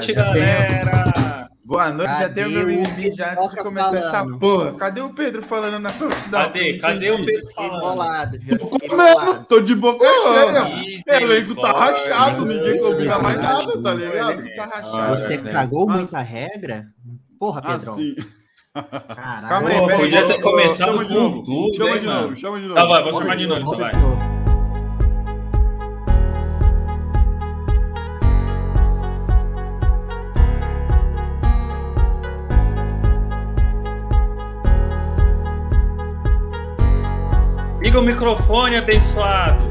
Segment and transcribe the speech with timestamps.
[0.00, 1.50] Boa noite, já galera.
[1.64, 4.38] Boa noite, já Cadê tem o meu mimimi já antes de começar essa falando?
[4.38, 4.72] porra.
[4.74, 6.40] Cadê o Pedro falando na multidão?
[6.42, 6.78] Cadê?
[6.78, 7.80] Cadê o Pedro falando?
[7.80, 11.20] bolado, já fiquei Comendo, tô de boca cheia.
[11.20, 14.32] O elenco tá rachado, ninguém combina mais nada, tá O ligado?
[14.32, 15.16] elenco tá rachado.
[15.16, 16.86] Você cagou Mas- muita regra?
[17.38, 17.92] Porra, Pedrão.
[17.94, 18.14] Assim.
[18.74, 19.48] Caralho.
[19.48, 22.06] Calma aí, Pô, pera aí, podia ter começado Chama de com novo, tudo, chama de
[22.06, 22.74] novo, chama de novo.
[22.80, 23.92] Tá, vai, vou chamar de novo, vai.
[37.90, 39.68] Liga o microfone, abençoado.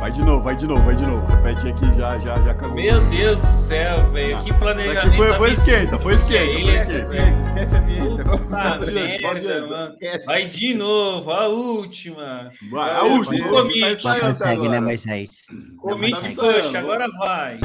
[0.00, 1.26] Vai de novo, vai de novo, vai de novo.
[1.26, 2.74] Repete aqui, já, já, já cagou.
[2.74, 4.38] Meu Deus do céu, velho.
[4.38, 5.06] Que Isso planejamento.
[5.06, 7.08] aqui foi, foi esquenta, foi esquenta, que foi é esse, esquenta.
[7.08, 7.42] velho?
[7.42, 8.24] Esquece a vinheta.
[9.92, 10.24] Esquece.
[10.24, 12.48] Vai de novo, a última.
[12.70, 13.52] Vai, a Meu última, Deus.
[13.54, 14.80] a última, tá Não ensaiando consegue, né.
[14.80, 15.42] Moisés?
[15.76, 17.60] Comi tá coxa, agora vai.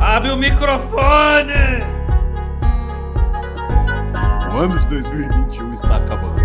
[0.00, 2.03] Abre o microfone!
[4.54, 6.40] O ano de 2021 está acabando.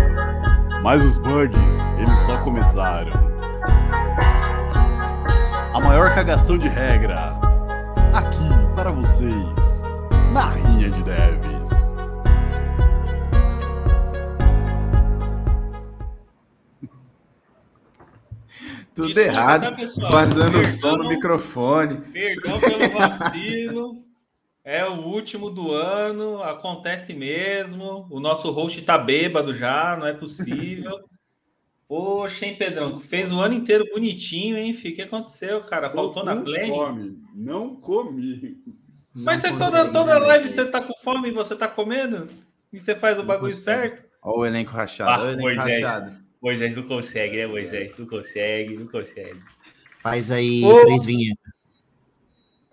[0.82, 3.12] Mas os bugs, eles só começaram.
[5.72, 7.38] A maior cagação de regra.
[8.12, 9.84] Aqui para vocês.
[10.32, 11.70] Na Rinha de Devs.
[18.92, 19.62] Tudo Desculpa, errado.
[19.62, 20.10] tá, pessoal?
[20.10, 21.98] Vazando o som no microfone.
[22.12, 24.02] Perdão pelo vacilo.
[24.64, 28.06] É o último do ano, acontece mesmo.
[28.10, 30.98] O nosso host tá bêbado já, não é possível.
[31.88, 33.00] Poxa, hein, Pedrão?
[33.00, 34.92] Fez o ano inteiro bonitinho, hein, filho?
[34.92, 35.90] O que aconteceu, cara?
[35.90, 36.68] Faltou na play?
[36.68, 37.18] fome.
[37.34, 38.58] Não comi.
[39.12, 41.66] Mas Não você toda, consegue, toda né, live você tá com fome e você tá
[41.66, 42.28] comendo?
[42.72, 43.88] E você faz o Não bagulho consegue.
[43.96, 44.04] certo?
[44.22, 45.10] Olha o elenco rachado.
[45.10, 45.82] Ah, o elenco Moisés.
[45.82, 46.16] rachado.
[46.40, 47.98] Moisés não consegue, né, Moisés?
[47.98, 49.40] Não consegue, não consegue.
[50.00, 50.80] Faz aí Ô.
[50.82, 51.52] três vinhetas.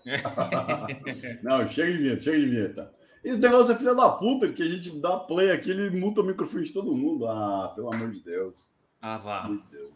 [1.44, 2.94] Não, chega de vinheta, chega de vinheta.
[3.24, 6.24] Esse negócio é filha da puta, que a gente dá play aqui, ele multa o
[6.24, 7.28] microfone de todo mundo.
[7.28, 8.74] Ah, pelo amor de Deus.
[9.02, 9.48] Ah, vá.
[9.48, 9.94] Meu Deus.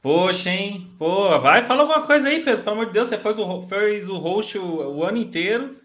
[0.00, 0.92] Poxa, hein?
[0.98, 2.62] Pô, vai, fala alguma coisa aí, Pedro.
[2.62, 5.76] Pelo amor de Deus, você fez o, fez o host o, o ano inteiro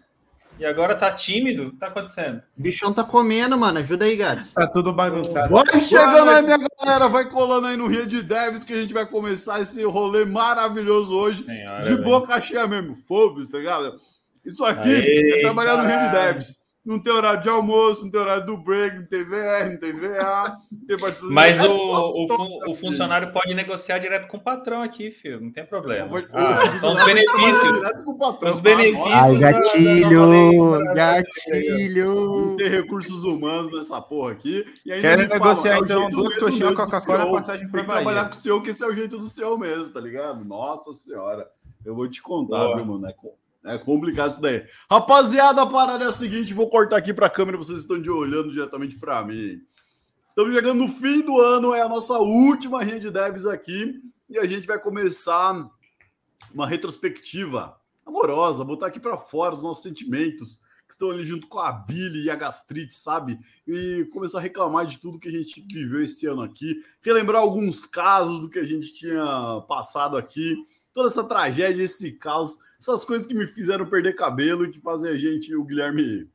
[0.62, 1.64] e agora tá tímido.
[1.66, 2.40] O que tá acontecendo?
[2.56, 3.80] O bichão tá comendo, mano.
[3.80, 4.52] Ajuda aí, Gats.
[4.52, 5.52] Tá tudo bagunçado.
[5.52, 7.08] Vai chegando aí, minha galera.
[7.08, 11.12] Vai colando aí no Rio de Devs que a gente vai começar esse rolê maravilhoso
[11.14, 11.44] hoje.
[11.44, 12.04] Senhora, de velho.
[12.04, 12.94] boca cheia mesmo.
[12.94, 14.00] Foda-se, tá ligado?
[14.44, 16.10] Isso aqui Aê, é trabalhar no Rio de.
[16.10, 16.61] Devs.
[16.84, 19.92] Não tem horário de almoço, não tem horário do break, não tem VR, não tem
[19.92, 21.30] VA, não tem participação.
[21.30, 25.40] Mas É o, o, fun- o funcionário pode negociar direto com o patrão aqui, filho.
[25.40, 26.08] Não tem problema.
[26.08, 27.74] Pode- Ah, o são os benefícios.
[27.74, 28.52] direto com o patrão.
[28.52, 29.06] Os benefícios.
[29.12, 30.84] Ai, da- da- da- gatilho!
[30.92, 32.46] da- Gatilho!
[32.46, 34.64] Não tem recursos humanos nessa porra aqui.
[34.84, 38.34] E ainda Quero negociar, é o então, duas coxinhas Coca-Cola, passagem que trabalhar com o
[38.36, 40.44] seu, que esse é o jeito do seu mesmo, tá ligado?
[40.44, 41.48] Nossa senhora.
[41.84, 42.76] Eu vou te contar, Boa.
[42.76, 43.06] viu, mano?
[43.08, 43.14] É,
[43.64, 44.66] é complicado isso daí.
[44.90, 48.52] Rapaziada, a parada é a seguinte: vou cortar aqui pra câmera, vocês estão de olhando
[48.52, 49.60] diretamente pra mim.
[50.28, 54.00] Estamos chegando no fim do ano, é a nossa última rede de devs aqui.
[54.28, 55.68] E a gente vai começar
[56.54, 61.58] uma retrospectiva amorosa, botar aqui pra fora os nossos sentimentos que estão ali junto com
[61.58, 63.38] a bile e a gastrite, sabe?
[63.66, 67.86] E começar a reclamar de tudo que a gente viveu esse ano aqui, relembrar alguns
[67.86, 70.56] casos do que a gente tinha passado aqui,
[70.94, 75.10] toda essa tragédia, esse caos, essas coisas que me fizeram perder cabelo e que fazem
[75.10, 76.28] a gente, o Guilherme,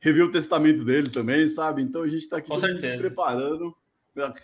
[0.00, 1.82] rever o testamento dele também, sabe?
[1.82, 3.74] Então a gente tá aqui se preparando.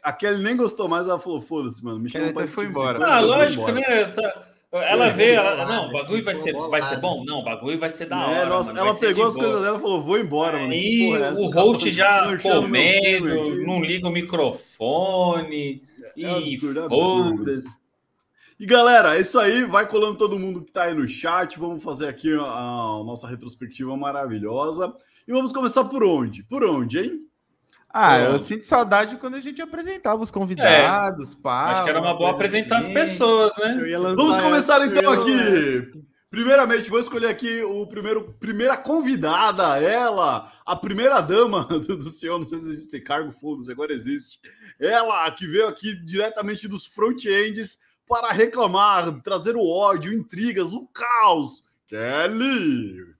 [0.03, 1.99] A Kelly nem gostou mais, ela falou: foda-se, mano.
[1.99, 2.99] Me chama Kelly pra foi tipo embora.
[2.99, 3.75] coisa, Ah, lógico, embora.
[3.81, 4.05] né?
[4.13, 7.25] Tá- Ela vou ela, não, o bagulho vai ser, vai ser bom?
[7.25, 8.49] Não, o bagulho vai ser da É, hora.
[8.51, 10.73] nossa, mano, ela pegou as coisas dela e falou: vou embora, mano.
[10.73, 11.41] Aí é essa?
[11.41, 15.83] o host já comendo, não liga o microfone.
[16.03, 17.63] É e absurdo, é absurdo.
[18.59, 19.65] E galera, é isso aí.
[19.65, 21.59] Vai colando todo mundo que tá aí no chat.
[21.59, 24.93] Vamos fazer aqui a, a nossa retrospectiva maravilhosa.
[25.27, 26.43] E vamos começar por onde?
[26.43, 27.29] Por onde, hein?
[27.91, 31.71] Ah, eu sinto saudade quando a gente apresentava os convidados, pá.
[31.71, 32.95] Acho que era uma boa apresentar as assim.
[32.95, 33.77] pessoas, né?
[33.81, 35.91] Eu ia lançar Vamos começar então aqui.
[36.31, 42.39] Primeiramente, vou escolher aqui o primeiro, primeira convidada, ela, a primeira dama do, do senhor,
[42.39, 44.39] não sei se existe esse cargo, foda-se, agora existe.
[44.79, 47.79] Ela que veio aqui diretamente dos front-ends
[48.09, 51.65] para reclamar, trazer o ódio, intrigas, o caos.
[51.87, 53.15] Kelly!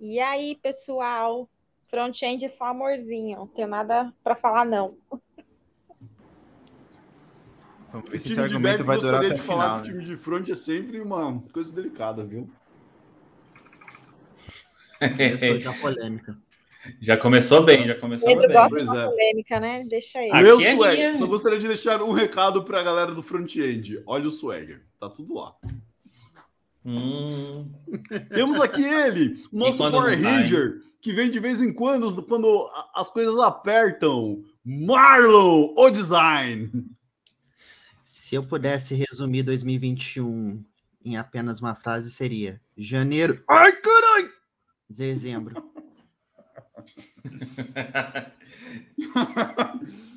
[0.00, 1.48] E aí, pessoal?
[1.88, 3.38] Front-end só amorzinho.
[3.38, 4.96] Não tenho nada para falar, não.
[7.92, 9.44] Vamos O ver se esse time de argumento back vai durar gostaria até de o
[9.44, 9.82] falar final.
[9.82, 10.00] que o né?
[10.00, 12.48] time de front é sempre uma coisa delicada, viu?
[15.16, 16.38] Começou já a polêmica.
[17.00, 18.56] Já começou bem, já começou Pedro bem.
[18.56, 19.06] gosta Pois de uma é.
[19.06, 19.84] polêmica, né?
[19.84, 20.32] Deixa ele.
[20.32, 20.96] Aqui Meu é swag.
[20.96, 21.14] minha.
[21.16, 24.02] Só gostaria de deixar um recado pra galera do front-end.
[24.06, 24.82] Olha o swagger.
[25.00, 25.54] Tá tudo lá.
[26.84, 27.70] Hum,
[28.34, 33.00] Temos aqui ele, o nosso Power Ranger, que vem de vez em quando, quando a-
[33.00, 34.42] as coisas apertam.
[34.64, 36.70] Marlon, o design.
[38.02, 40.62] Se eu pudesse resumir 2021
[41.04, 43.42] em apenas uma frase, seria janeiro.
[43.48, 44.30] Ai, caralho!
[44.88, 45.67] Dezembro.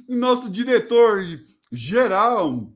[0.07, 1.23] Nosso diretor
[1.71, 2.67] geral,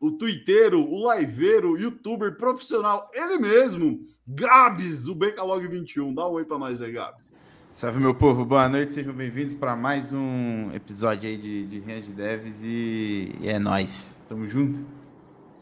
[0.00, 6.14] o twitteiro, o liveiro, o youtuber profissional, ele mesmo, Gabs, o Becalog 21.
[6.14, 7.32] Dá um oi pra nós aí, Gabs.
[7.72, 8.44] Salve, meu povo.
[8.44, 8.92] Boa noite.
[8.92, 14.16] Sejam bem-vindos para mais um episódio aí de, de Range Devs e, e é nóis.
[14.28, 14.84] Tamo junto.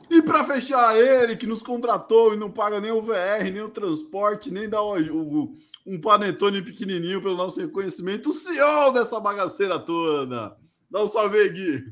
[0.08, 3.68] E para fechar, ele que nos contratou e não paga nem o VR, nem o
[3.68, 9.78] transporte, nem dá o, o- um panetone pequenininho pelo nosso reconhecimento, o CEO dessa bagaceira
[9.78, 10.56] toda.
[10.90, 11.84] Dá um salve aí, Gui.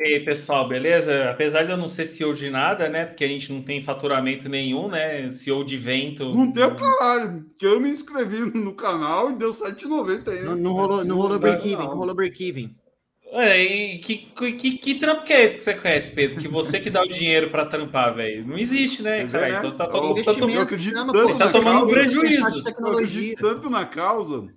[0.00, 1.28] E aí, pessoal, beleza?
[1.28, 3.04] Apesar de eu não ser CEO de nada, né?
[3.04, 5.28] Porque a gente não tem faturamento nenhum, né?
[5.28, 6.32] CEO de vento.
[6.32, 10.42] Não tem o caralho, que eu me inscrevi no canal e deu 7,90 aí.
[10.44, 11.90] Não, não rolou, não rolou Não, break-even, não.
[11.90, 12.76] não rolou break-even.
[13.32, 16.40] É, e que, que, que trampo que é esse que você conhece, Pedro?
[16.40, 18.46] Que você que dá o dinheiro pra trampar, velho.
[18.46, 19.48] Não existe, né, é, cara?
[19.48, 19.58] né?
[19.58, 21.34] Então você tá, todo, tá, eu acredito chama, tanto pô.
[21.34, 22.64] Você tá tomando causa, prejuízo.
[22.78, 24.48] Eu acredito tanto na causa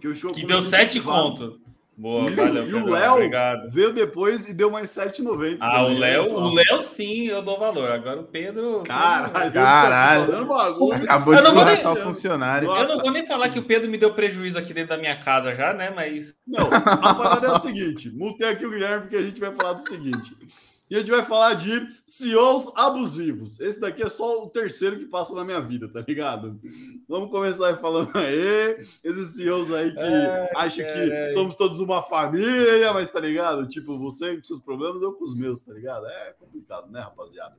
[0.00, 1.60] que eu show que deu 7 conto.
[1.96, 2.66] Boa, Isso, valeu.
[2.68, 3.70] e o Léo Obrigado.
[3.70, 5.58] veio depois e deu mais 7,90.
[5.60, 6.36] Ah, o Léo, só.
[6.38, 7.88] o Léo sim, eu dou valor.
[7.90, 8.82] Agora o Pedro.
[8.84, 10.26] Caralho, Caralho.
[10.26, 10.66] tá.
[11.04, 12.66] Acabou de Eu não vou escorraçar o nem- funcionário.
[12.68, 12.82] Nossa.
[12.92, 15.16] Eu não vou nem falar que o Pedro me deu prejuízo aqui dentro da minha
[15.20, 15.92] casa já, né?
[15.94, 16.34] Mas.
[16.46, 19.74] Não, a parada é o seguinte: multei aqui o Guilherme porque a gente vai falar
[19.74, 20.36] do seguinte.
[20.90, 23.58] E a gente vai falar de CEOs abusivos.
[23.58, 26.60] Esse daqui é só o terceiro que passa na minha vida, tá ligado?
[27.08, 28.78] Vamos começar aí falando aí.
[29.02, 33.66] Esses CEOs aí que Ai, acham que somos todos uma família, mas tá ligado?
[33.66, 36.06] Tipo, você com seus problemas, eu com os meus, tá ligado?
[36.06, 37.56] É complicado, né, rapaziada?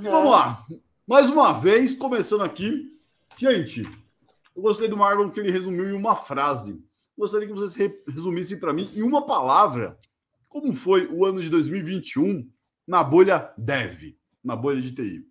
[0.00, 0.64] E vamos lá.
[1.06, 2.90] Mais uma vez, começando aqui.
[3.36, 3.82] Gente,
[4.56, 6.82] eu gostei do Marlon que ele resumiu em uma frase.
[7.16, 9.98] Gostaria que vocês re- resumissem para mim em uma palavra
[10.54, 12.48] como foi o ano de 2021
[12.86, 15.24] na bolha dev, na bolha de TI.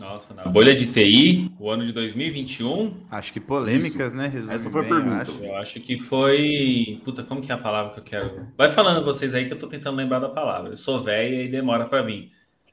[0.00, 4.26] Nossa, na bolha de TI, o ano de 2021, Acho que polêmicas, né?
[4.26, 5.22] Resume Essa foi a bem, eu pergunta.
[5.22, 5.44] acho.
[5.44, 7.00] eu acho que foi.
[7.04, 8.48] Puta, como que é a palavra que eu quero?
[8.56, 10.70] Vai falando vocês aí que eu tô tentando lembrar da palavra.
[10.70, 12.30] Eu sou velha e demora para mim.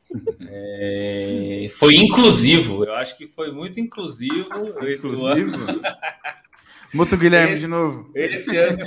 [0.49, 4.49] É, Foi inclusivo, eu acho que foi muito inclusivo.
[4.83, 5.13] esse ano.
[5.13, 5.51] Inclusive.
[6.93, 8.11] Muta o Guilherme Esse- de novo.
[8.15, 8.77] Esse ano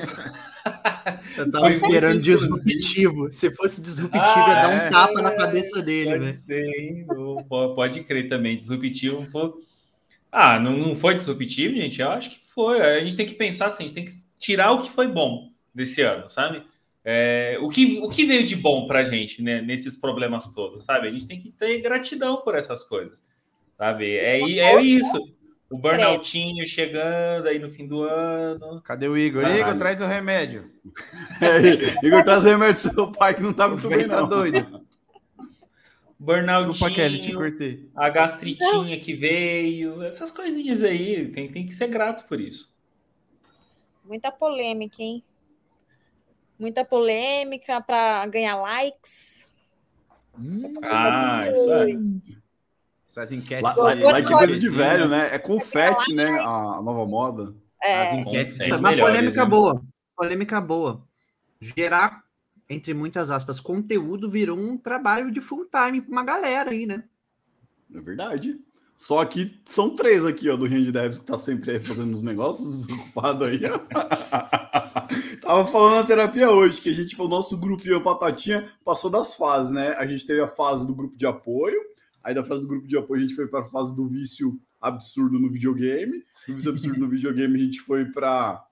[1.36, 3.30] Eu tava Foi esperando disruptivo.
[3.30, 4.86] Se fosse disruptivo, ia dar é.
[4.86, 6.36] um tapa na cabeça dele, Pode velho.
[6.36, 7.06] ser,
[7.74, 8.56] Pode crer também.
[8.56, 9.52] Disruptivo foi.
[10.30, 12.00] Ah, não, não foi disruptivo, gente?
[12.00, 12.80] Eu acho que foi.
[12.80, 15.50] A gente tem que pensar assim, a gente tem que tirar o que foi bom
[15.74, 16.62] desse ano, sabe?
[17.04, 21.06] É, o, que, o que veio de bom pra gente né, nesses problemas todos, sabe?
[21.06, 23.22] A gente tem que ter gratidão por essas coisas,
[23.76, 24.16] sabe?
[24.16, 25.34] É, é isso.
[25.70, 28.80] O burnoutinho chegando aí no fim do ano.
[28.82, 29.42] Cadê o Igor?
[29.42, 29.60] Caralho.
[29.60, 30.70] Igor, traz o remédio.
[31.40, 34.86] É, Igor, traz remédio do seu pai que não tá O muito bem, tá doido.
[36.18, 37.90] Desculpa, Kelly, te Burnoutinho, cortei.
[37.94, 42.72] a gastritinha que veio, essas coisinhas aí, tem, tem que ser grato por isso.
[44.04, 45.24] Muita polêmica, hein?
[46.58, 49.50] Muita polêmica para ganhar likes.
[50.82, 51.86] Ah, isso é.
[53.16, 53.62] Essas enquetes.
[53.62, 55.28] Lá, de- lá, lá que coisa de velho, né?
[55.32, 56.28] É confete, né?
[56.40, 57.54] A nova moda.
[57.82, 59.50] É, As enquetes É, de- Uma melhores, polêmica né?
[59.50, 59.82] boa.
[60.16, 61.02] Polêmica boa.
[61.60, 62.24] Gerar,
[62.68, 67.04] entre muitas aspas, conteúdo virou um trabalho de full time pra uma galera aí, né?
[67.94, 68.58] É verdade.
[68.96, 72.22] Só que são três aqui, ó, do Range Devs que tá sempre aí fazendo os
[72.22, 73.60] negócios, desocupado aí.
[73.66, 73.78] ó.
[75.40, 79.72] Tava falando na terapia hoje que a gente, o nosso grupinho Patatinha passou das fases,
[79.72, 79.90] né?
[79.98, 81.78] A gente teve a fase do grupo de apoio,
[82.24, 84.58] aí da fase do grupo de apoio a gente foi para a fase do vício
[84.80, 88.66] absurdo no videogame, do vício absurdo no videogame a gente foi para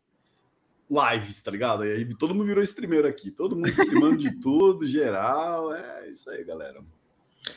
[0.90, 1.84] lives, tá ligado?
[1.84, 6.30] E aí todo mundo virou streamer aqui, todo mundo streamando de tudo, geral, é isso
[6.30, 6.82] aí, galera.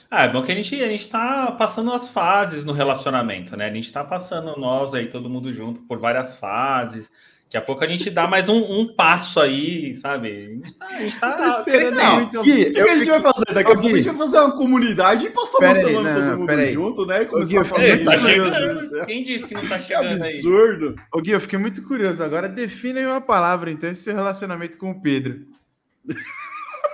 [0.10, 3.70] Ah, é bom que a gente, a gente tá passando as fases no relacionamento, né?
[3.70, 7.12] A gente tá passando nós aí, todo mundo junto, por várias fases.
[7.56, 10.36] Daqui a pouco a gente dá mais um, um passo aí, sabe?
[10.36, 12.42] A gente tá, a gente tá esperando muito.
[12.42, 13.46] Gui, O que, que a gente vai fazer?
[13.54, 14.10] Daqui a pouco a gente Gui.
[14.10, 16.74] vai fazer uma comunidade e passar Pera uma aí, semana não, todo mundo aí.
[16.74, 17.16] junto, né?
[17.22, 18.04] E Gui, começar eu a fazer.
[18.04, 19.06] Tá chegando.
[19.06, 20.34] Quem disse que não tá Que chegando aí?
[20.34, 20.96] absurdo.
[21.14, 22.22] Ô Gui, eu fiquei muito curioso.
[22.22, 25.46] Agora defina aí uma palavra, então, esse seu relacionamento com o Pedro.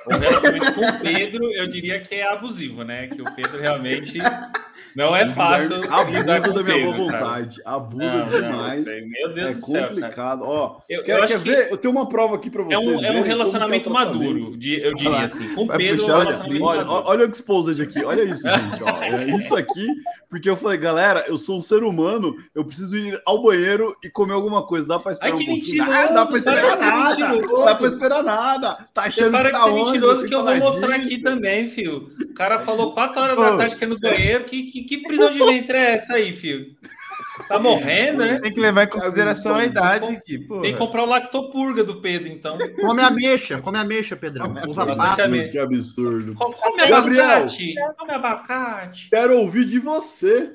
[0.05, 3.07] O relacionamento com o Pedro, eu diria que é abusivo, né?
[3.07, 4.19] Que o Pedro realmente
[4.95, 5.75] Não é fácil.
[5.89, 7.25] Abusa da minha boa cara.
[7.25, 7.61] vontade.
[7.65, 8.83] Abusa Não, não, demais.
[8.83, 9.01] sei.
[9.05, 9.87] Meu Deus é do céu, cara.
[9.87, 10.41] complicado.
[10.43, 11.71] Ó, Eu- quer, eu quer que ver?
[11.71, 12.87] Eu tenho uma prova aqui pra É vocês.
[12.87, 15.53] um, é um como que relacionamento maduro, de- eu diria assim.
[15.55, 18.83] Com Pedro, é um puxar, olha, Olha, olha o exposed aqui, olha isso, gente.
[18.83, 19.01] Ó.
[19.01, 19.85] É isso aqui,
[20.31, 24.09] porque eu falei, galera, eu sou um ser humano, eu preciso ir ao banheiro e
[24.09, 24.87] comer alguma coisa.
[24.87, 25.85] Dá pra esperar Ai, um que pouquinho?
[25.85, 27.29] mentiroso, Ah, dá pra esperar nada.
[27.29, 27.65] mentiroso.
[27.65, 28.87] Dá pra esperar nada.
[28.93, 29.83] Tá achando para que de tá ser onde?
[29.91, 31.05] mentiroso que eu vou mostrar Chocoladinho.
[31.05, 32.09] aqui também, fio.
[32.29, 34.45] O cara falou 4 horas da tarde que é no banheiro.
[34.45, 36.65] Que, que, que prisão de ventre é essa aí, fio?
[37.47, 38.39] Tá morrendo, né?
[38.39, 40.61] Tem que levar em consideração a idade aqui, pô.
[40.61, 42.57] Tem que comprar o lactopurga do Pedro, então.
[42.79, 44.53] Come ameixa, come ameixa, Pedrão.
[44.67, 45.23] Uva passa.
[45.23, 45.49] também.
[45.49, 46.33] Que absurdo.
[46.35, 47.25] Co- Come Gabriel.
[47.25, 47.73] abacate.
[47.97, 49.09] Come abacate.
[49.09, 50.53] Quero ouvir de você.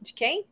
[0.00, 0.44] De quem?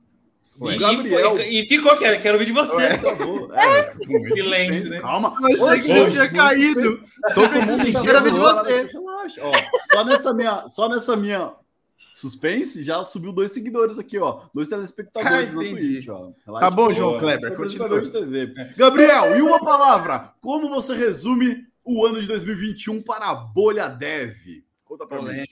[0.60, 0.74] Ué.
[0.74, 1.38] E, Gabriel.
[1.40, 2.88] e, e ficou, quero, quero ouvir de você.
[2.98, 3.54] Por favor.
[3.58, 3.94] É,
[4.34, 5.00] Silêncio, né?
[5.00, 5.34] Calma.
[5.48, 7.04] Eu achei que você tinha caído.
[7.34, 8.82] Todo mundo tá quero ouvir de você.
[8.92, 9.40] Relaxa.
[9.42, 9.52] Ó,
[9.90, 11.52] só nessa minha, só nessa minha
[12.12, 14.42] suspense já subiu dois seguidores aqui, ó.
[14.54, 15.94] Dois telespectadores Ah, no entendi.
[15.94, 16.32] Twitch, ó.
[16.46, 16.92] Relaxa, Tá bom.
[16.92, 17.20] João Boa.
[17.20, 18.00] Kleber, continua.
[18.00, 18.54] de TV.
[18.76, 20.32] Gabriel, e uma palavra.
[20.40, 24.34] Como você resume o ano de 2021 para a bolha dev?
[24.84, 25.44] Conta pra mim.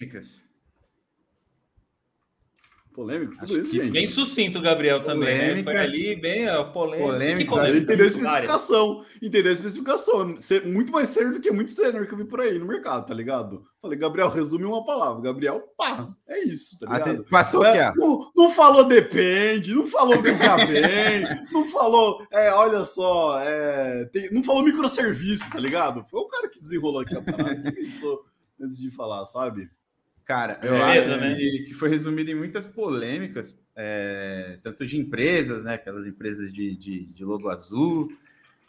[2.98, 3.38] Polêmicas.
[3.38, 3.90] Polêmico, tudo Acho isso, que gente.
[3.92, 5.54] Bem sucinto o Gabriel também, né?
[5.54, 5.92] Foi Polêmicas.
[5.94, 7.08] ali, bem ó, polêmico.
[7.08, 7.78] Polêmicas, polêmica?
[7.78, 9.04] entendeu a especificação.
[9.22, 10.38] Entendeu a especificação.
[10.38, 13.06] Ser muito mais sério do que muito sênior que eu vi por aí no mercado,
[13.06, 13.62] tá ligado?
[13.80, 15.22] Falei, Gabriel, resume uma palavra.
[15.22, 17.10] Gabriel, pá, é isso, tá ligado?
[17.20, 18.04] Até- Passou É, aqui, ó.
[18.04, 24.32] não, não falou depende, não falou veja bem, não falou, é, olha só, é, tem-
[24.32, 26.04] não falou microserviço, tá ligado?
[26.10, 28.24] Foi o cara que desenrolou aqui a parada, que pensou
[28.60, 29.70] antes de falar, sabe?
[30.28, 31.34] Cara, eu Beleza, acho né?
[31.36, 35.72] que, que foi resumido em muitas polêmicas, é, tanto de empresas, né?
[35.72, 38.12] Aquelas empresas de, de, de logo azul,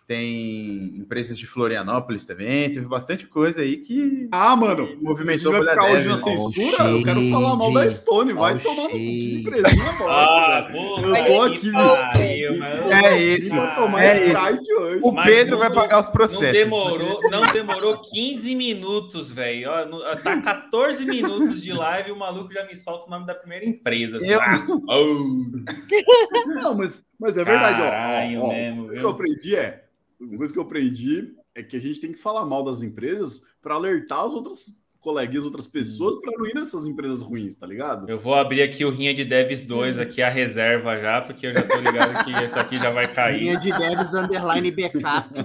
[0.09, 5.51] tem empresas de Florianópolis também, teve bastante coisa aí que Ah, mano, que a movimentou
[5.51, 6.37] vai a ficar hoje na Dev, né?
[6.37, 9.35] censura, eu quero falar mal da Stone, vai Ó, tomando shade.
[9.41, 12.59] empresinha Ah, bosta, pô, Eu tô aqui, pariu, velho.
[12.59, 12.91] mano.
[12.91, 14.27] É isso, Vai tomar é isso.
[14.35, 14.99] strike hoje.
[15.03, 16.53] O Mas Pedro não- vai pagar os Não processos.
[16.53, 19.69] demorou, não demorou 15 minutos, velho.
[19.91, 23.35] No- Tá 14 minutos de live e o maluco já me solta o nome da
[23.35, 24.17] primeira empresa.
[24.17, 24.27] assim.
[24.27, 24.55] Eu- Ah,
[24.89, 28.47] oh, Não, mas, mas é verdade, ó, ó, Caralho ó.
[28.51, 28.93] mesmo, viu?
[28.95, 29.83] que eu aprendi é,
[30.19, 33.43] uma coisa que eu aprendi é que a gente tem que falar mal das empresas
[33.61, 38.09] para alertar as outras coleguinhas, outras pessoas para não ir nessas empresas ruins, tá ligado?
[38.09, 41.53] Eu vou abrir aqui o Rinha de Devs 2, aqui a reserva já, porque eu
[41.53, 43.57] já tô ligado que esse aqui já vai cair.
[43.59, 45.29] de devs underline backup.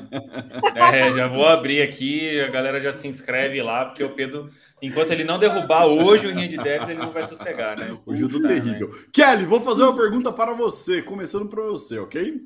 [0.92, 4.50] É, já vou abrir aqui, a galera já se inscreve lá, porque o Pedro,
[4.82, 7.96] enquanto ele não derrubar hoje o Rinha de Devs, ele não vai sossegar, né?
[8.04, 8.90] Hoje eu tô terrível.
[9.12, 12.42] Kelly, vou fazer uma pergunta para você, começando para você, ok?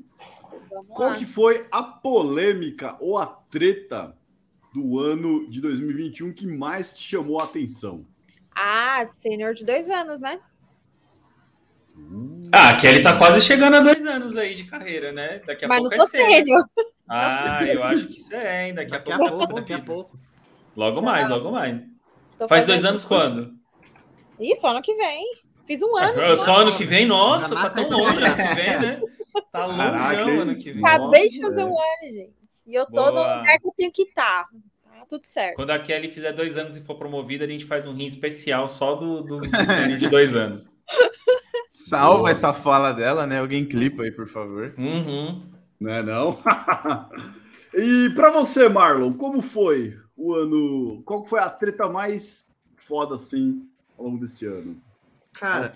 [0.69, 1.15] Vamos Qual lá.
[1.15, 4.15] que foi a polêmica ou a treta
[4.73, 8.05] do ano de 2021 que mais te chamou a atenção?
[8.55, 10.39] Ah, sênior de dois anos, né?
[12.51, 15.41] Ah, a Kelly tá quase chegando a dois anos aí de carreira, né?
[15.45, 16.63] Daqui a Mas não pouco sou é sênior.
[17.07, 18.73] Ah, eu acho que isso é, hein?
[18.75, 19.37] Daqui a Daqui a pouco.
[19.37, 20.19] pouco, daqui a pouco.
[20.75, 21.81] Logo mais, logo mais.
[22.47, 23.53] Faz dois anos quando?
[24.39, 25.25] Ih, só ano que vem.
[25.65, 26.19] Fiz um ano.
[26.19, 26.45] Ah, só.
[26.45, 27.05] Só ano que vem?
[27.05, 29.01] Nossa, tá tão mata longe ano que vem, né?
[29.51, 30.85] Tá ano que vem.
[30.85, 32.33] Acabei de Nossa, fazer um ano, gente.
[32.67, 33.37] E eu tô no Boa.
[33.37, 34.43] lugar que eu tenho que estar.
[34.43, 35.55] Tá tudo certo.
[35.55, 38.67] Quando a Kelly fizer dois anos e for promovida, a gente faz um rim especial
[38.67, 40.67] só do, do, do de dois anos.
[41.69, 42.31] Salva Boa.
[42.31, 43.39] essa fala dela, né?
[43.39, 44.73] Alguém clipa aí, por favor.
[44.77, 45.49] Uhum.
[45.79, 46.37] Não é não?
[47.73, 51.01] e para você, Marlon, como foi o ano?
[51.03, 53.67] Qual foi a treta mais foda assim
[53.97, 54.81] ao longo desse ano?
[55.33, 55.73] Cara,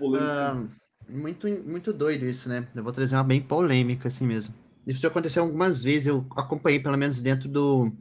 [1.09, 2.67] muito, muito doido isso, né?
[2.75, 4.53] Eu vou trazer uma bem polêmica, assim mesmo.
[4.85, 7.91] Isso aconteceu algumas vezes, eu acompanhei, pelo menos dentro do,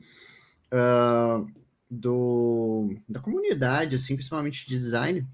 [0.71, 1.45] ah,
[1.91, 5.27] do da comunidade, assim, principalmente de design.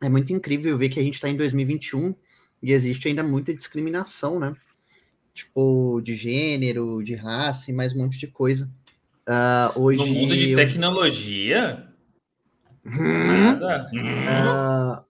[0.00, 2.14] É muito incrível ver que a gente está em 2021
[2.62, 4.54] e existe ainda muita discriminação, né?
[5.34, 8.70] Tipo, de gênero, de raça e mais um monte de coisa.
[9.26, 11.86] Ah, hoje No mundo de eu- tecnologia?
[12.86, 13.26] Hum?
[13.26, 13.90] Nada.
[14.26, 15.04] Ah,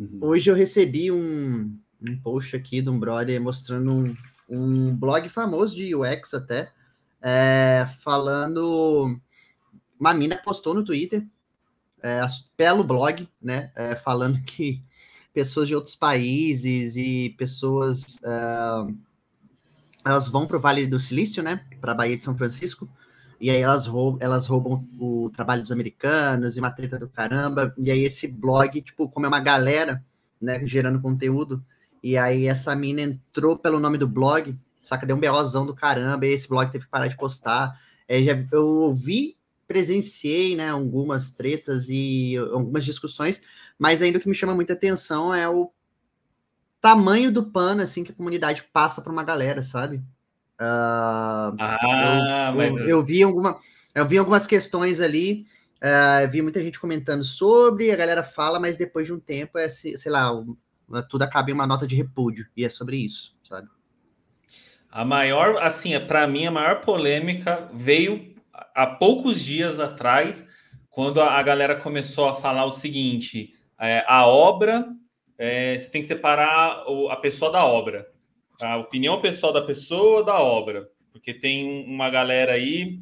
[0.00, 0.18] Uhum.
[0.22, 4.16] Hoje eu recebi um, um post aqui de um brother mostrando um,
[4.48, 6.72] um blog famoso de UX até,
[7.20, 9.20] é, falando.
[9.98, 11.26] Uma mina postou no Twitter,
[12.02, 12.22] é,
[12.56, 13.70] pelo blog, né?
[13.76, 14.82] é, falando que
[15.34, 18.18] pessoas de outros países e pessoas.
[18.24, 18.86] ah,
[20.02, 21.62] elas vão para o Vale do Silício, né?
[21.78, 22.88] Para a Baía de São Francisco.
[23.40, 27.74] E aí elas roubam, elas roubam o trabalho dos americanos e uma treta do caramba.
[27.78, 30.04] E aí esse blog, tipo, como é uma galera,
[30.40, 31.64] né, gerando conteúdo,
[32.02, 35.06] e aí essa mina entrou pelo nome do blog, saca?
[35.06, 37.80] Deu um BOzão do caramba, e esse blog teve que parar de postar.
[38.06, 39.36] É, já, eu ouvi
[39.70, 43.40] presenciei, né, algumas tretas e algumas discussões,
[43.78, 45.70] mas ainda o que me chama muita atenção é o
[46.80, 50.02] tamanho do pano, assim, que a comunidade passa para uma galera, sabe?
[50.60, 52.76] Uh, ah, eu, mas...
[52.76, 53.58] eu, eu, vi alguma,
[53.94, 58.76] eu vi algumas questões ali, uh, vi muita gente comentando sobre, a galera fala, mas
[58.76, 60.30] depois de um tempo é, sei lá,
[61.08, 63.68] tudo acaba em uma nota de repúdio, e é sobre isso, sabe?
[64.90, 68.34] A maior, assim, para mim, a maior polêmica veio
[68.74, 70.44] há poucos dias atrás,
[70.90, 74.88] quando a, galera começou a falar o seguinte: é, a obra,
[75.38, 78.08] é, você tem que separar a pessoa da obra.
[78.62, 80.88] A opinião pessoal da pessoa da obra.
[81.12, 83.00] Porque tem uma galera aí,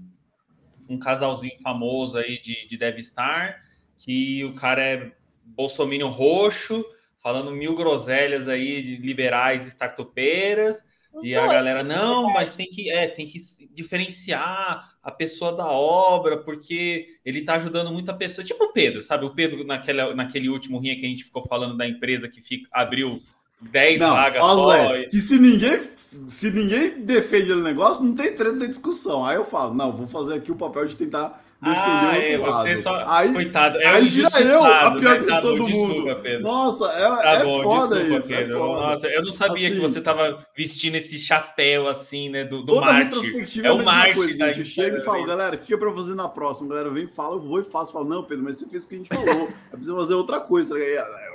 [0.88, 3.62] um casalzinho famoso aí de, de Devstar,
[3.96, 5.12] que o cara é
[5.44, 6.84] bolsominion roxo,
[7.22, 12.68] falando mil groselhas aí de liberais startupeiras, os e dois, a galera, não, mas tem
[12.68, 13.38] que, é, tem que
[13.72, 18.44] diferenciar a pessoa da obra, porque ele tá ajudando muita pessoa.
[18.44, 19.24] Tipo o Pedro, sabe?
[19.24, 22.68] O Pedro, naquele, naquele último rinha que a gente ficou falando da empresa que fica,
[22.70, 23.20] abriu
[23.60, 24.72] 10 não, vagas ó, só.
[24.72, 29.24] Zé, que se ninguém, se ninguém defende o negócio, não tem treta, tem discussão.
[29.24, 32.76] Aí eu falo, não, vou fazer aqui o papel de tentar ah, é, você lado.
[32.78, 33.04] só.
[33.08, 35.26] Aí, Coitado, é aí vira eu a pior né?
[35.26, 36.16] pessoa tá do mundo.
[36.22, 36.42] Pedro.
[36.42, 38.32] Nossa, é, tá é bom, foda desculpa, isso.
[38.32, 38.54] É Pedro.
[38.54, 38.80] É foda.
[38.80, 42.44] Nossa, eu não sabia assim, que você tava vestindo esse chapéu assim, né?
[42.44, 43.02] Do, do toda Marte.
[43.02, 44.14] retrospectiva é, é o Marte.
[44.14, 44.60] Coisa, gente.
[44.60, 46.68] Eu chego e falo, galera, o que é pra fazer na próxima?
[46.68, 47.92] A galera vem e fala, eu vou e faço.
[47.92, 49.48] Falo, não, Pedro, mas você fez o que a gente falou.
[49.66, 50.76] é preciso fazer outra coisa.
[50.76, 50.80] Tá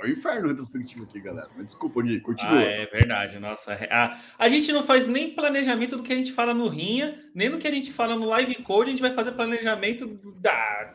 [0.04, 1.48] é o inferno retrospectivo aqui, galera.
[1.56, 2.58] Mas desculpa, Gui, continua.
[2.58, 3.72] Ah, é verdade, nossa.
[3.90, 7.50] A, a gente não faz nem planejamento do que a gente fala no Rinha, nem
[7.50, 10.92] do que a gente fala no Live Code, a gente vai fazer planejamento da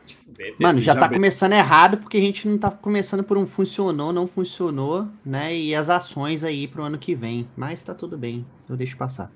[0.59, 4.13] Mano, já, já tá começando errado porque a gente não tá começando por um funcionou,
[4.13, 5.55] não funcionou, né?
[5.55, 7.47] E as ações aí pro ano que vem.
[7.55, 9.31] Mas tá tudo bem, eu deixo passar.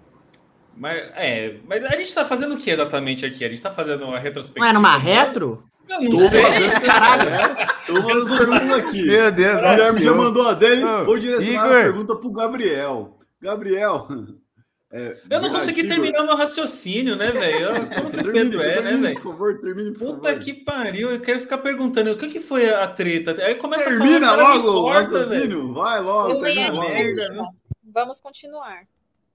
[0.76, 3.46] Mas, é, mas a gente tá fazendo o que exatamente aqui?
[3.46, 4.66] A gente tá fazendo uma retrospectiva.
[4.66, 5.64] Não é numa retro?
[5.90, 6.42] Eu não tô sei.
[6.42, 7.74] fazendo caralho.
[7.86, 9.04] Tô fazendo perguntas aqui.
[9.04, 10.82] Meu Deus, O Guilherme já mandou a dele.
[11.06, 11.78] Vou direcionar Igor.
[11.78, 13.20] a pergunta pro Gabriel.
[13.42, 14.08] Gabriel,
[14.90, 15.92] é, eu não consegui Igor.
[15.92, 17.68] terminar meu raciocínio, né, velho?
[17.94, 19.16] Como que o Pedro é, né, velho?
[19.16, 20.40] Por favor, termine, por Puta favor.
[20.44, 23.36] que pariu, eu quero ficar perguntando o que, que foi a treta.
[23.44, 26.40] Aí começa Termina a falar, logo o raciocínio, vai logo.
[26.42, 27.54] Termina logo.
[27.94, 28.84] Vamos continuar.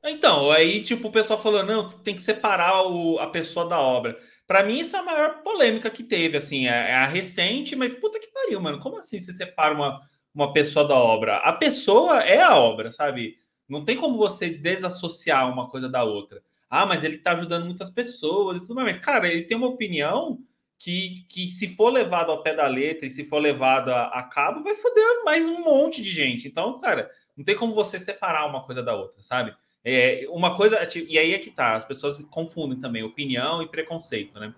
[0.03, 4.19] Então, aí, tipo, o pessoal falou, não, tem que separar o, a pessoa da obra.
[4.49, 7.95] Para mim, isso é a maior polêmica que teve, assim, é, é, a recente, mas
[7.95, 8.81] puta que pariu, mano.
[8.81, 10.01] Como assim você separa uma,
[10.35, 11.37] uma pessoa da obra?
[11.37, 13.39] A pessoa é a obra, sabe?
[13.69, 16.43] Não tem como você desassociar uma coisa da outra.
[16.71, 18.97] Ah, mas ele está ajudando muitas pessoas e tudo mais.
[18.97, 20.39] Cara, ele tem uma opinião
[20.79, 24.23] que, que se for levado ao pé da letra e se for levado a, a
[24.23, 26.49] cabo, vai foder mais um monte de gente.
[26.49, 29.55] Então, cara, não tem como você separar uma coisa da outra, sabe?
[29.85, 34.39] É, uma coisa, e aí é que tá, as pessoas confundem também opinião e preconceito,
[34.39, 34.55] né?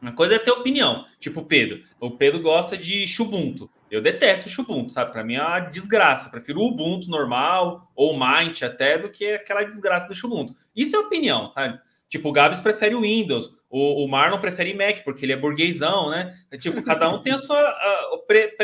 [0.00, 1.84] Uma coisa é ter opinião, tipo o Pedro.
[2.00, 3.70] O Pedro gosta de chubunto.
[3.88, 5.12] Eu detesto o Ubuntu, sabe?
[5.12, 6.30] Para mim é uma desgraça.
[6.30, 10.56] Prefiro o Ubuntu normal ou Mint até do que aquela desgraça do Ubuntu.
[10.74, 11.78] Isso é opinião, sabe?
[12.08, 16.10] Tipo, o Gabs prefere o Windows, o, o Marlon prefere Mac, porque ele é burguesão,
[16.10, 16.36] né?
[16.50, 17.62] É, tipo, cada um tem a sua
[18.26, 18.56] pre,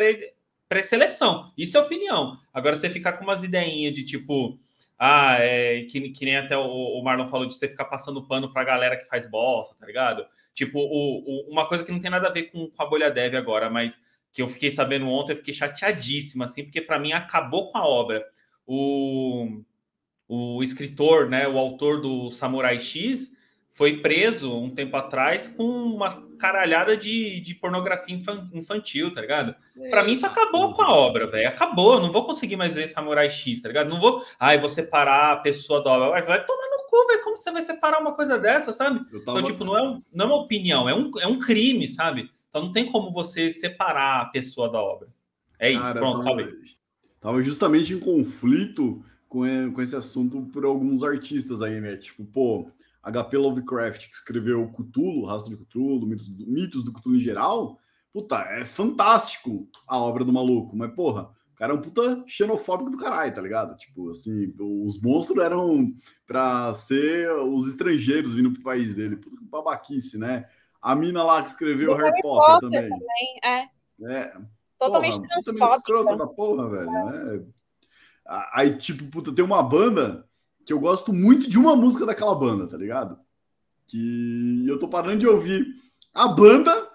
[0.68, 1.52] pré-seleção.
[1.56, 2.38] Isso é opinião.
[2.52, 4.58] Agora, você ficar com umas ideinhas de tipo,
[4.98, 8.52] ah, é, que, que nem até o, o, Marlon falou de você ficar passando pano
[8.52, 10.26] pra galera que faz bosta, tá ligado?
[10.52, 13.10] Tipo, o, o, uma coisa que não tem nada a ver com, com a bolha
[13.10, 14.00] dev agora, mas
[14.32, 17.86] que eu fiquei sabendo ontem, eu fiquei chateadíssima, assim, porque para mim acabou com a
[17.86, 18.24] obra.
[18.66, 19.62] O,
[20.26, 23.32] o escritor, né, o autor do Samurai X,
[23.78, 28.20] foi preso um tempo atrás com uma caralhada de, de pornografia
[28.52, 29.54] infantil, tá ligado?
[29.88, 31.48] Para mim isso acabou com a obra, velho.
[31.48, 33.88] Acabou, eu não vou conseguir mais ver Samurai X, tá ligado?
[33.88, 36.10] Não vou, ai, vou separar a pessoa da obra.
[36.10, 37.22] Vai, vai tomar no cu, velho.
[37.22, 38.98] Como você vai separar uma coisa dessa, sabe?
[39.10, 39.38] Então, tava...
[39.38, 42.28] Então, tipo, não é, um, não é uma opinião, é um, é um crime, sabe?
[42.50, 45.06] Então não tem como você separar a pessoa da obra.
[45.56, 46.48] É isso, Cara, pronto, tava,
[47.20, 51.96] tava justamente em conflito com, com esse assunto por alguns artistas aí, né?
[51.96, 57.20] Tipo, pô, HP Lovecraft, que escreveu Cthulhu, Rastro de Cthulhu, mitos, mitos do Cthulhu em
[57.20, 57.78] geral,
[58.12, 62.90] puta, é fantástico a obra do maluco, mas porra, o cara é um puta xenofóbico
[62.90, 63.76] do caralho, tá ligado?
[63.76, 65.92] Tipo, assim, os monstros eram
[66.26, 70.46] pra ser os estrangeiros vindo pro país dele, puta que babaquice, né?
[70.80, 72.88] A mina lá que escreveu Harry, Harry Potter, Potter, também.
[72.88, 73.40] também.
[73.44, 74.14] É.
[74.14, 74.36] é.
[74.78, 75.76] Totalmente porra, transfóbica.
[75.76, 76.90] escrota da porra, velho.
[76.90, 77.58] É.
[78.52, 80.27] Aí, tipo, puta, tem uma banda
[80.68, 83.16] que eu gosto muito de uma música daquela banda, tá ligado?
[83.86, 85.66] Que eu tô parando de ouvir
[86.14, 86.86] a banda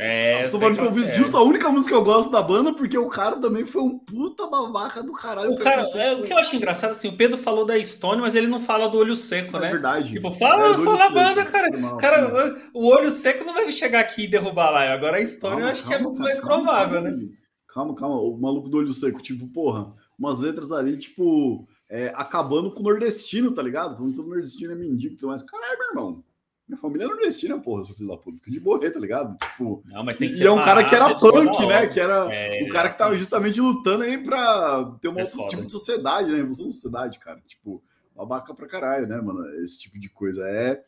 [0.00, 1.14] É, Eu tô sei falando que eu qual ouvi é.
[1.16, 3.98] justo a única música que eu gosto da banda, porque o cara também foi um
[3.98, 5.52] puta babaca do caralho.
[5.52, 8.34] O cara, é, o que eu acho engraçado, assim, o Pedro falou da Stone, mas
[8.34, 9.70] ele não fala do olho seco, É né?
[9.72, 10.12] verdade.
[10.12, 11.76] Tipo, fala, É, fala a banda, cara.
[11.78, 12.58] Mal, Cara, foi mal.
[12.72, 14.90] o olho seco não vai chegar aqui e derrubar lá.
[14.92, 17.10] Agora a Stone eu Calma, acho que é calma, muito cara, mais calma, provável, calma,
[17.10, 17.28] né?
[17.66, 18.16] Calma, calma.
[18.20, 22.84] O maluco do olho seco, tipo, porra, umas letras ali, tipo, é, acabando com o
[22.84, 23.96] nordestino, tá ligado?
[23.96, 25.42] Falando que todo nordestino é mendigo e tudo mais.
[25.42, 26.24] Caralho, meu irmão.
[26.68, 28.36] Minha família é nordestina, porra, seu filho da puta.
[28.36, 29.38] Fica de borrer, tá ligado?
[29.38, 31.86] Tipo, Não, mas tem que e é um cara que era punk, né?
[31.86, 35.38] Que era É, o cara que tava justamente lutando aí pra ter uma É outro
[35.38, 35.48] foda.
[35.48, 36.38] tipo de sociedade, né?
[36.38, 37.40] Evolução da sociedade, cara.
[37.46, 37.82] Tipo,
[38.14, 39.48] babaca pra caralho, né, mano?
[39.62, 40.42] Esse tipo de coisa.
[40.46, 40.84] É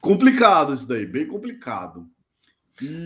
[0.00, 2.06] complicado isso daí, bem complicado.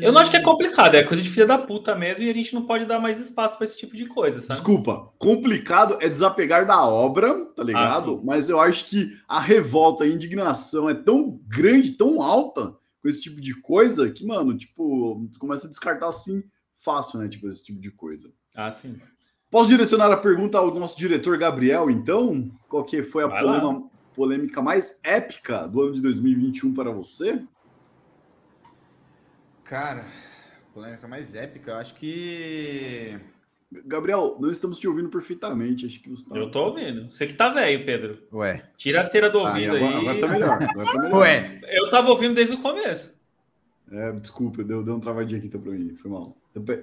[0.00, 2.34] Eu não acho que é complicado, é coisa de filha da puta mesmo e a
[2.34, 4.54] gente não pode dar mais espaço pra esse tipo de coisa, sabe?
[4.54, 8.20] Desculpa, complicado é desapegar da obra, tá ligado?
[8.20, 8.24] Ah.
[8.24, 13.20] Mas eu acho que a revolta, a indignação é tão grande, tão alta com esse
[13.20, 16.42] tipo de coisa que, mano, tipo, começa a descartar assim
[16.74, 17.28] fácil, né?
[17.28, 18.30] Tipo, esse tipo de coisa.
[18.56, 18.96] Ah, sim.
[19.50, 22.50] Posso direcionar a pergunta ao nosso diretor Gabriel, então?
[22.68, 23.28] Qual que foi a
[24.14, 27.42] polêmica mais épica do ano de 2021 para você?
[29.64, 30.04] Cara,
[30.72, 33.18] polêmica mais épica, eu acho que.
[33.86, 35.86] Gabriel, não estamos te ouvindo perfeitamente.
[35.86, 36.36] Acho que você tá...
[36.36, 37.10] Eu tô ouvindo.
[37.10, 38.22] Você que tá velho, Pedro.
[38.32, 38.62] Ué.
[38.76, 40.00] Tira a cera do Ah, ouvido agora, aí.
[40.00, 40.62] agora tá melhor.
[40.62, 41.18] Agora tá melhor.
[41.20, 41.60] Ué.
[41.64, 43.12] Eu tava ouvindo desde o começo.
[43.90, 45.96] É, desculpa, deu, deu um travadinho aqui então pra mim.
[45.96, 46.36] Foi mal.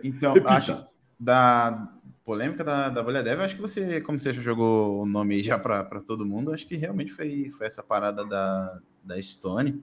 [0.03, 0.53] Então, Repita.
[0.53, 0.85] acho
[1.17, 1.87] da
[2.25, 5.35] polêmica da, da bolha dev, eu acho que você, como você já jogou o nome
[5.35, 9.81] aí já para todo mundo, acho que realmente foi, foi essa parada da, da Stone,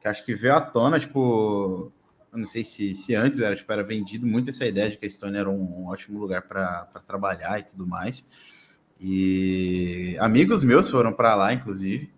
[0.00, 1.90] que acho que veio à tona, tipo,
[2.34, 5.06] eu não sei se, se antes era, tipo, era vendido muito essa ideia de que
[5.06, 8.26] a Stone era um, um ótimo lugar para trabalhar e tudo mais.
[9.00, 12.10] E amigos meus foram para lá, inclusive.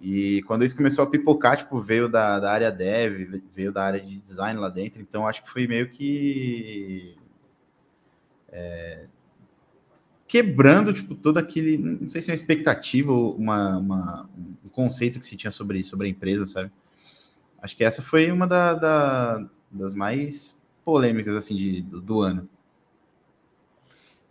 [0.00, 4.00] E quando isso começou a pipocar, tipo, veio da, da área dev, veio da área
[4.00, 7.16] de design lá dentro, então acho que foi meio que
[8.52, 9.06] é,
[10.26, 14.30] quebrando, tipo, todo aquele, não sei se é uma expectativa ou uma, uma-
[14.64, 16.70] um conceito que se tinha sobre, sobre a empresa, sabe?
[17.62, 22.48] Acho que essa foi uma da- da- das mais polêmicas, assim, de- do, do ano.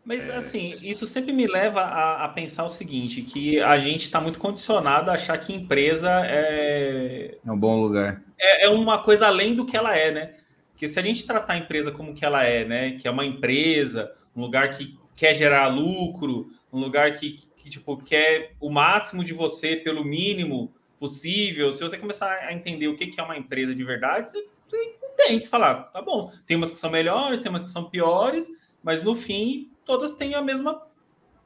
[0.04, 4.20] Mas, assim, isso sempre me leva a, a pensar o seguinte, que a gente está
[4.20, 8.24] muito condicionado a achar que empresa é, É um bom lugar.
[8.40, 10.34] é, é uma coisa além do que ela é, né?
[10.72, 12.92] Porque se a gente tratar a empresa como que ela é, né?
[12.94, 17.96] Que é uma empresa, um lugar que quer gerar lucro, um lugar que, que tipo,
[18.04, 21.74] quer o máximo de você pelo mínimo possível.
[21.74, 25.46] Se você começar a entender o que é uma empresa de verdade, você, você entende,
[25.46, 28.48] você fala, ah, tá bom, tem umas que são melhores, tem umas que são piores,
[28.84, 30.82] mas no fim todas têm a mesma,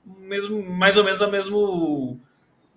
[0.05, 2.19] mesmo, mais ou menos a mesmo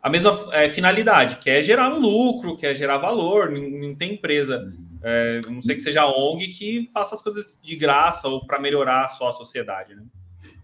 [0.07, 3.51] a mesma é, finalidade, que é gerar um lucro, que é gerar valor.
[3.51, 7.59] Não, não tem empresa, é, a não sei que seja ONG, que faça as coisas
[7.61, 9.97] de graça ou para melhorar só a sociedade.
[9.97, 10.05] Né?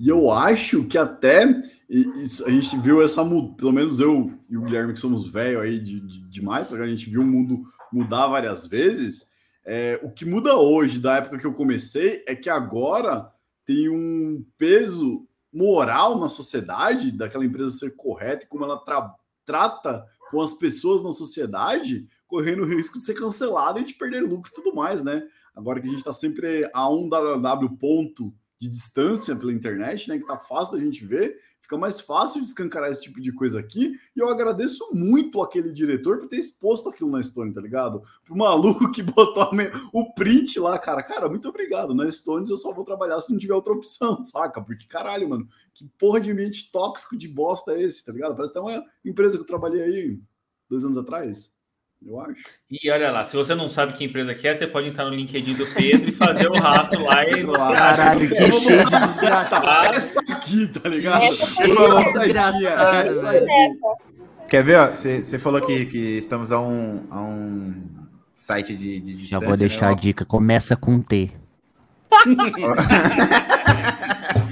[0.01, 4.63] E eu acho que até a gente viu essa mudança, pelo menos eu e o
[4.63, 8.27] Guilherme, que somos velho aí de, de- demais, tá a gente viu o mundo mudar
[8.29, 9.31] várias vezes.
[9.65, 13.31] É, o que muda hoje, da época que eu comecei, é que agora
[13.65, 20.05] tem um peso moral na sociedade, daquela empresa ser correta e como ela tra- trata
[20.31, 24.51] com as pessoas na sociedade, correndo o risco de ser cancelada e de perder lucro
[24.51, 25.23] e tudo mais, né?
[25.55, 30.17] Agora que a gente está sempre a um www ponto de distância pela internet, né?
[30.19, 33.59] Que tá fácil da gente ver, fica mais fácil de escancarar esse tipo de coisa
[33.59, 33.99] aqui.
[34.15, 38.05] E eu agradeço muito aquele diretor por ter exposto aquilo na Stone, tá ligado?
[38.25, 39.51] Pro maluco que botou
[39.93, 41.03] o print lá, cara.
[41.03, 41.93] Cara, muito obrigado.
[41.93, 44.63] Na Stones eu só vou trabalhar se não tiver outra opção, saca?
[44.63, 48.37] Porque caralho, mano, que porra de ambiente tóxico de bosta é esse, tá ligado?
[48.37, 50.21] Parece até uma empresa que eu trabalhei aí
[50.69, 51.53] dois anos atrás,
[52.07, 52.43] eu acho.
[52.71, 55.15] E olha lá, se você não sabe que empresa que é, você pode entrar no
[55.15, 57.75] LinkedIn do Pedro e fazer o rastro lá e você acha.
[57.75, 59.95] Caralho, que Eu vou cheio de desgraçado.
[59.95, 61.23] Essa aqui, tá ligado?
[61.23, 63.45] Essa foi desgraçado, certinha, essa velho.
[63.45, 63.79] aqui.
[64.49, 64.89] Quer ver, ó?
[64.89, 67.75] Você falou que, que estamos a um, a um
[68.35, 69.97] site de, de Já distância, vou deixar a né?
[70.01, 70.25] dica.
[70.25, 71.33] Começa com T.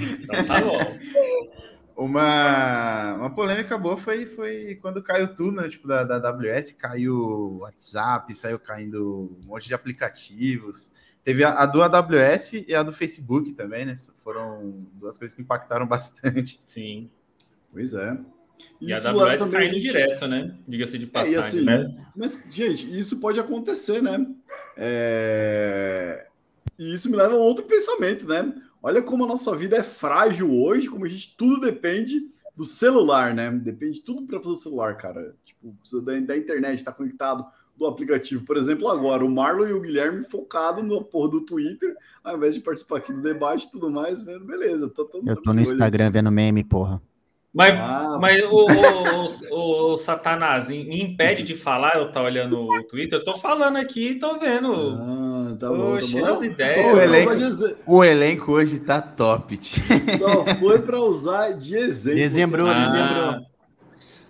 [0.01, 0.90] Então tá bom.
[2.03, 5.69] Uma, uma polêmica boa foi, foi quando caiu tudo, né?
[5.69, 10.91] Tipo, da, da AWS, caiu o WhatsApp, saiu caindo um monte de aplicativos.
[11.23, 13.93] Teve a, a do AWS e a do Facebook também, né?
[14.23, 16.59] Foram duas coisas que impactaram bastante.
[16.65, 17.09] Sim.
[17.71, 18.17] Pois é.
[18.79, 20.55] E a AWS também a caindo gente- direto, né?
[20.67, 22.05] Diga-se de É, passagem, e assim, né?
[22.17, 24.25] Mas, gente, isso pode acontecer, né?
[24.75, 26.25] É,
[26.79, 28.51] E isso me leva a um outro pensamento, né?
[28.81, 32.21] Olha como a nossa vida é frágil hoje, como a gente tudo depende
[32.55, 33.51] do celular, né?
[33.51, 35.35] Depende de tudo para fazer o celular, cara.
[35.45, 37.45] Tipo, precisa da, da internet, estar conectado
[37.77, 38.43] do aplicativo.
[38.45, 42.55] Por exemplo, agora, o Marlon e o Guilherme focado no porra do Twitter, ao invés
[42.55, 44.89] de participar aqui do debate e tudo mais, vendo, beleza.
[44.89, 47.01] Tô, tô, Eu tô no Instagram vendo meme, porra.
[47.53, 52.61] Mas, Ah, mas o, o, o, o Satanás me impede de falar, eu tá olhando
[52.61, 54.71] o Twitter, eu tô falando aqui e tô vendo.
[54.71, 56.25] Ah, tá bom, tá Oxe, bom.
[56.25, 56.73] as Não, ideias.
[56.75, 59.57] Só O elenco- dizer- O elenco hoje tá top.
[59.57, 59.81] tio.
[60.19, 62.19] só foi pra usar de exemplo.
[62.19, 63.51] Dezembro, porque- dezembro.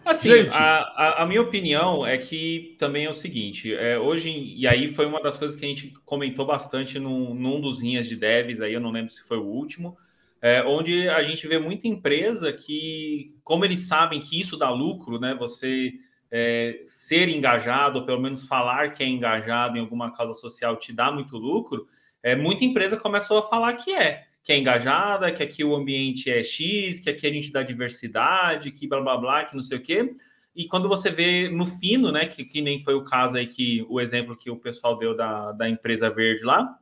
[0.03, 0.55] Assim, Gente.
[0.55, 4.87] a, a, a minha opinião é que também é o seguinte, é, hoje, e aí
[4.89, 8.61] foi uma das coisas que a gente comentou bastante num, num dos linhas de devs,
[8.61, 9.95] aí eu não lembro se foi o último,
[10.41, 15.19] é, onde a gente vê muita empresa que, como eles sabem que isso dá lucro,
[15.19, 15.91] né, você
[16.31, 20.93] é, ser engajado, ou pelo menos falar que é engajado em alguma causa social te
[20.93, 21.85] dá muito lucro,
[22.23, 26.31] é, muita empresa começou a falar que é, que é engajada, que aqui o ambiente
[26.31, 29.77] é X, que aqui a gente dá diversidade, que blá blá blá, que não sei
[29.77, 30.15] o quê.
[30.55, 33.85] E quando você vê no fino, né, que, que nem foi o caso aí que
[33.89, 36.77] o exemplo que o pessoal deu da, da empresa verde lá,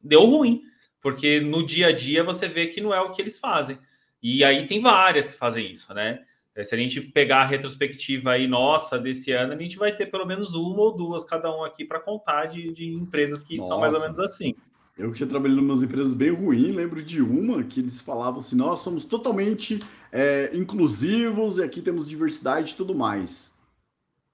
[0.00, 0.62] deu ruim,
[1.00, 3.78] porque no dia a dia você vê que não é o que eles fazem.
[4.22, 6.24] E aí tem várias que fazem isso, né?
[6.56, 10.06] É, Se a gente pegar a retrospectiva aí nossa desse ano, a gente vai ter
[10.06, 13.78] pelo menos uma ou duas cada um aqui para contar de, de empresas que são
[13.78, 14.12] mais ou Nossa.
[14.12, 14.54] menos assim.
[14.96, 18.38] Eu que tinha trabalhado em umas empresas bem ruins, lembro de uma que eles falavam
[18.38, 23.54] assim: nós somos totalmente é, inclusivos e aqui temos diversidade e tudo mais.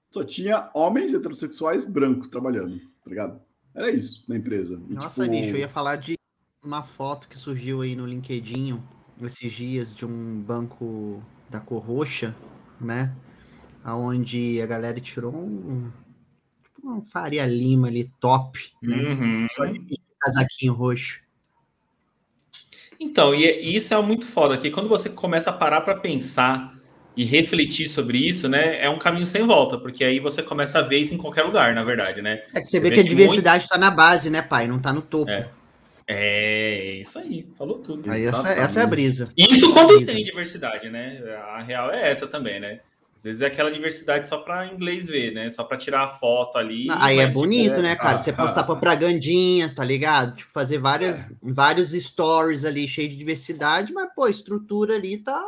[0.09, 3.41] Só tinha homens heterossexuais brancos trabalhando, tá ligado?
[3.75, 4.81] Era isso na empresa.
[4.87, 6.17] E, Nossa, tipo, bicho, eu ia falar de
[6.63, 8.79] uma foto que surgiu aí no LinkedIn
[9.21, 11.21] esses dias de um banco
[11.53, 12.35] da cor roxa,
[12.81, 13.13] né?
[13.85, 15.91] Onde a galera tirou um,
[16.63, 18.97] tipo um Faria Lima ali, top, né?
[18.97, 19.45] Uhum.
[19.47, 21.21] Só de casaquinho roxo.
[22.99, 26.73] Então, e, é- isso é muito foda, que quando você começa a parar para pensar
[27.15, 30.81] e refletir sobre isso, né, é um caminho sem volta, porque aí você começa a
[30.81, 32.41] ver isso em qualquer lugar, na verdade, né?
[32.55, 34.65] É que você Você vê vê que a diversidade tá na base, né, pai?
[34.65, 35.29] Não tá no topo.
[35.29, 35.47] É.
[36.15, 38.09] É isso aí, falou tudo.
[38.09, 38.61] Aí essa, Exatamente.
[38.61, 39.33] essa é a brisa.
[39.37, 40.11] Isso quando Brisa.
[40.11, 41.21] tem diversidade, né?
[41.49, 42.79] A real é essa também, né?
[43.23, 45.49] Às vezes é aquela diversidade só para inglês ver, né?
[45.49, 46.87] Só para tirar a foto ali.
[46.91, 48.15] Aí é tipo, bonito, é, né, cara?
[48.15, 50.35] ah, Você ah, postar propagandinha, tá ligado?
[50.35, 55.41] Tipo, fazer várias, vários stories ali cheio de diversidade, mas, pô, a estrutura ali tá.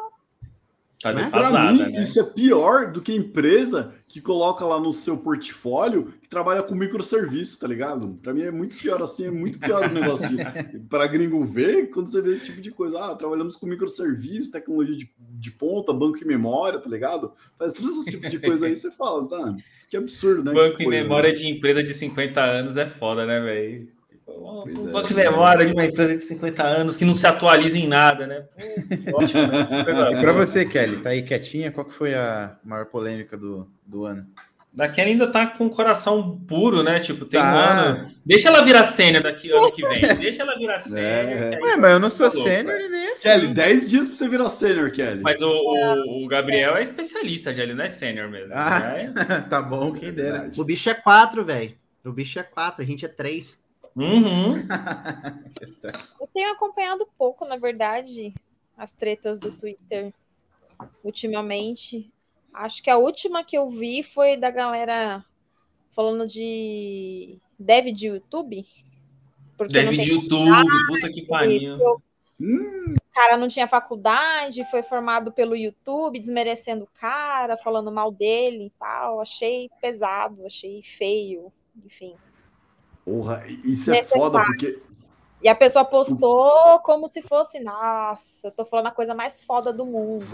[1.05, 1.29] Tá né?
[1.29, 2.01] Pra defasada, mim, né?
[2.01, 6.73] isso é pior do que empresa que coloca lá no seu portfólio que trabalha com
[6.73, 8.17] microserviço, tá ligado?
[8.23, 10.37] Pra mim é muito pior assim, é muito pior o negócio de
[10.89, 12.99] para gringo ver quando você vê esse tipo de coisa.
[12.99, 17.33] Ah, trabalhamos com microserviço, tecnologia de, de ponta, banco e memória, tá ligado?
[17.57, 19.55] Faz todos esses tipos de coisa aí, você fala, tá?
[19.89, 20.53] Que absurdo, né?
[20.53, 21.35] Banco em coisa, memória né?
[21.35, 23.94] de empresa de 50 anos é foda, né, velho?
[24.37, 25.13] Um Pois é.
[25.13, 28.43] em memória de uma empresa de 50 anos que não se atualiza em nada, né?
[29.13, 29.63] Ótimo, né?
[29.65, 30.45] Que coisa E pra boa.
[30.45, 31.71] você, Kelly, tá aí quietinha?
[31.71, 34.25] Qual que foi a maior polêmica do, do ano?
[34.73, 36.99] Da Kelly ainda tá com o coração puro, né?
[36.99, 37.71] Tipo, tem um Tá.
[37.71, 38.11] ano.
[38.25, 40.01] Deixa ela virar sênior daqui ano que vem.
[40.19, 41.49] Deixa ela virar sênior.
[41.49, 43.29] que aí Ué, mas eu não sou tá sênior e nem assim.
[43.29, 45.21] Kelly, 10 dias pra você virar sênior, Kelly.
[45.21, 48.51] Mas o, o, o Gabriel é especialista já, ele não é sênior mesmo.
[48.53, 48.79] Ah.
[48.81, 49.13] né?
[49.49, 50.51] tá bom, quem dera.
[50.57, 51.71] O bicho é quatro, velho.
[52.03, 53.57] O bicho é quatro, a gente é três.
[53.95, 54.53] Uhum.
[56.19, 58.33] Eu tenho acompanhado pouco, na verdade,
[58.77, 60.13] as tretas do Twitter
[61.03, 62.11] ultimamente.
[62.53, 65.23] Acho que a última que eu vi foi da galera
[65.91, 68.65] falando de dev de YouTube.
[69.57, 71.77] Porque tem de YouTube, puta que pariu.
[71.79, 72.01] eu-
[72.37, 78.11] Hum, O cara não tinha faculdade, foi formado pelo YouTube, desmerecendo o cara, falando mal
[78.11, 79.21] dele e tal.
[79.21, 81.49] Achei pesado, achei feio,
[81.85, 82.17] enfim.
[83.05, 84.81] Porra, isso é foda, porque
[85.41, 89.71] E a pessoa postou como se fosse, nossa, eu tô falando a coisa mais foda
[89.71, 90.25] do mundo.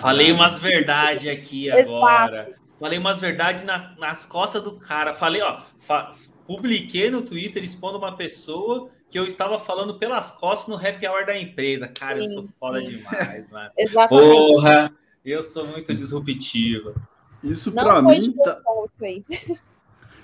[0.00, 1.90] Falei umas verdades aqui Exato.
[1.96, 2.54] agora.
[2.78, 5.12] Falei umas verdades na- nas costas do cara.
[5.12, 6.14] Falei, ó, fa-
[6.46, 11.26] publiquei no Twitter expondo uma pessoa que eu estava falando pelas costas no happy hour
[11.26, 11.88] da empresa.
[11.88, 13.70] Cara, eu Sim, sou foda demais, mano.
[13.76, 14.36] Exatamente.
[14.36, 14.92] Porra,
[15.24, 16.94] eu sou muito disruptivo.
[17.42, 18.60] isso Não pra foi mim de tá,
[19.28, 19.58] isso.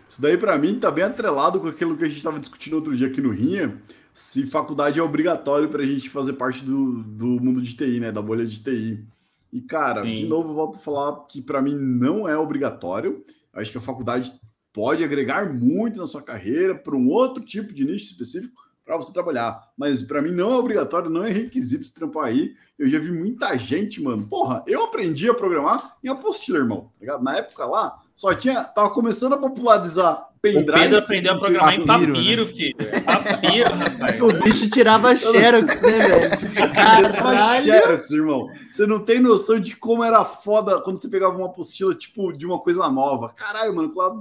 [0.09, 2.97] Isso daí, pra mim, tá bem atrelado com aquilo que a gente estava discutindo outro
[2.97, 3.81] dia aqui no Rinha,
[4.15, 8.13] se faculdade é obrigatório pra gente fazer parte do, do mundo de TI, né?
[8.13, 9.05] Da bolha de TI.
[9.53, 10.15] E, cara, Sim.
[10.15, 13.25] de novo, eu volto a falar que pra mim não é obrigatório.
[13.53, 14.33] Acho que a faculdade
[14.73, 19.13] pode agregar muito na sua carreira para um outro tipo de nicho específico para você
[19.13, 19.61] trabalhar.
[19.77, 22.55] Mas pra mim não é obrigatório, não é requisito se trampar aí.
[22.79, 24.27] Eu já vi muita gente, mano.
[24.29, 26.83] Porra, eu aprendi a programar em apostila, irmão.
[26.95, 27.25] tá ligado?
[27.25, 28.65] Na época lá, só tinha.
[28.65, 30.81] Tava começando a popularizar O pendrive.
[30.81, 32.77] Pedro aprendeu a programar em papiro, papiro, filho.
[33.05, 34.23] Papiro, rapaz.
[34.23, 36.73] O bicho tirava xerox, né, velho?
[36.75, 37.65] Caralho.
[37.65, 38.51] Xerox, irmão.
[38.71, 42.47] Você não tem noção de como era foda quando você pegava uma apostila, tipo, de
[42.47, 43.29] uma coisa nova.
[43.29, 44.19] Caralho, mano, lá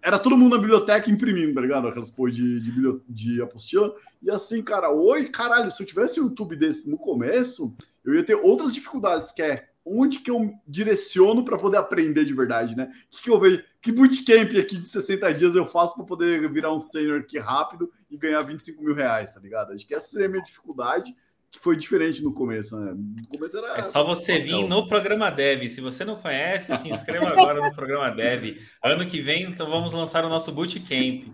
[0.00, 1.88] era todo mundo na biblioteca imprimindo, tá ligado?
[1.88, 3.92] Aquelas porra de, de, de apostila.
[4.22, 8.22] E assim, cara, oi, caralho, se eu tivesse um YouTube desse no começo, eu ia
[8.22, 12.90] ter outras dificuldades, que é onde que eu direciono para poder aprender de verdade, né?
[13.06, 13.62] O que, que eu vejo?
[13.80, 17.90] Que bootcamp aqui de 60 dias eu faço para poder virar um sênior aqui rápido
[18.10, 19.72] e ganhar 25 mil reais, tá ligado?
[19.72, 21.14] Acho que essa seria a minha dificuldade
[21.50, 22.92] que foi diferente no começo, né?
[22.94, 23.78] No começo era.
[23.78, 25.68] É só você vir no programa Dev.
[25.68, 28.58] Se você não conhece, se inscreva agora no programa Dev.
[28.82, 31.28] Ano que vem, então vamos lançar o nosso Bootcamp.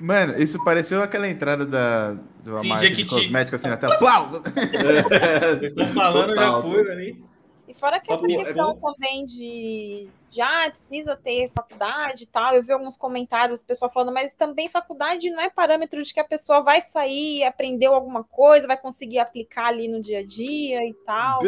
[0.00, 3.98] Mano, isso pareceu aquela entrada da do Sim, marca de cosmética assim na tela.
[3.98, 4.42] Plau!
[4.44, 6.62] É, Vocês estão falando, Total.
[6.62, 7.24] já fui ali.
[7.72, 12.54] E fora que essa questão também de, de ah, precisa ter faculdade e tal.
[12.54, 16.20] Eu vi alguns comentários, o pessoal falando, mas também faculdade não é parâmetro de que
[16.20, 20.86] a pessoa vai sair, aprendeu alguma coisa, vai conseguir aplicar ali no dia a dia
[20.86, 21.40] e tal.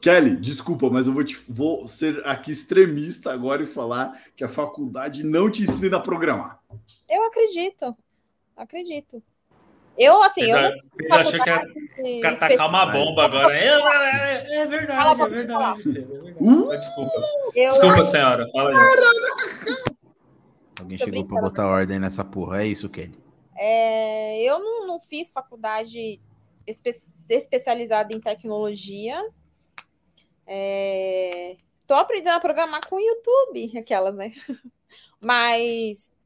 [0.00, 4.48] Kelly, desculpa, mas eu vou, te, vou ser aqui extremista agora e falar que a
[4.48, 6.58] faculdade não te ensina a programar.
[7.06, 7.94] Eu acredito,
[8.56, 9.22] acredito.
[9.98, 10.56] Eu, assim, eu.
[10.56, 11.50] eu, eu achei que
[12.08, 13.56] ia atacar uma bomba agora.
[13.56, 15.80] É, é, é verdade, é verdade.
[15.80, 16.36] É verdade.
[16.40, 17.20] Uh, Desculpa.
[17.54, 17.70] Eu...
[17.72, 18.48] Desculpa, senhora.
[18.50, 18.76] Fala aí.
[20.78, 22.62] Alguém Tô chegou para botar ordem nessa porra.
[22.62, 23.18] É isso, Kelly.
[23.56, 26.18] É, eu não, não fiz faculdade
[26.66, 26.90] espe
[27.28, 29.22] especializada em tecnologia.
[30.46, 34.32] É, tô aprendendo a programar com o YouTube, aquelas, né?
[35.20, 36.16] Mas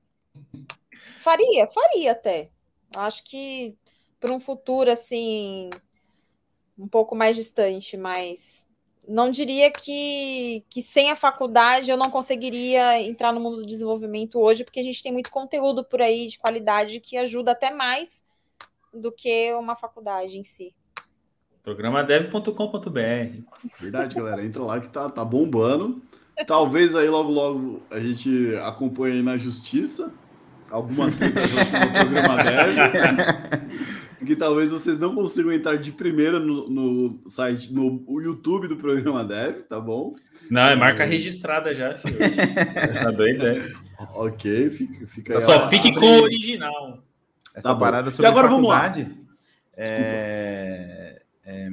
[1.19, 2.51] faria, faria até.
[2.95, 3.77] Acho que
[4.21, 5.71] para um futuro assim
[6.79, 8.67] um pouco mais distante, mas
[9.07, 14.41] não diria que, que sem a faculdade eu não conseguiria entrar no mundo do desenvolvimento
[14.41, 18.27] hoje, porque a gente tem muito conteúdo por aí de qualidade que ajuda até mais
[18.93, 20.75] do que uma faculdade em si.
[21.63, 23.43] Programadev.com.br.
[23.81, 24.45] Verdade, galera.
[24.45, 26.03] Entra lá que tá, tá bombando.
[26.47, 30.13] Talvez aí logo, logo a gente acompanhe na justiça
[30.75, 34.25] alguma treta no programa Dev.
[34.27, 39.23] que talvez vocês não consigam entrar de primeira no, no site, no YouTube do programa
[39.23, 40.17] Dev, tá bom?
[40.51, 42.19] Não, é marca registrada já, filho.
[43.03, 43.73] tá doido, é?
[44.15, 47.05] Ok, fica, fica Só, só fique com o original.
[47.55, 49.25] Essa tá parada sobre e agora faculdade, vamos lá.
[49.77, 51.71] É, é,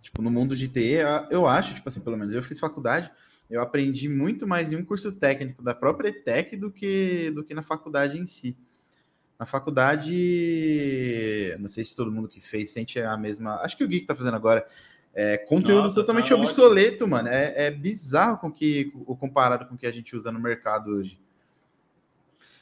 [0.00, 0.98] tipo, no mundo de TI,
[1.30, 3.10] eu acho, tipo assim, pelo menos eu fiz faculdade,
[3.48, 7.54] eu aprendi muito mais em um curso técnico da própria ETEC do que, do que
[7.54, 8.56] na faculdade em si.
[9.38, 13.56] Na faculdade, não sei se todo mundo que fez sente a mesma.
[13.56, 14.66] Acho que o Gui que tá fazendo agora.
[15.18, 17.16] É conteúdo Nossa, totalmente tá obsoleto, ótimo.
[17.16, 17.28] mano.
[17.28, 20.90] É, é bizarro com que, o comparado com o que a gente usa no mercado
[20.90, 21.18] hoje.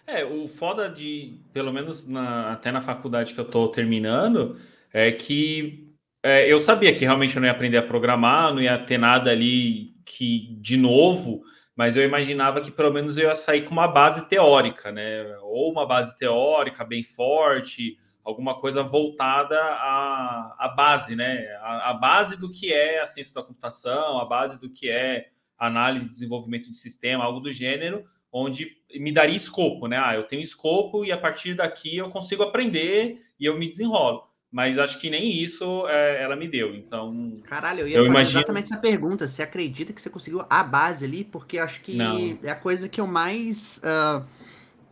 [0.06, 4.56] É, o foda de, pelo menos na, até na faculdade que eu tô terminando,
[4.92, 5.88] é que
[6.22, 9.30] é, eu sabia que realmente eu não ia aprender a programar, não ia ter nada
[9.30, 11.42] ali que de novo,
[11.76, 15.36] mas eu imaginava que pelo menos eu ia sair com uma base teórica, né?
[15.42, 21.46] Ou uma base teórica bem forte, alguma coisa voltada à, à base, né?
[21.60, 25.30] A, a, base do que é a ciência da computação, a base do que é
[25.58, 30.00] análise e desenvolvimento de sistema, algo do gênero, onde me daria escopo, né?
[30.02, 34.33] Ah, eu tenho escopo e a partir daqui eu consigo aprender e eu me desenrolo
[34.54, 36.76] mas acho que nem isso é, ela me deu.
[36.76, 37.28] Então.
[37.42, 38.38] Caralho, eu ia eu fazer imagino...
[38.38, 39.26] exatamente essa pergunta.
[39.26, 41.24] Você acredita que você conseguiu a base ali?
[41.24, 42.38] Porque acho que Não.
[42.40, 44.24] é a coisa que eu mais, uh,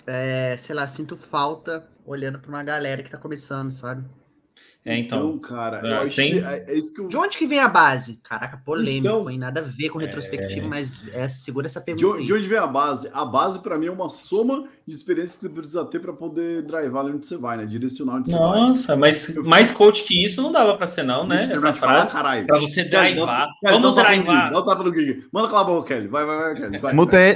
[0.04, 4.04] é, sei lá, sinto falta olhando para uma galera que tá começando, sabe?
[4.84, 7.06] É, então, então cara, eu acho que é, é, isso que eu...
[7.06, 8.18] De onde que vem a base?
[8.20, 9.38] Caraca, polêmico, então, hein?
[9.38, 10.68] Nada a ver com retrospectivo, é...
[10.68, 12.18] mas é, segura essa pergunta.
[12.18, 13.08] De, de, onde vem a base?
[13.14, 16.62] A base, para mim, é uma soma de experiências que você precisa ter para poder
[16.62, 17.64] drivar onde você vai, né?
[17.64, 18.68] Direcionar onde você Nossa, vai.
[18.68, 19.44] Nossa, mas eu...
[19.44, 21.48] mais coach que isso não dava para ser, não, né?
[21.52, 22.44] Essa falar, caralho.
[22.44, 23.46] Pra você drivar.
[23.62, 24.50] Vamos drivar.
[24.50, 25.24] Dá o tapa no Gui.
[25.30, 26.08] Manda calar a boca, Kelly.
[26.08, 26.78] Vai, vai, vai, Kelly.
[26.78, 26.94] Vai.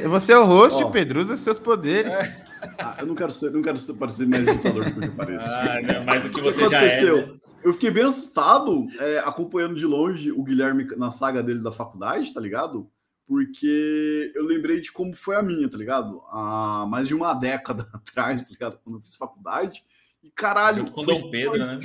[0.08, 0.90] Você é o host, oh.
[0.90, 1.20] Pedro.
[1.20, 2.12] Usa seus poderes.
[2.12, 2.46] É.
[2.78, 5.46] Ah, eu não quero ser, não quero ser, parecer mais ditador do que eu pareço.
[5.46, 7.16] Ah, não, mais do que você o que aconteceu?
[7.16, 7.26] já é.
[7.26, 7.38] Né?
[7.64, 12.32] Eu fiquei bem assustado é, acompanhando de longe o Guilherme na saga dele da faculdade,
[12.32, 12.90] tá ligado?
[13.26, 16.22] Porque eu lembrei de como foi a minha, tá ligado?
[16.30, 18.78] Há mais de uma década atrás, tá ligado?
[18.84, 19.82] Quando eu fiz faculdade.
[20.22, 20.90] E caralho.
[20.92, 21.78] Com Dom Pedro, né?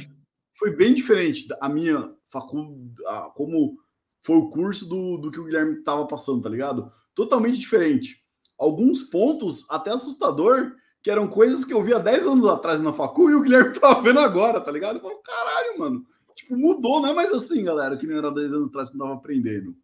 [0.54, 3.78] Foi bem diferente a minha faculdade, como
[4.24, 6.92] foi o curso do, do que o Guilherme tava passando, tá ligado?
[7.16, 8.21] Totalmente diferente
[8.62, 13.28] alguns pontos até assustador, que eram coisas que eu via 10 anos atrás na facu
[13.28, 14.97] e o Guilherme tava vendo agora, tá ligado?
[14.97, 16.05] Eu falo, caralho, mano.
[16.36, 18.99] Tipo, mudou, não é mais assim, galera, que não era 10 anos atrás que eu
[18.99, 19.76] tava aprendendo.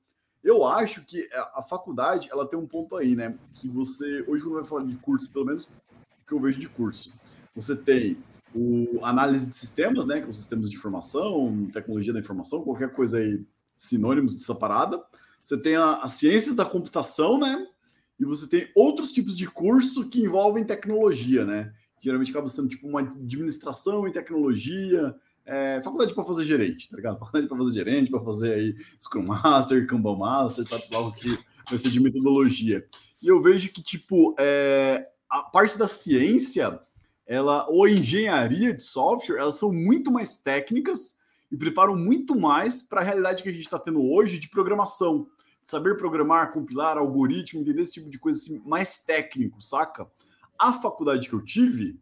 [0.44, 3.36] Eu acho que a faculdade, ela tem um ponto aí, né?
[3.54, 5.68] Que você, hoje quando vai falar de curso, pelo menos
[6.28, 7.12] que eu vejo de curso,
[7.56, 8.16] você tem
[8.54, 10.20] o análise de sistemas, né?
[10.20, 13.44] Que são sistemas de informação, tecnologia da informação, qualquer coisa aí,
[13.76, 15.04] sinônimos dessa parada.
[15.44, 17.68] Você tem as ciências da computação, né?
[18.20, 21.74] E você tem outros tipos de curso que envolvem tecnologia, né?
[22.02, 25.16] Geralmente acaba sendo tipo uma administração em tecnologia,
[25.46, 27.20] é, faculdade para fazer gerente, tá ligado?
[27.20, 31.38] Faculdade para fazer gerente, para fazer aí Scrum Master, Kanban Master, sabe lá o que
[31.70, 32.86] vai ser de metodologia.
[33.22, 36.80] E eu vejo que, tipo, é, a parte da ciência,
[37.26, 41.18] ela, ou engenharia de software, elas são muito mais técnicas
[41.52, 45.28] e preparam muito mais para a realidade que a gente está tendo hoje de programação.
[45.68, 50.10] Saber programar, compilar, algoritmo, entender esse tipo de coisa assim, mais técnico, saca?
[50.58, 52.00] A faculdade que eu tive,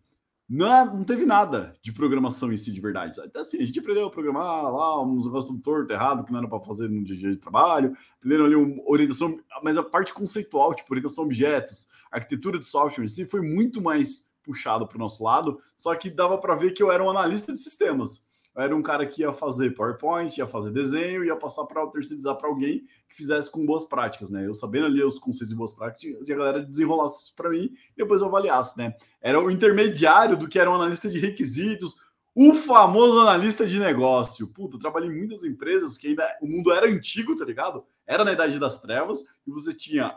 [0.47, 3.19] não, não teve nada de programação em si de verdade.
[3.19, 6.37] Até assim, a gente aprendeu a programar lá, uns negócios tudo torto, errado, que não
[6.37, 10.75] era para fazer no dia de trabalho, aprenderam ali uma orientação, mas a parte conceitual,
[10.75, 14.99] tipo orientação a objetos, arquitetura de software em si, foi muito mais puxado para o
[14.99, 18.23] nosso lado, só que dava para ver que eu era um analista de sistemas
[18.57, 22.47] era um cara que ia fazer PowerPoint, ia fazer desenho, ia passar para terceirizar para
[22.47, 24.47] alguém que fizesse com boas práticas, né?
[24.47, 27.97] Eu sabendo ali os conceitos de boas práticas e a galera desenrolasse para mim e
[27.97, 28.95] depois eu avaliasse, né?
[29.21, 31.95] Era o intermediário do que era um analista de requisitos,
[32.33, 34.47] o famoso analista de negócio.
[34.47, 37.85] Puta, eu trabalhei em muitas empresas que ainda o mundo era antigo, tá ligado?
[38.07, 40.15] Era na idade das trevas e você tinha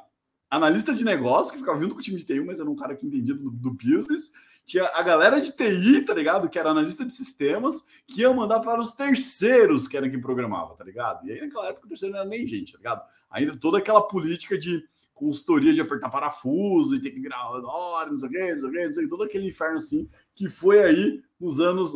[0.50, 2.96] analista de negócio que ficava junto com o time de TI, mas era um cara
[2.96, 4.32] que entendia do, do business
[4.68, 6.46] tinha a galera de TI, tá ligado?
[6.46, 10.74] Que era analista de sistemas, que ia mandar para os terceiros, que era quem programava,
[10.74, 11.26] tá ligado?
[11.26, 13.02] E aí naquela época o terceiro não era nem gente, tá ligado?
[13.30, 18.18] Ainda toda aquela política de consultoria de apertar parafuso e ter que virar hora, não
[18.18, 20.08] sei o quê, não sei o quê, não sei o quê, todo aquele inferno assim,
[20.34, 21.94] que foi aí nos anos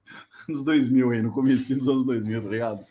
[0.48, 2.86] nos 2000 aí, no começo dos anos 2000, tá ligado?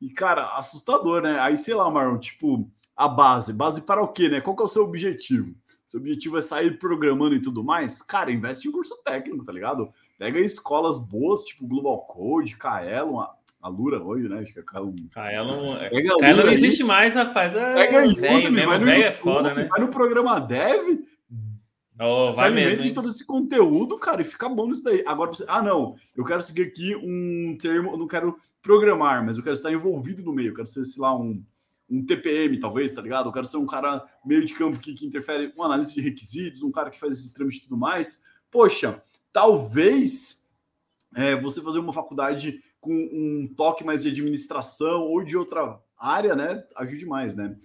[0.00, 1.40] E, cara, assustador, né?
[1.40, 3.52] Aí, sei lá, Marlon, tipo, a base.
[3.52, 4.40] Base para o quê, né?
[4.40, 5.54] Qual que é o seu objetivo?
[5.86, 9.88] Seu objetivo é sair programando e tudo mais, cara, investe em curso técnico, tá ligado?
[10.18, 13.32] Pega escolas boas, tipo Global Code, Kaelon, a,
[13.62, 14.40] a Lura hoje, né?
[14.40, 14.94] Acho que é Kaelon.
[15.12, 17.54] Kaelon, é, não existe mais, rapaz.
[17.54, 19.68] É, Pega aí, véio, mesmo, vai no, é foda, né?
[19.70, 21.06] Vai no programa Dev,
[21.98, 25.02] Oh, se alimenta mesmo, de todo esse conteúdo, cara, e fica bom nisso daí.
[25.06, 29.38] Agora, você, ah, não, eu quero seguir aqui um termo, eu não quero programar, mas
[29.38, 31.42] eu quero estar envolvido no meio, eu quero ser, sei lá, um
[31.88, 33.28] um TPM, talvez, tá ligado?
[33.28, 36.62] Eu quero ser um cara meio de campo que, que interfere, um analista de requisitos,
[36.62, 38.22] um cara que faz esse trâmite e tudo mais.
[38.50, 40.46] Poxa, talvez
[41.14, 46.34] é, você fazer uma faculdade com um toque mais de administração ou de outra área,
[46.34, 46.64] né?
[46.76, 47.56] Ajude mais, né?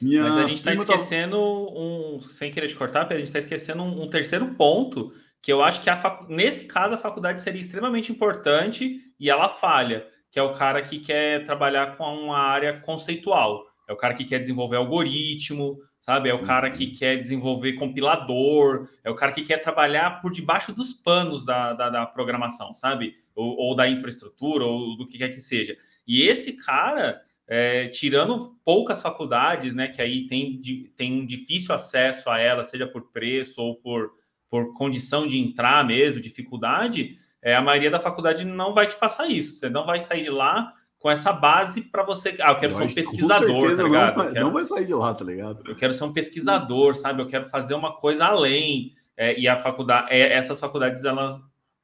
[0.00, 1.72] Minha Mas a gente está esquecendo tá...
[1.78, 5.12] um, sem querer te cortar, a gente está esquecendo um, um, terceiro ponto
[5.42, 6.32] que eu acho que a facu...
[6.32, 11.00] nesse caso a faculdade seria extremamente importante e ela falha que é o cara que
[11.00, 16.28] quer trabalhar com uma área conceitual, é o cara que quer desenvolver algoritmo, sabe?
[16.28, 16.94] É o cara que uhum.
[16.94, 21.90] quer desenvolver compilador, é o cara que quer trabalhar por debaixo dos panos da, da,
[21.90, 23.16] da programação, sabe?
[23.34, 25.76] Ou, ou, da infraestrutura, ou do que quer que seja.
[26.06, 30.60] E esse cara, é, tirando poucas faculdades, né, que aí tem,
[30.96, 34.12] tem um difícil acesso a ela, seja por preço ou por,
[34.48, 39.28] por condição de entrar mesmo, dificuldade, é, a maioria da faculdade não vai te passar
[39.28, 39.54] isso.
[39.54, 42.36] Você não vai sair de lá com essa base para você.
[42.40, 44.16] Ah, eu quero eu ser um pesquisador, tá ligado?
[44.16, 44.44] Não, quero...
[44.46, 45.62] não, vai sair de lá, tá ligado?
[45.66, 47.22] Eu quero ser um pesquisador, sabe?
[47.22, 48.94] Eu quero fazer uma coisa além.
[49.16, 51.40] É, e a faculdade, é, essas faculdades, elas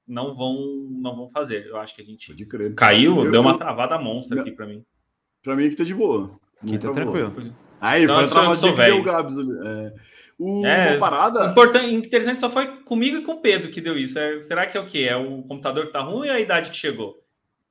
[0.06, 1.66] não vão não vão fazer.
[1.66, 2.34] Eu acho que a gente
[2.74, 4.84] caiu, eu, deu uma travada monstra eu, aqui para mim.
[5.42, 6.38] Para mim que tá de boa.
[6.62, 7.34] Aqui tá tranquilo.
[7.80, 9.52] Aí, foi a travadinha que deu o Gabs ali.
[9.64, 9.92] É.
[10.38, 11.46] O, é, uma parada.
[11.46, 14.18] Importante, interessante só foi comigo e com o Pedro que deu isso.
[14.18, 15.06] É, será que é o quê?
[15.08, 17.22] É o computador que tá ruim ou é a idade que chegou?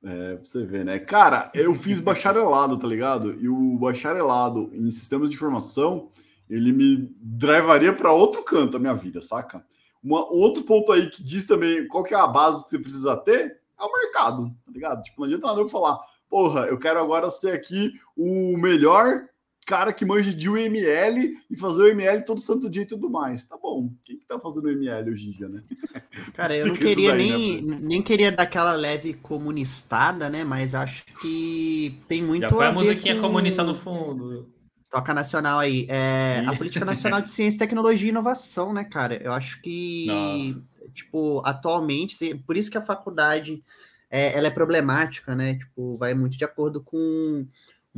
[0.04, 0.98] É, pra você ver, né?
[0.98, 3.34] Cara, eu fiz bacharelado, tá ligado?
[3.40, 6.10] E o bacharelado em sistemas de informação,
[6.50, 9.64] ele me drivaria para outro canto a minha vida, saca?
[10.02, 13.16] Uma, outro ponto aí que diz também qual que é a base que você precisa
[13.16, 15.02] ter é o mercado, tá ligado?
[15.02, 15.98] Tipo, não adianta nada eu falar,
[16.28, 19.24] porra, eu quero agora ser aqui o melhor
[19.66, 23.44] cara que manja de UML e fazer o ML todo santo dia e tudo mais.
[23.44, 23.90] Tá bom.
[24.04, 25.62] Quem que tá fazendo ML hoje em dia, né?
[26.34, 27.78] Cara, eu não queria daí, nem, né?
[27.82, 30.44] nem queria dar aquela leve comunistada, né?
[30.44, 33.22] Mas acho que tem muito Já a, a musiquinha com...
[33.22, 34.48] comunista no fundo.
[34.88, 35.84] Toca nacional aí.
[35.88, 39.20] É, a Política Nacional de Ciência, Tecnologia e Inovação, né, cara?
[39.20, 40.62] Eu acho que, Nossa.
[40.94, 43.64] tipo, atualmente, por isso que a faculdade
[44.08, 45.56] é, ela é problemática, né?
[45.56, 47.46] Tipo, vai muito de acordo com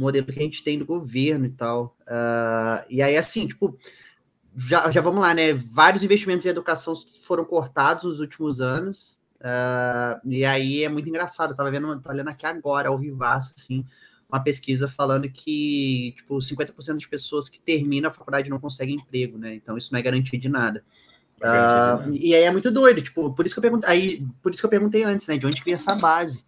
[0.00, 1.96] modelo que a gente tem do governo e tal.
[2.02, 3.78] Uh, e aí, assim, tipo,
[4.56, 5.52] já, já vamos lá, né?
[5.52, 9.18] Vários investimentos em educação foram cortados nos últimos anos.
[9.40, 11.50] Uh, e aí é muito engraçado.
[11.50, 13.84] Eu tava vendo, tava lendo aqui agora, ao vivaço, assim,
[14.28, 19.38] uma pesquisa falando que, tipo, 50% das pessoas que terminam a faculdade não conseguem emprego,
[19.38, 19.54] né?
[19.54, 20.84] Então isso não é garantia de nada.
[21.38, 24.60] Uh, e aí é muito doido, tipo, por isso que eu perguntei, aí, por isso
[24.60, 25.38] que eu perguntei antes, né?
[25.38, 26.44] De onde que vem essa base?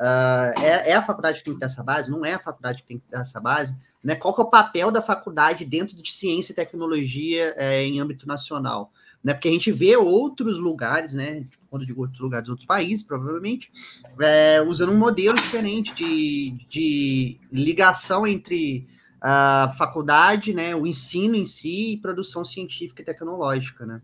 [0.00, 2.10] Uh, é, é, a faculdade que tem que ter essa base?
[2.10, 3.76] Não é a faculdade que tem que ter essa base?
[4.02, 4.14] né?
[4.14, 8.26] Qual que é o papel da faculdade dentro de ciência e tecnologia é, em âmbito
[8.26, 8.92] nacional?
[9.22, 9.34] Né?
[9.34, 11.46] Porque a gente vê outros lugares, né?
[11.50, 13.70] Tipo, digo outros lugares, outros países, provavelmente,
[14.18, 18.88] é, usando um modelo diferente de, de ligação entre
[19.20, 20.74] a faculdade, né?
[20.74, 24.00] O ensino em si e produção científica e tecnológica, né?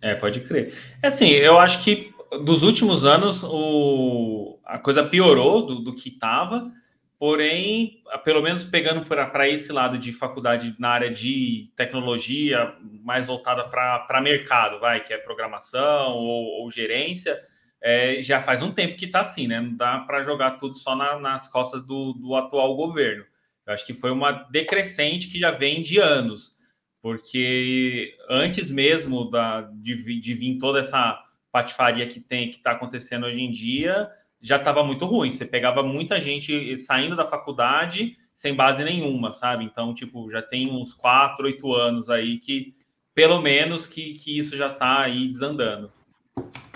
[0.00, 0.74] É, pode crer.
[1.02, 2.10] É assim, eu acho que
[2.42, 6.70] dos últimos anos o, a coisa piorou do, do que estava,
[7.18, 13.68] porém, pelo menos pegando para esse lado de faculdade na área de tecnologia, mais voltada
[13.68, 17.38] para mercado, vai, que é programação ou, ou gerência,
[17.82, 19.60] é, já faz um tempo que está assim, né?
[19.60, 23.24] Não dá para jogar tudo só na, nas costas do, do atual governo.
[23.66, 26.58] Eu acho que foi uma decrescente que já vem de anos
[27.02, 31.18] porque antes mesmo da, de, de vir toda essa
[31.50, 34.08] patifaria que tem que está acontecendo hoje em dia,
[34.40, 35.30] já estava muito ruim.
[35.30, 39.64] Você pegava muita gente saindo da faculdade sem base nenhuma, sabe?
[39.64, 42.74] Então, tipo, já tem uns quatro, oito anos aí que,
[43.14, 45.92] pelo menos, que, que isso já está aí desandando.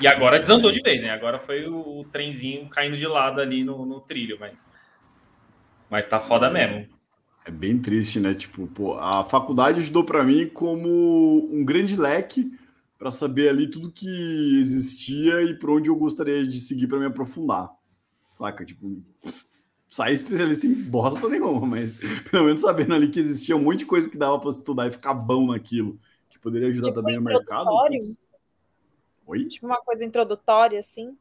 [0.01, 1.11] E agora desandou de vez, né?
[1.11, 4.69] Agora foi o, o trenzinho caindo de lado ali no, no trilho, mas,
[5.89, 6.87] mas tá foda mesmo.
[7.47, 8.35] É bem triste, né?
[8.35, 12.51] Tipo, pô, a faculdade ajudou para mim como um grande leque
[13.05, 17.05] para saber ali tudo que existia e para onde eu gostaria de seguir para me
[17.05, 17.71] aprofundar.
[18.33, 18.65] Saca?
[18.65, 18.97] Tipo,
[19.91, 22.01] sair especialista em bosta nenhuma, mas
[22.31, 24.93] pelo menos sabendo ali que existia um monte de coisa que dava para estudar e
[24.93, 26.01] ficar bom naquilo,
[26.31, 27.69] que poderia ajudar tipo também no mercado.
[29.27, 29.45] Oi?
[29.49, 31.15] Tipo uma coisa introdutória, assim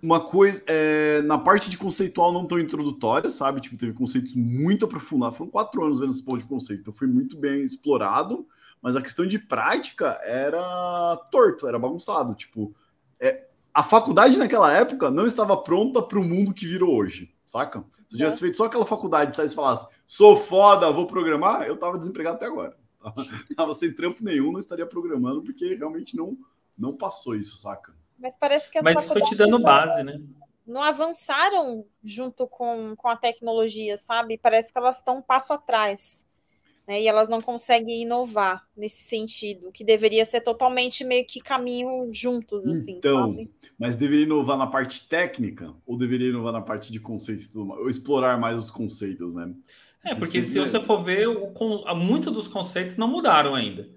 [0.00, 3.60] uma coisa, é, na parte de conceitual não tão introdutória, sabe?
[3.60, 5.36] Tipo, teve conceitos muito aprofundados.
[5.36, 8.46] Foram quatro anos vendo esse ponto de conceito, então foi muito bem explorado,
[8.80, 12.34] mas a questão de prática era torto, era bagunçado.
[12.34, 12.74] Tipo,
[13.20, 17.84] é, a faculdade naquela época não estava pronta para o mundo que virou hoje, saca?
[18.08, 18.40] Se eu tivesse é.
[18.40, 22.46] feito só aquela faculdade, saísse e falasse, sou foda, vou programar, eu tava desempregado até
[22.46, 22.76] agora.
[23.00, 23.14] Tava,
[23.56, 26.36] tava sem trampo nenhum, não estaria programando, porque realmente não,
[26.76, 27.94] não passou isso, saca?
[28.18, 30.20] Mas parece que Mas foi te dando base, né?
[30.66, 34.36] Não avançaram junto com, com a tecnologia, sabe?
[34.36, 36.27] Parece que elas estão um passo atrás.
[36.88, 37.02] Né?
[37.02, 42.66] E elas não conseguem inovar nesse sentido, que deveria ser totalmente meio que caminho juntos,
[42.66, 43.50] assim, então, sabe?
[43.78, 47.66] Mas deveria inovar na parte técnica ou deveria inovar na parte de conceito e tudo
[47.66, 47.80] mais?
[47.82, 49.52] Ou explorar mais os conceitos, né?
[50.02, 53.90] É, porque se você for ver, o, muito dos conceitos não mudaram ainda.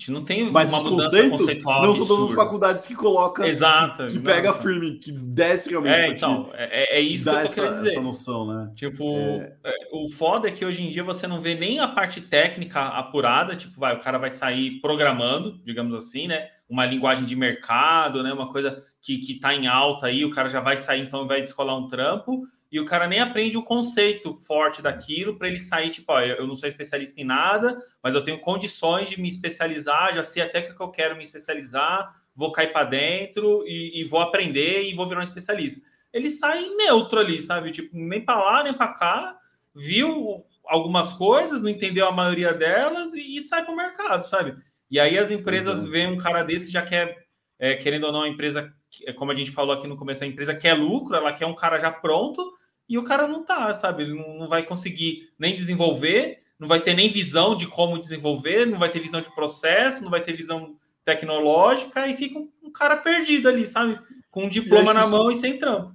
[0.00, 3.44] Gente não tem Mas os conceitos não são todas as faculdades que colocam.
[3.44, 4.06] Exato.
[4.06, 6.00] Que, que pega firme, que desce realmente.
[6.00, 7.90] É, então, é, é isso que eu tô essa, dizer.
[7.90, 8.72] essa noção, né?
[8.74, 9.52] Tipo, é...
[9.62, 9.72] é...
[9.92, 13.54] o foda é que hoje em dia você não vê nem a parte técnica apurada,
[13.54, 16.48] tipo, vai, o cara vai sair programando, digamos assim, né?
[16.66, 18.32] Uma linguagem de mercado, né?
[18.32, 21.42] Uma coisa que, que tá em alta aí, o cara já vai sair, então vai
[21.42, 25.90] descolar um trampo e o cara nem aprende o conceito forte daquilo para ele sair,
[25.90, 30.14] tipo, ó, eu não sou especialista em nada, mas eu tenho condições de me especializar,
[30.14, 34.20] já sei até que eu quero me especializar, vou cair para dentro e, e, vou
[34.20, 35.80] aprender e vou virar um especialista.
[36.12, 37.72] Ele sai neutro ali, sabe?
[37.72, 39.36] Tipo, nem para lá, nem para cá,
[39.74, 44.56] viu algumas coisas, não entendeu a maioria delas e, e sai para o mercado, sabe?
[44.88, 47.16] E aí as empresas veem um cara desse já quer,
[47.58, 48.72] é, querendo ou não, a empresa,
[49.16, 51.78] como a gente falou aqui no começo, a empresa quer lucro, ela quer um cara
[51.78, 52.59] já pronto,
[52.90, 54.02] e o cara não tá, sabe?
[54.02, 58.80] Ele não vai conseguir nem desenvolver, não vai ter nem visão de como desenvolver, não
[58.80, 60.74] vai ter visão de processo, não vai ter visão
[61.04, 63.96] tecnológica e fica um, um cara perdido ali, sabe?
[64.28, 65.94] Com um diploma na mão isso, e sem trampo.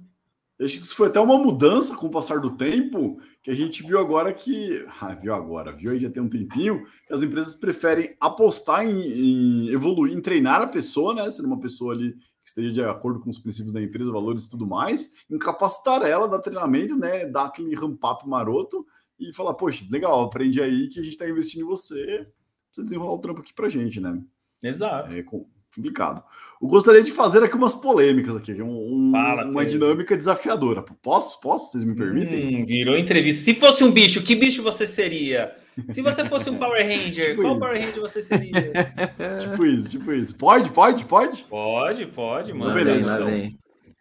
[0.58, 3.54] Eu acho que isso foi até uma mudança com o passar do tempo, que a
[3.54, 4.82] gente viu agora que.
[4.98, 9.02] Ah, viu agora, viu aí já tem um tempinho, que as empresas preferem apostar em,
[9.02, 11.28] em evoluir, em treinar a pessoa, né?
[11.28, 12.16] Sendo uma pessoa ali
[12.46, 16.28] que esteja de acordo com os princípios da empresa, valores e tudo mais, incapacitar ela,
[16.28, 18.86] dar treinamento, né, dar aquele ramp-up maroto
[19.18, 22.28] e falar, poxa, legal, aprende aí que a gente está investindo em você,
[22.70, 24.22] você desenrolar o trampo aqui pra gente, né?
[24.62, 25.12] Exato.
[25.12, 26.22] É complicado.
[26.62, 29.72] Eu gostaria de fazer aqui umas polêmicas aqui, um, Fala, uma filho.
[29.72, 30.84] dinâmica desafiadora.
[31.02, 31.40] Posso?
[31.40, 31.72] Posso?
[31.72, 32.62] Vocês me permitem?
[32.62, 33.42] Hum, virou entrevista.
[33.42, 35.52] Se fosse um bicho, que bicho você seria?
[35.90, 37.60] Se você fosse um Power Ranger, tipo qual isso.
[37.60, 38.52] Power Ranger você seria?
[39.40, 40.36] tipo isso, tipo isso.
[40.36, 41.44] Pode, pode, pode?
[41.44, 42.74] Pode, pode, mano.
[42.74, 43.26] Beleza, então.
[43.26, 43.58] Vem.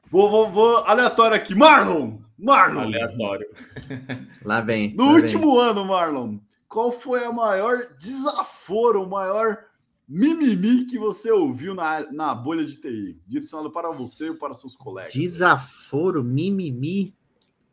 [0.09, 1.53] Vou, vou, vou aleatório aqui.
[1.53, 2.19] Marlon!
[2.39, 2.82] Marlon!
[2.82, 3.47] Aleatório.
[4.43, 4.93] Lá vem.
[4.95, 5.69] No lá último vem.
[5.69, 6.38] ano, Marlon,
[6.69, 9.57] qual foi a maior desaforo, o maior
[10.07, 13.19] mimimi que você ouviu na, na bolha de TI?
[13.28, 15.13] Direcionado para você ou para seus colegas?
[15.13, 17.13] Desaforo, mimimi?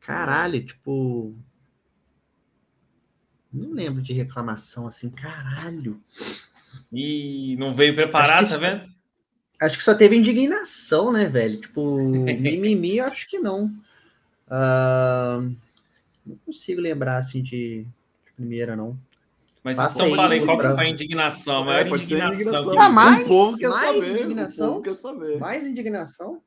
[0.00, 1.36] Caralho, tipo,
[3.53, 6.00] não lembro de reclamação assim, caralho.
[6.92, 8.90] E não veio preparado, tá vendo?
[9.61, 11.61] Acho que só teve indignação, né, velho?
[11.61, 13.66] Tipo, mimimi, acho que não.
[14.48, 15.55] Uh,
[16.26, 17.86] não consigo lembrar, assim, de,
[18.36, 18.98] primeira, não.
[19.64, 21.59] Mas Passa então aí, falei, qual que foi a indignação?
[21.59, 22.34] A É, maior pode ser indignação.
[22.40, 22.72] indignação.
[22.72, 23.24] que- Ah, mais?
[23.24, 24.11] o povo quer Mais saber.
[24.24, 24.66] indignação?
[24.66, 25.38] O povo quer saber.
[25.38, 26.42] Mais indignação?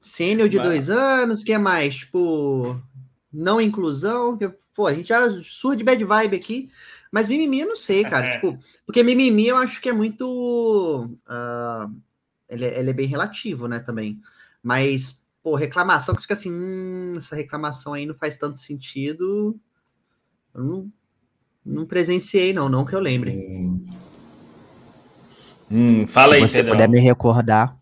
[0.00, 0.66] Sênior de Vai.
[0.66, 1.96] dois anos, que é mais?
[1.96, 2.80] Tipo,
[3.38, 4.36] não inclusão.
[4.36, 6.70] Que, pô, a gente já surra de bad vibe aqui.
[7.10, 8.26] Mas mimimi eu não sei, cara.
[8.26, 8.30] É.
[8.32, 11.10] tipo, porque mimimi eu acho que é muito.
[11.26, 11.88] ah,
[12.48, 14.20] ele, é- ele é bem relativo, né, também.
[14.62, 19.58] Mas, pô, reclamação que você fica assim, hum, essa reclamação aí não faz tanto sentido.
[20.54, 20.92] Eu não,
[21.64, 23.38] não presenciei, não, não que eu lembre.
[25.70, 26.74] Hum, fala aí, Se você Pedrão.
[26.74, 27.76] puder me recordar.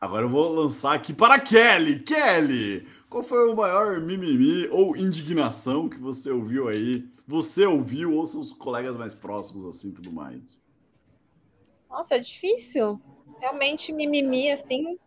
[0.00, 2.00] Agora eu vou lançar aqui para Kelly.
[2.00, 7.08] Kelly, qual foi o maior mimimi ou indignação que você ouviu aí?
[7.26, 10.60] Você ouviu ou seus colegas mais próximos, assim, tudo mais?
[11.88, 13.00] Nossa, é difícil.
[13.38, 14.98] Realmente, mimimi, assim.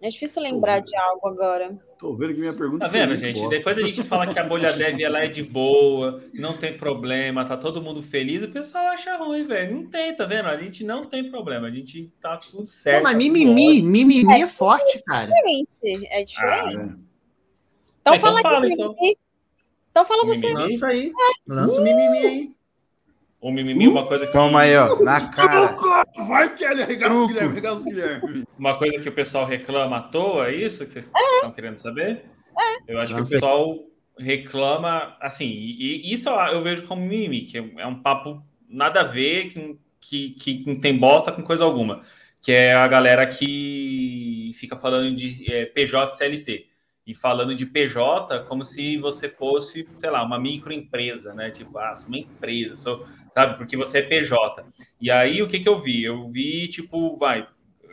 [0.00, 1.78] É difícil lembrar de algo agora.
[2.00, 3.38] Tô vendo que minha pergunta Tá vendo, gente?
[3.38, 3.58] bosta.
[3.58, 7.44] Depois a gente fala que a bolha dev ela é de boa, não tem problema,
[7.44, 9.76] tá todo mundo feliz, o pessoal acha ruim, velho.
[9.76, 10.46] Não tem, tá vendo?
[10.48, 12.96] A gente não tem problema, a gente tá tudo certo.
[12.98, 15.26] Pô, mas tá mimimi, mimimi é forte, cara.
[15.30, 16.68] Diferente, é diferente.
[16.68, 16.82] É.
[18.00, 18.94] então Ah, então fala fala, aqui, então.
[18.94, 19.16] mimimi.
[19.90, 20.52] Então fala você.
[20.54, 21.12] Lança aí.
[21.46, 22.52] Lança o mimimi aí.
[23.40, 25.74] O mimimi, uma coisa que, Toma aí, ó, na cara.
[26.28, 27.26] Vai, Kelly, arregaça o.
[27.26, 28.44] Guilherme, arregaça o Guilherme.
[28.58, 32.24] uma coisa que o pessoal reclama à toa, é isso que vocês estão querendo saber?
[32.86, 33.78] Eu acho que o pessoal
[34.18, 39.04] reclama, assim, e, e isso eu vejo como mimimi, que é um papo nada a
[39.04, 42.02] ver, que, que, que não tem bosta com coisa alguma,
[42.42, 46.66] que é a galera que fica falando de é, PJ CLT,
[47.06, 51.50] e falando de PJ como se você fosse, sei lá, uma microempresa, né?
[51.50, 53.56] Tipo, ah, sou uma empresa, sou, sabe?
[53.56, 54.64] Porque você é PJ.
[55.00, 56.04] E aí, o que que eu vi?
[56.04, 57.48] Eu vi, tipo, vai,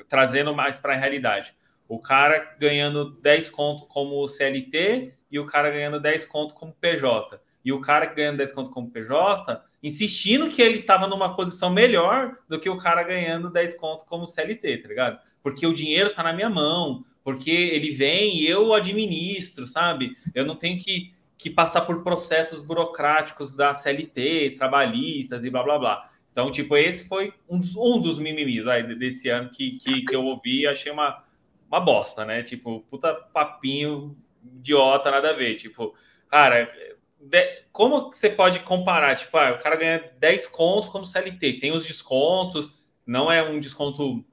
[0.08, 1.55] trazendo mais para a realidade.
[1.88, 7.39] O cara ganhando 10 conto como CLT e o cara ganhando 10 conto como PJ.
[7.64, 12.38] E o cara ganhando 10 conto como PJ, insistindo que ele estava numa posição melhor
[12.47, 15.20] do que o cara ganhando 10 conto como CLT, tá ligado?
[15.41, 20.15] Porque o dinheiro tá na minha mão, porque ele vem e eu administro, sabe?
[20.34, 25.78] Eu não tenho que, que passar por processos burocráticos da CLT, trabalhistas e blá blá
[25.78, 26.09] blá.
[26.32, 30.15] Então, tipo, esse foi um dos, um dos mimimis vai, desse ano que, que, que
[30.15, 31.21] eu ouvi e achei uma,
[31.69, 32.43] uma bosta, né?
[32.43, 35.55] Tipo, puta papinho idiota, nada a ver.
[35.55, 35.93] Tipo,
[36.30, 36.73] cara,
[37.19, 39.15] de- como você pode comparar?
[39.15, 42.71] Tipo, ah, o cara ganha 10 contos como CLT, tem os descontos,
[43.05, 44.23] não é um desconto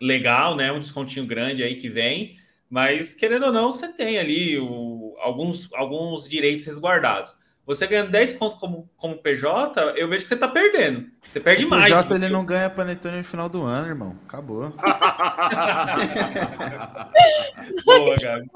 [0.00, 0.72] legal, né?
[0.72, 2.36] Um descontinho grande aí que vem,
[2.70, 7.36] mas querendo ou não, você tem ali o- alguns, alguns direitos resguardados.
[7.66, 11.06] Você ganhando 10 contos como, como PJ, eu vejo que você tá perdendo.
[11.30, 11.84] Você perde O mais.
[11.84, 14.16] PJ ele não ganha panetone no final do ano, irmão.
[14.26, 14.72] Acabou.
[17.84, 18.48] Boa, Gabi.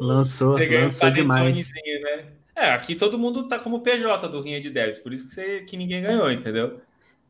[0.00, 1.72] Lançou, Você lançou demais.
[2.02, 2.24] né?
[2.54, 5.60] É, aqui todo mundo tá como PJ do Rinha de Devs, por isso que, você,
[5.60, 6.80] que ninguém ganhou, entendeu?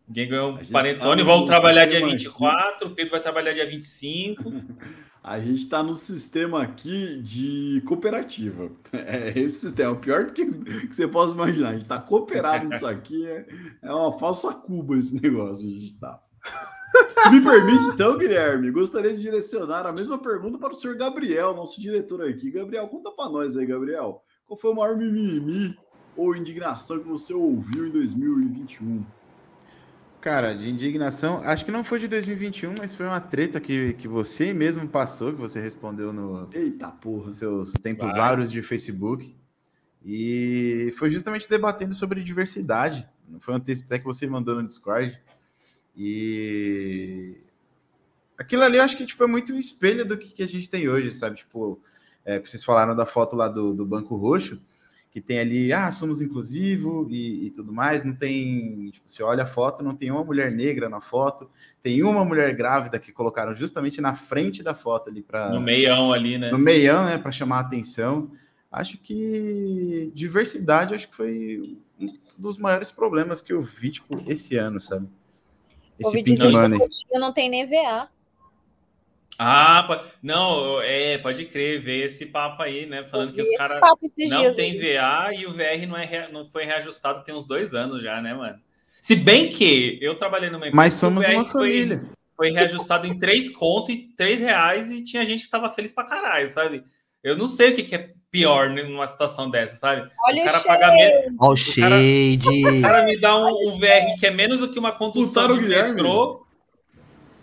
[0.09, 3.69] Ninguém ganhou um panetone, tá no trabalhar dia sistema 24, o Pedro vai trabalhar dia
[3.69, 4.43] 25.
[5.23, 8.71] A gente está no sistema aqui de cooperativa.
[8.91, 11.69] É esse sistema, o pior que, que você possa imaginar.
[11.69, 13.47] A gente está cooperado nisso aqui, é,
[13.83, 16.19] é uma falsa Cuba esse negócio a gente está.
[17.23, 21.55] Se me permite, então, Guilherme, gostaria de direcionar a mesma pergunta para o senhor Gabriel,
[21.55, 22.51] nosso diretor aqui.
[22.51, 24.23] Gabriel, conta para nós aí, Gabriel.
[24.47, 25.77] Qual foi o maior mimimi
[26.17, 29.05] ou indignação que você ouviu em 2021?
[30.21, 34.09] Cara, de indignação, acho que não foi de 2021, mas foi uma treta que, que
[34.09, 37.31] você mesmo passou, que você respondeu no, Eita porra.
[37.31, 38.29] seus tempos Vai.
[38.29, 39.37] áureos de Facebook.
[40.05, 43.09] E foi justamente debatendo sobre diversidade.
[43.41, 45.21] Foi um texto até que você mandou no Discord.
[45.97, 47.37] E
[48.37, 50.69] aquilo ali eu acho que tipo, é muito um espelho do que, que a gente
[50.69, 51.37] tem hoje, sabe?
[51.37, 51.81] Tipo,
[52.25, 54.61] é, vocês falaram da foto lá do, do Banco Roxo,
[55.11, 58.05] que tem ali, ah, somos inclusivo e, e tudo mais.
[58.05, 61.51] Não tem, tipo, você olha a foto, não tem uma mulher negra na foto,
[61.81, 66.13] tem uma mulher grávida que colocaram justamente na frente da foto ali para No meião
[66.13, 66.51] ali, né?
[66.51, 68.31] no meião, né, para chamar a atenção.
[68.71, 74.57] Acho que diversidade, acho que foi um dos maiores problemas que eu vi, tipo, esse
[74.57, 75.09] ano, sabe?
[75.99, 76.79] Esse Ouvi Pink Money.
[77.15, 78.09] não tem nem VA.
[79.39, 83.05] Ah, não, é, pode crer, ver esse papo aí, né?
[83.05, 84.79] Falando que os caras não dias tem aí.
[84.97, 88.35] VA e o VR não, é, não foi reajustado tem uns dois anos já, né,
[88.35, 88.59] mano?
[89.01, 92.03] Se bem que eu trabalhei numa empresa Mas que o somos uma foi- família.
[92.37, 96.05] Foi, reajustado em três contos e três reais e tinha gente que tava feliz pra
[96.05, 96.85] caralho, sabe?
[97.23, 100.09] Eu não sei o que, que é pior numa situação dessa, sabe?
[100.27, 100.67] Olha o o cara cheiro.
[100.81, 101.37] paga menos.
[101.41, 102.49] Ó, o shade.
[102.79, 105.55] O cara me dá um, um VR que é menos do que uma condução Putaram
[105.55, 105.95] o de Guilherme?
[105.95, 106.47] metrô.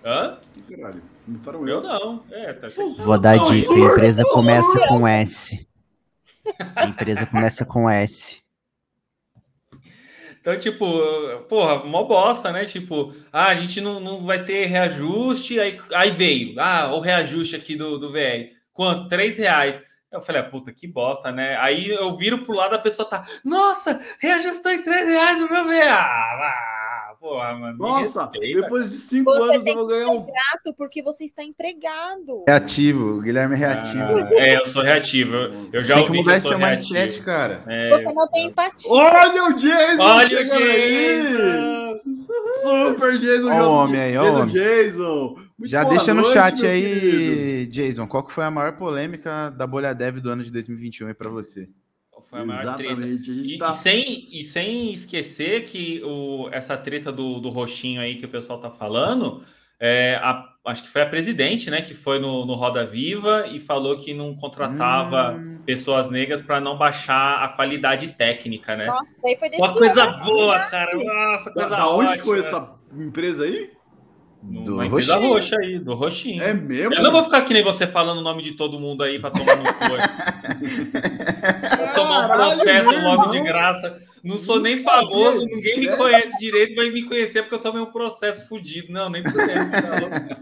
[0.04, 0.38] Hã?
[0.70, 1.82] Caralho, mutaram Eu eu.
[1.82, 2.24] não.
[2.32, 2.68] É, tá
[2.98, 3.72] Vou dar dica.
[3.72, 5.68] A empresa começa com S.
[6.76, 8.44] A empresa começa com S.
[10.40, 10.86] Então, tipo,
[11.50, 12.66] porra, mó bosta, né?
[12.66, 17.56] Tipo, ah, a gente não, não vai ter reajuste, aí, aí veio, ah, o reajuste
[17.56, 18.54] aqui do, do VR.
[18.72, 19.08] Quanto?
[19.08, 19.82] Três reais.
[20.12, 21.58] Eu falei, ah, puta, que bosta, né?
[21.58, 25.66] Aí eu viro pro lado, a pessoa tá, nossa, reajustou em três reais o meu
[25.66, 25.90] VR.
[25.90, 26.75] Ah,
[27.26, 27.78] porra, mano.
[27.80, 30.26] Nossa, depois de cinco você anos eu vou ganhar um.
[30.26, 32.44] grato porque você está empregado.
[32.48, 34.04] Reativo, o Guilherme é reativo.
[34.04, 35.34] Ah, é, eu sou reativo.
[35.34, 37.64] Eu, eu já Tem que mudar esse seu mindset, cara.
[37.66, 37.90] É...
[37.90, 38.92] Você não tem empatia.
[38.92, 41.96] Olha o Jason Olha chegando o aí!
[42.62, 44.54] Super Jason, Ó o homem aí, ó o Jason, homem.
[44.54, 45.36] Jason.
[45.58, 47.72] Muito Já deixa no noite, chat meu aí, querido.
[47.72, 51.14] Jason, qual que foi a maior polêmica da bolha dev do ano de 2021 aí
[51.14, 51.68] pra você?
[52.30, 52.92] Foi a maior treta.
[52.94, 53.32] Exatamente.
[53.32, 53.70] A gente E, tá...
[53.70, 58.30] e sem, e sem esquecer que o, essa treta do, do roxinho aí que o
[58.30, 59.44] pessoal tá falando,
[59.80, 63.60] é, a- acho que foi a presidente, né, que foi no, no Roda Viva e
[63.60, 65.60] falou que não contratava Hum.
[65.66, 68.86] pessoas negras para não baixar a qualidade técnica, né?
[68.88, 70.68] Nossa, daí foi desse Só coisa boa, né?
[70.70, 70.92] cara.
[70.96, 72.26] Nossa, Da, coisa da onde ótima.
[72.26, 73.72] foi essa empresa aí?
[74.48, 75.34] Do Uma empresa roxinho.
[75.34, 76.44] roxa aí, do roxinho.
[76.44, 76.94] É mesmo?
[76.94, 79.32] Eu não vou ficar que nem você falando o nome de todo mundo aí para
[79.32, 79.74] tomar no cu.
[81.78, 84.00] Vou tomar um Caralho, processo meu logo de graça.
[84.24, 85.98] Não sou Não nem sabia famoso, ninguém me disso.
[85.98, 88.92] conhece direito, vai me conhecer porque eu tomei um processo fudido.
[88.94, 89.72] Não, nem conhece.
[89.72, 90.38] tá?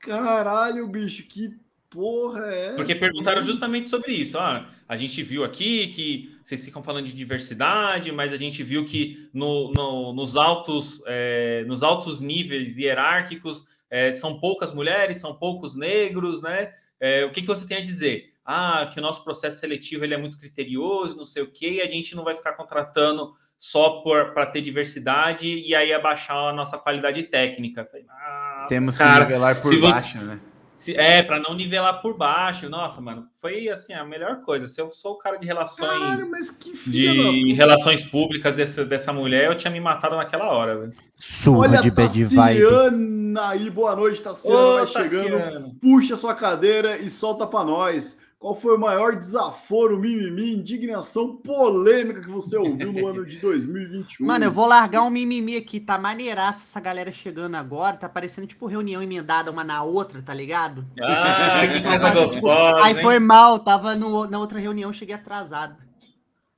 [0.00, 1.50] Caralho, bicho, que
[1.90, 2.76] porra é essa?
[2.76, 3.44] Porque perguntaram hein?
[3.44, 4.38] justamente sobre isso.
[4.38, 8.86] Ah, a gente viu aqui que vocês ficam falando de diversidade, mas a gente viu
[8.86, 15.34] que no- no- nos, altos, é, nos altos níveis hierárquicos é, são poucas mulheres, são
[15.34, 16.72] poucos negros, né?
[17.00, 18.32] É, o que, que você tem a dizer?
[18.44, 21.80] Ah, que o nosso processo seletivo ele é muito criterioso, não sei o quê, e
[21.82, 26.78] a gente não vai ficar contratando só para ter diversidade e aí abaixar a nossa
[26.78, 27.86] qualidade técnica.
[28.08, 30.40] "Ah, Temos que cara, nivelar por se você- baixo, né?
[30.78, 32.68] Se- é, para não nivelar por baixo.
[32.70, 34.66] Nossa, mano, foi assim a melhor coisa.
[34.66, 38.54] Se eu sou o cara de relações Caralho, mas que filha da de relações públicas
[38.54, 40.92] dessa, dessa mulher, eu tinha me matado naquela hora, velho.
[41.18, 42.62] Surra Olha de bad vibe.
[42.62, 45.38] Tassiana aí, boa noite, Tassiana, Ô, vai chegando.
[45.38, 45.74] Tassiano.
[45.80, 48.18] Puxa sua cadeira e solta pra nós.
[48.38, 54.24] Qual foi o maior desaforo, mimimi, indignação, polêmica que você ouviu no ano de 2021?
[54.24, 55.80] Mano, eu vou largar um mimimi aqui.
[55.80, 57.96] Tá maneiraça essa galera chegando agora.
[57.96, 60.86] Tá parecendo tipo reunião emendada uma na outra, tá ligado?
[61.02, 65.76] Ah, que coisa Aí gostosa, Aí foi mal, tava no- na outra reunião, cheguei atrasado.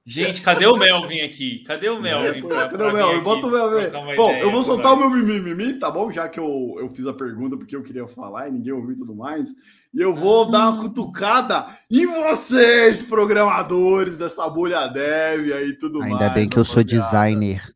[0.04, 1.60] Gente, cadê o Melvin aqui?
[1.64, 2.42] Cadê o Melvin?
[2.42, 3.20] Pra- cadê o Melvin?
[3.22, 3.90] Bota o Melvin.
[4.16, 6.10] Bom, ideia eu vou soltar o meu mimimi, tá bom?
[6.10, 8.96] Já que eu, eu fiz a pergunta porque eu queria falar e ninguém ouviu e
[8.96, 9.54] tudo mais.
[9.92, 10.70] E eu vou dar Ah.
[10.70, 16.12] uma cutucada em vocês, programadores dessa bolha dev aí tudo mais.
[16.12, 17.74] Ainda bem que eu sou designer.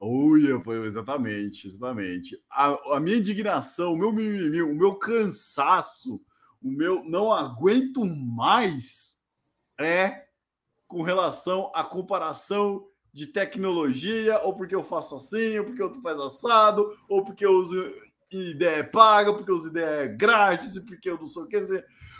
[0.00, 2.38] Uia, pô, exatamente, exatamente.
[2.50, 6.20] A, a minha indignação, o meu mimimi, o meu cansaço,
[6.60, 9.16] o meu não aguento mais
[9.80, 10.24] é
[10.86, 16.18] com relação à comparação de tecnologia, ou porque eu faço assim, ou porque outro faz
[16.18, 17.76] assado, ou porque eu uso
[18.36, 21.60] ideia paga, porque eu uso ideia grátis, e porque eu não sei o que.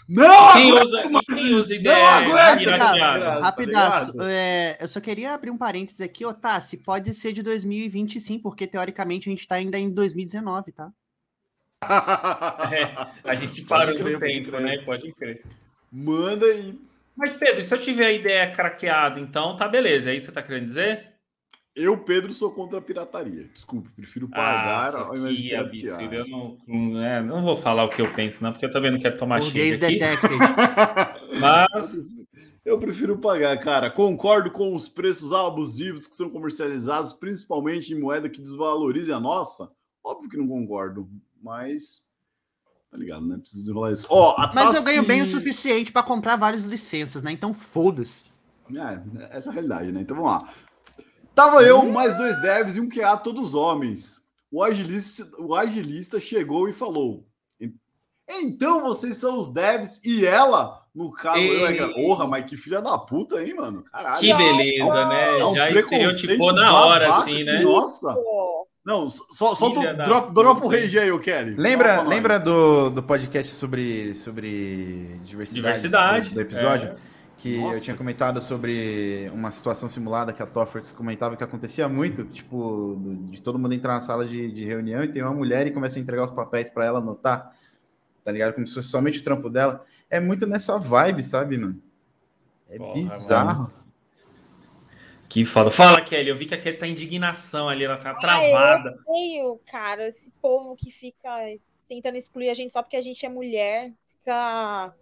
[0.06, 4.28] Não, Quem aguento usa, mais quem isso, usa não ideia aguento desgraça, tá Rapidaço, ligado?
[4.28, 8.66] é, eu só queria abrir um parênteses aqui, Tassi, pode ser de 2020 sim, porque
[8.66, 10.90] teoricamente a gente tá ainda em 2019, tá?
[12.72, 14.60] É, a gente parou no tempo, crer.
[14.60, 14.78] né?
[14.84, 15.42] Pode crer.
[15.90, 16.78] Manda aí.
[17.16, 20.10] Mas, Pedro, se eu tiver a ideia craqueada, então tá beleza.
[20.10, 21.13] É isso que você tá querendo dizer?
[21.76, 23.48] Eu, Pedro, sou contra a pirataria.
[23.52, 25.94] Desculpe, prefiro pagar Nossa, ao invés de que piratear.
[25.94, 26.14] absurdo.
[26.14, 28.92] Eu não, não, é, não vou falar o que eu penso, não, porque eu também
[28.92, 29.98] não quero tomar Burguês xinga aqui.
[29.98, 30.38] Detected.
[31.40, 31.92] Mas,
[32.64, 33.90] Eu prefiro pagar, cara.
[33.90, 39.70] Concordo com os preços abusivos que são comercializados, principalmente em moeda que desvalorize a nossa.
[40.02, 41.08] Óbvio que não concordo,
[41.42, 42.10] mas.
[42.90, 43.36] Tá ligado, né?
[43.38, 44.06] Preciso desenrolar isso.
[44.08, 47.32] Ó, a Mas eu ganho bem o suficiente pra comprar várias licenças, né?
[47.32, 48.32] Então foda-se.
[48.72, 50.00] É, essa é a realidade, né?
[50.00, 50.54] Então vamos lá.
[51.34, 54.22] Tava eu, mais dois devs e um QA, todos homens.
[54.50, 57.26] O agilista, o agilista chegou e falou:
[58.28, 61.94] Então vocês são os devs e ela, no caso, eu, é, Ei.
[61.94, 63.82] porra, mas que filha da puta, hein, mano?
[63.82, 64.20] Caralho.
[64.20, 65.40] que beleza, né?
[65.40, 67.62] É um Já estereotipou na hora, assim, que, né?
[67.62, 68.16] Nossa.
[68.86, 71.54] Não, só, solta Filha o da drop, drop o rage aí, Kelly.
[71.56, 75.54] Lembra, lembra do, do podcast sobre, sobre diversidade?
[75.54, 76.28] Diversidade.
[76.28, 76.90] Do, do episódio?
[76.90, 77.13] é.
[77.44, 77.76] Que Nossa.
[77.76, 82.96] eu tinha comentado sobre uma situação simulada que a Tofferts comentava que acontecia muito, tipo,
[82.98, 85.70] do- de todo mundo entrar na sala de, de reunião e tem uma mulher e
[85.70, 87.54] começa a entregar os papéis pra ela anotar,
[88.24, 88.54] tá ligado?
[88.54, 89.84] Como se fosse somente o trampo dela.
[90.08, 91.82] É muito nessa vibe, sabe, mano?
[92.66, 93.72] É Porra, bizarro.
[95.28, 95.70] Que foda.
[95.70, 96.30] Fala, Kelly.
[96.30, 98.98] Eu vi que a Kelly tá em indignação ali, ela tá Ah, travada.
[99.06, 101.28] odeio, cara, esse povo que fica
[101.86, 104.94] tentando excluir a gente só porque a gente é mulher, fica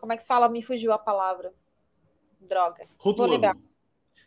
[0.00, 0.48] Como é que se fala?
[0.48, 1.52] Me fugiu a palavra.
[2.48, 2.80] Droga.
[2.98, 3.68] Rotulando.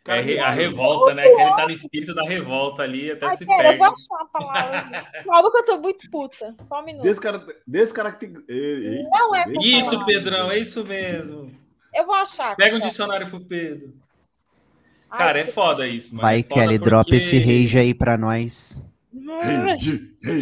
[0.08, 1.22] É a revolta, né?
[1.22, 4.20] Que ele tá no espírito da revolta ali, até Ai, se pera, eu vou achar
[4.20, 5.06] a palavra.
[5.24, 6.56] Calma que eu tô muito puta.
[6.66, 7.02] Só um minuto.
[7.04, 7.46] Descara...
[7.64, 8.32] Descaracter...
[8.48, 10.06] Ei, Não é essa Isso, palavra.
[10.06, 11.52] Pedrão, é isso mesmo.
[11.94, 12.56] Eu vou achar.
[12.56, 12.90] Pega um cara.
[12.90, 13.94] dicionário pro Pedro.
[15.08, 16.22] Ai, Cara, é foda isso, mano.
[16.22, 18.84] Vai, É Kelly, porque- dropa esse rage aí pra nós.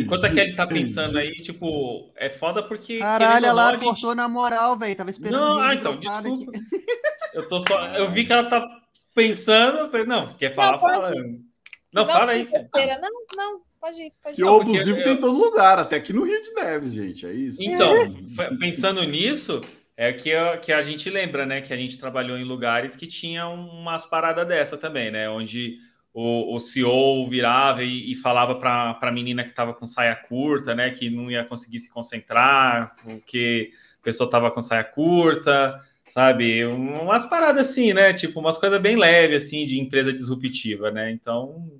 [0.03, 2.99] Enquanto a Kelly tá pensando aí, tipo, é foda porque.
[2.99, 4.95] Caralho, querendo a ou não, Lara a gente- cortou na moral, velho.
[4.97, 6.59] Tava esperando Não, ah, então, dropado desculpa.
[6.59, 6.85] aqui.
[7.35, 7.87] Eu tô só.
[7.97, 8.67] Eu vi que ela tá
[9.15, 9.91] pensando.
[9.91, 10.73] falei, Não, quer falar?
[10.73, 11.13] Não, fala.
[11.93, 12.45] Não, fala aí.
[12.45, 12.99] besteira.
[13.01, 14.13] Não, não, pode ir.
[14.23, 14.45] Pode Se ir.
[14.45, 17.27] o porque abusivo eu- tem em todo lugar, até aqui no Rio de Neves, gente.
[17.27, 17.63] É isso.
[17.63, 17.93] Então,
[18.37, 19.61] fa- pensando nisso,
[19.97, 21.61] é que a, que a gente lembra, né?
[21.61, 25.29] Que a gente trabalhou em lugares que tinham umas paradas dessa também, né?
[25.29, 25.79] Onde
[26.13, 30.75] o, o CEO virava e, e falava para a menina que estava com saia curta,
[30.75, 30.91] né?
[30.91, 35.81] Que não ia conseguir se concentrar, porque a pessoa estava com saia curta,
[36.11, 36.65] sabe?
[36.65, 38.13] Umas paradas assim, né?
[38.13, 41.11] Tipo, umas coisas bem leves, assim, de empresa disruptiva, né?
[41.13, 41.71] Então,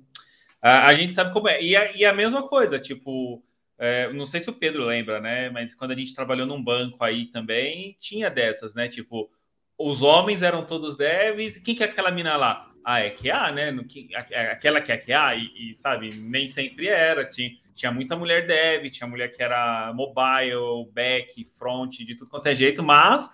[0.61, 1.61] a, a gente sabe como é.
[1.61, 3.43] E a, e a mesma coisa, tipo.
[3.83, 5.49] É, não sei se o Pedro lembra, né?
[5.49, 8.87] Mas quando a gente trabalhou num banco aí também, tinha dessas, né?
[8.87, 9.29] Tipo,
[9.77, 11.57] os homens eram todos devs.
[11.57, 12.70] Quem que é aquela mina lá?
[12.83, 13.71] Ah, é QA, né?
[13.71, 13.83] No,
[14.15, 17.25] a- aquela que é QA, e, e, sabe, nem sempre era.
[17.27, 22.47] Tinha, tinha muita mulher dev, tinha mulher que era mobile, back, front, de tudo quanto
[22.47, 23.29] é jeito, mas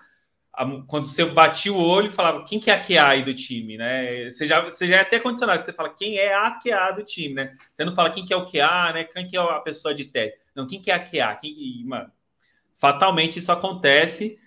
[0.54, 3.78] a- quando você batia o olho, falava quem que é a QA aí do time,
[3.78, 4.30] né?
[4.30, 7.36] Você já, você já é até condicionado, você fala quem é a QA do time,
[7.36, 7.56] né?
[7.74, 9.04] Você não fala quem que é o QA, né?
[9.06, 10.36] Quem que é a pessoa de tech.
[10.56, 11.36] Não, quem que é a QA?
[11.36, 11.84] Quem que...
[11.86, 12.12] Mano,
[12.78, 14.40] fatalmente isso acontece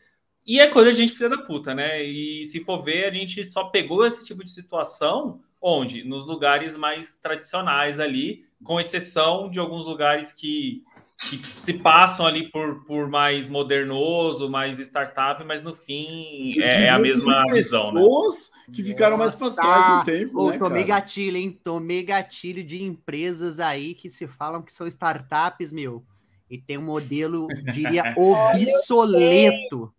[0.50, 2.02] e é coisa de gente filha da puta, né?
[2.02, 6.02] E se for ver, a gente só pegou esse tipo de situação onde?
[6.02, 10.82] Nos lugares mais tradicionais ali, com exceção de alguns lugares que,
[11.28, 16.88] que se passam ali por, por mais modernoso, mais startup, mas no fim é, é
[16.90, 18.00] a mesma visão, né?
[18.00, 19.60] Pessoas que ficaram mais para Nossa!
[19.60, 21.00] trás no tempo, Ô, né, tomei cara?
[21.00, 21.60] gatilho, hein?
[21.62, 26.04] Tomei gatilho de empresas aí que se falam que são startups, meu.
[26.50, 29.94] E tem um modelo, diria, obsoleto.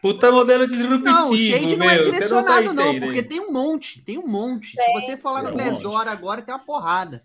[0.00, 3.52] Puta modelo disruptivo, Não, o shade não é meu, direcionado, tá não, porque tem um
[3.52, 4.68] monte, tem um monte.
[4.80, 7.22] Se você lá no Tem um Glassdoor agora, tem uma porrada.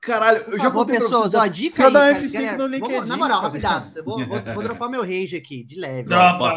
[0.00, 2.52] Caralho, eu Por já pra pessoas, ó, dica só aí, dá um cara, F5 galera.
[2.52, 5.74] no Vamos- LinkedIn, na moral, rapidaço, eu vou, vou, vou dropar meu rage aqui, de
[5.80, 6.02] leve.
[6.10, 6.52] Dropa,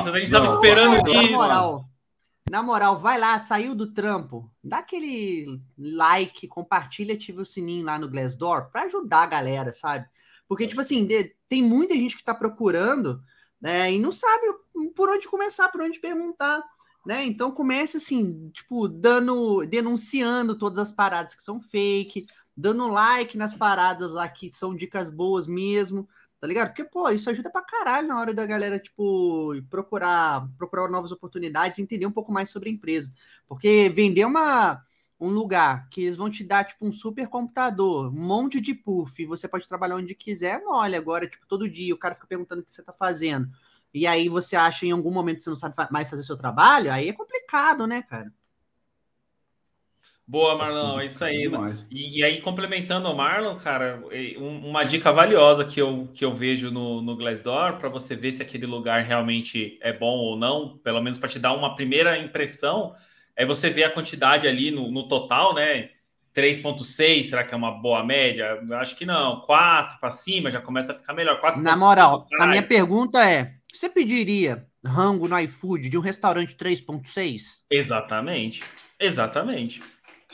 [0.00, 0.54] isso, a gente tava não.
[0.54, 1.32] esperando Na isso.
[1.32, 1.84] moral,
[2.50, 7.98] na moral, vai lá, saiu do trampo, dá aquele like, compartilha, ativa o sininho lá
[7.98, 10.06] no Glassdoor pra ajudar a galera, sabe?
[10.46, 11.08] Porque, tipo assim,
[11.48, 13.22] tem muita gente que tá procurando,
[13.60, 14.46] né, e não sabe
[14.94, 16.62] por onde começar, por onde perguntar,
[17.06, 17.24] né?
[17.24, 22.26] Então comece assim, tipo, dando, denunciando todas as paradas que são fake,
[22.56, 26.08] dando like nas paradas lá que são dicas boas mesmo,
[26.44, 26.68] tá ligado?
[26.68, 31.78] Porque, pô, isso ajuda pra caralho na hora da galera, tipo, procurar, procurar novas oportunidades,
[31.78, 33.10] entender um pouco mais sobre a empresa.
[33.48, 34.84] Porque vender uma,
[35.18, 39.24] um lugar que eles vão te dar, tipo, um super computador, um monte de puff,
[39.24, 40.94] você pode trabalhar onde quiser, mole.
[40.94, 43.48] Agora, tipo, todo dia o cara fica perguntando o que você tá fazendo.
[43.94, 46.92] E aí você acha em algum momento que você não sabe mais fazer seu trabalho,
[46.92, 48.30] aí é complicado, né, cara?
[50.26, 51.42] Boa, Marlon, é isso aí.
[51.42, 51.86] Demais.
[51.90, 54.02] E, e aí, complementando o Marlon, cara,
[54.38, 58.42] uma dica valiosa que eu, que eu vejo no, no Glassdoor, para você ver se
[58.42, 62.94] aquele lugar realmente é bom ou não, pelo menos para te dar uma primeira impressão,
[63.36, 65.90] é você ver a quantidade ali no, no total, né?
[66.34, 68.58] 3,6, será que é uma boa média?
[68.68, 69.40] Eu acho que não.
[69.42, 71.40] 4 para cima já começa a ficar melhor.
[71.40, 76.56] 4,5, Na moral, a minha pergunta é: você pediria rango no iFood de um restaurante
[76.56, 77.62] 3.6?
[77.70, 78.62] Exatamente.
[78.98, 79.80] Exatamente.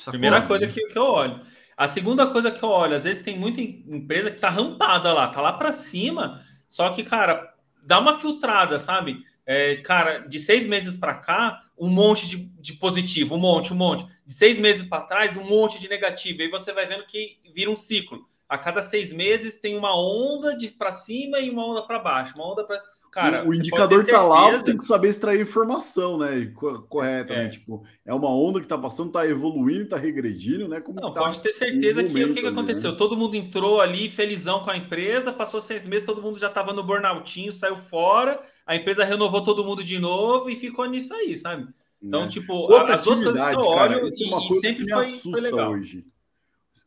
[0.04, 1.40] Primeira coisa que, que eu olho.
[1.76, 5.12] A segunda coisa que eu olho, às vezes tem muita em- empresa que tá rampada
[5.12, 9.24] lá, tá lá para cima, só que, cara, dá uma filtrada, sabe?
[9.46, 13.76] É, cara, de seis meses para cá, um monte de, de positivo, um monte, um
[13.76, 14.06] monte.
[14.26, 16.42] De seis meses para trás, um monte de negativo.
[16.42, 18.28] Aí você vai vendo que vira um ciclo.
[18.48, 22.34] A cada seis meses tem uma onda de para cima e uma onda para baixo,
[22.34, 22.80] uma onda para
[23.10, 26.46] Cara, o, indicador tá lá, tem que saber extrair informação, né?
[26.54, 27.44] Co- Correta, É.
[27.44, 27.48] né?
[27.48, 30.80] Tipo, é uma onda que tá passando, tá evoluindo, tá regredindo, né?
[30.80, 32.92] Como Não, que tá pode ter certeza que o que, que ali, aconteceu?
[32.92, 32.96] né?
[32.96, 36.72] Todo mundo entrou ali felizão com a empresa, passou seis meses, todo mundo já estava
[36.72, 41.36] no burnoutinho, saiu fora, a empresa renovou todo mundo de novo e ficou nisso aí,
[41.36, 41.66] sabe?
[42.00, 42.28] Então, né?
[42.28, 44.60] tipo, a- as duas coisas que eu cara, olho isso é e, uma e coisa
[44.60, 45.70] que sempre me foi, foi assusta legal.
[45.72, 46.06] hoje.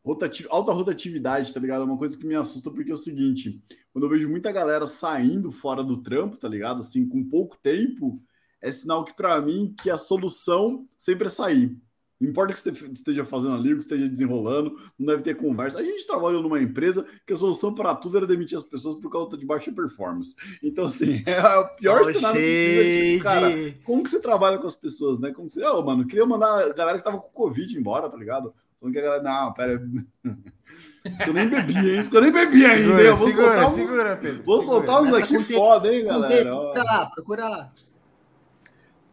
[0.04, 1.82] Rotati- Alta rotatividade, tá ligado?
[1.82, 4.86] É uma coisa que me assusta porque é o seguinte: quando eu vejo muita galera
[4.86, 6.80] saindo fora do trampo, tá ligado?
[6.80, 8.20] Assim, com pouco tempo,
[8.60, 11.76] é sinal que pra mim que a solução sempre é sair.
[12.20, 15.34] Não importa o que você esteja fazendo ali, o que esteja desenrolando, não deve ter
[15.34, 15.80] conversa.
[15.80, 19.10] A gente trabalha numa empresa que a solução para tudo era demitir as pessoas por
[19.10, 20.36] causa de baixa performance.
[20.62, 22.84] Então, assim, é o pior oh, cenário possível.
[22.84, 23.50] Tipo, cara,
[23.84, 25.32] como que você trabalha com as pessoas, né?
[25.32, 25.64] Como que você.
[25.64, 28.54] Ô, oh, mano, queria mandar a galera que tava com Covid embora, tá ligado?
[28.84, 29.22] Falando que a galera.
[29.22, 29.82] Não, pera.
[31.10, 32.00] Isso que eu nem bebi, hein?
[32.00, 32.96] Isso que eu nem bebi ainda.
[32.96, 36.50] Segura, vou segura, soltar uns, segura, Pedro, vou soltar uns aqui foda, hein, galera?
[36.50, 37.72] Procura lá, procura lá.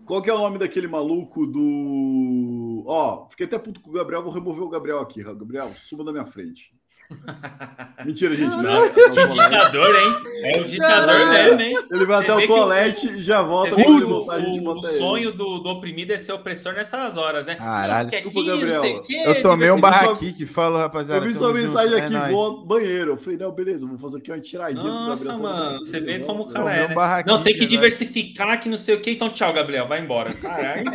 [0.06, 2.84] Qual que é o nome daquele maluco do.
[2.88, 5.22] Ó, fiquei até puto com o Gabriel, vou remover o Gabriel aqui.
[5.22, 6.74] Gabriel, suba da minha frente.
[8.06, 8.56] Mentira, gente.
[8.58, 10.16] Não, que ditador, hein?
[10.44, 11.78] É o ditador mesmo, hein?
[11.92, 13.76] Ele vai até o toalete e já volta.
[13.76, 17.56] O, o sonho do, do, oprimido é ser opressor nessas horas, né?
[17.56, 19.04] Caralho, desculpa, Gabriel.
[19.26, 21.24] Eu tomei um barra aqui que fala, rapaziada.
[21.24, 23.12] Eu vi sua mensagem junto, aqui, é vou ao banheiro.
[23.12, 25.56] Eu falei, não, beleza, vou fazer aqui uma tiradinha Nossa, pro Gabriel.
[25.56, 26.88] mano, você vê como o cara é.
[26.88, 26.96] Né?
[26.96, 30.34] Um não, tem que diversificar que não sei o que, então tchau, Gabriel, vai embora.
[30.34, 30.86] Caralho.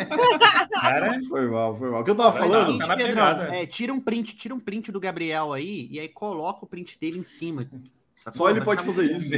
[0.70, 1.16] cara...
[1.28, 2.00] Foi mal, foi mal.
[2.00, 2.78] O que eu tava falando?
[2.96, 6.68] Pedrão, é, tira um print, tira um print do Gabriel aí e aí coloca o
[6.68, 7.68] print dele em cima.
[8.14, 9.34] Só ele pode fazer isso.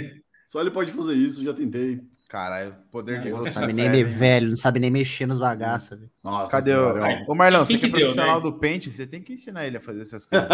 [0.47, 2.01] Só ele pode fazer isso, já tentei.
[2.27, 3.39] Caralho, poder de Deus.
[3.39, 5.99] Não sabe nem me velho, não sabe nem mexer nos bagaços.
[6.25, 7.31] Nossa, cadê o.
[7.31, 8.43] Ô, Marlão, você que é profissional né?
[8.43, 10.49] do pente, você tem que ensinar ele a fazer essas coisas.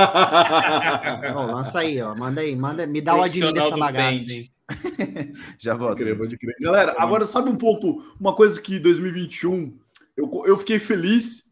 [1.33, 2.13] Não, lança aí, ó.
[2.13, 4.51] Manda aí, manda, me dá o admin dessa bagaça aí.
[5.59, 5.99] já volto.
[5.99, 6.57] Crer, pode crer.
[6.61, 9.79] Galera, agora sabe um ponto, uma coisa que 2021
[10.17, 11.44] eu, eu fiquei feliz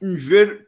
[0.00, 0.66] em ver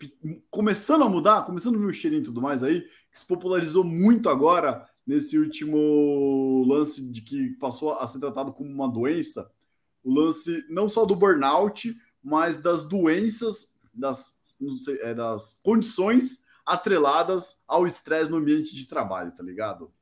[0.51, 3.85] começando a mudar, começando a ver o cheirinho e tudo mais aí, que se popularizou
[3.85, 9.51] muito agora nesse último lance de que passou a ser tratado como uma doença,
[10.03, 14.41] o lance não só do burnout, mas das doenças, das,
[14.85, 19.93] sei, é, das condições atreladas ao estresse no ambiente de trabalho, tá ligado?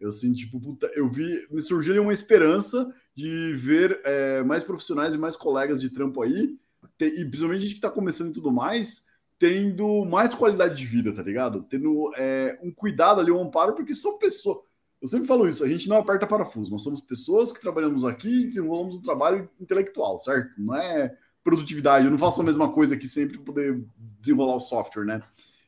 [0.00, 5.14] Eu assim, tipo, puta, eu vi, me surgiu uma esperança de ver é, mais profissionais
[5.14, 6.58] e mais colegas de trampo aí
[7.00, 9.06] e principalmente a gente que está começando e tudo mais,
[9.38, 11.62] tendo mais qualidade de vida, tá ligado?
[11.64, 14.58] Tendo é, um cuidado ali, um amparo, porque são pessoas.
[15.02, 18.42] Eu sempre falo isso, a gente não aperta parafuso, nós somos pessoas que trabalhamos aqui
[18.42, 20.50] e desenvolvemos um trabalho intelectual, certo?
[20.56, 23.84] Não é produtividade, eu não faço a mesma coisa aqui sempre para poder
[24.18, 25.22] desenrolar o software, né?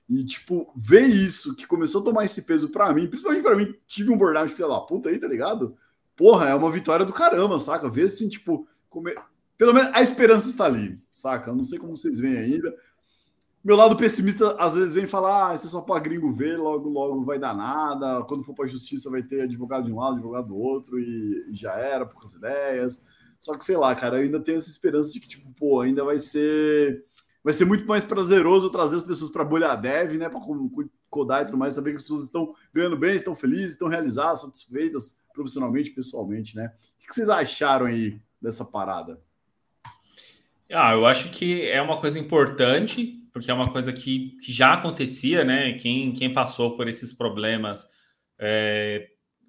[0.09, 3.75] E, tipo, ver isso, que começou a tomar esse peso para mim, principalmente para mim,
[3.87, 5.77] tive um burnout filha da puta aí, tá ligado?
[6.15, 7.91] Porra, é uma vitória do caramba, saca?
[7.91, 9.13] Ver assim, tipo, come
[9.57, 11.51] pelo menos a esperança está ali, saca?
[11.51, 12.75] Eu não sei como vocês veem ainda.
[13.67, 16.89] Meu lado pessimista às vezes vem falar: ah, isso é só para gringo ver, logo,
[16.89, 18.23] logo vai dar nada.
[18.25, 21.49] Quando for para a justiça, vai ter advogado de um lado, advogado do outro, e,
[21.51, 23.05] já era, poucas ideias.
[23.41, 26.05] Só que sei lá, cara, eu ainda tenho essa esperança de que, tipo, pô, ainda
[26.05, 27.05] vai ser.
[27.43, 30.29] Vai ser muito mais prazeroso trazer as pessoas para bolha dev, né?
[30.29, 30.41] Para
[31.11, 34.43] codar e tudo mais, saber que as pessoas estão ganhando bem, estão felizes, estão realizadas,
[34.43, 36.73] satisfeitas profissionalmente, pessoalmente, né?
[37.03, 39.21] O que vocês acharam aí dessa parada?
[40.73, 44.75] Ah, eu acho que é uma coisa importante, porque é uma coisa que, que já
[44.75, 45.75] acontecia, né?
[45.75, 47.89] Quem, quem passou por esses problemas
[48.39, 49.09] é,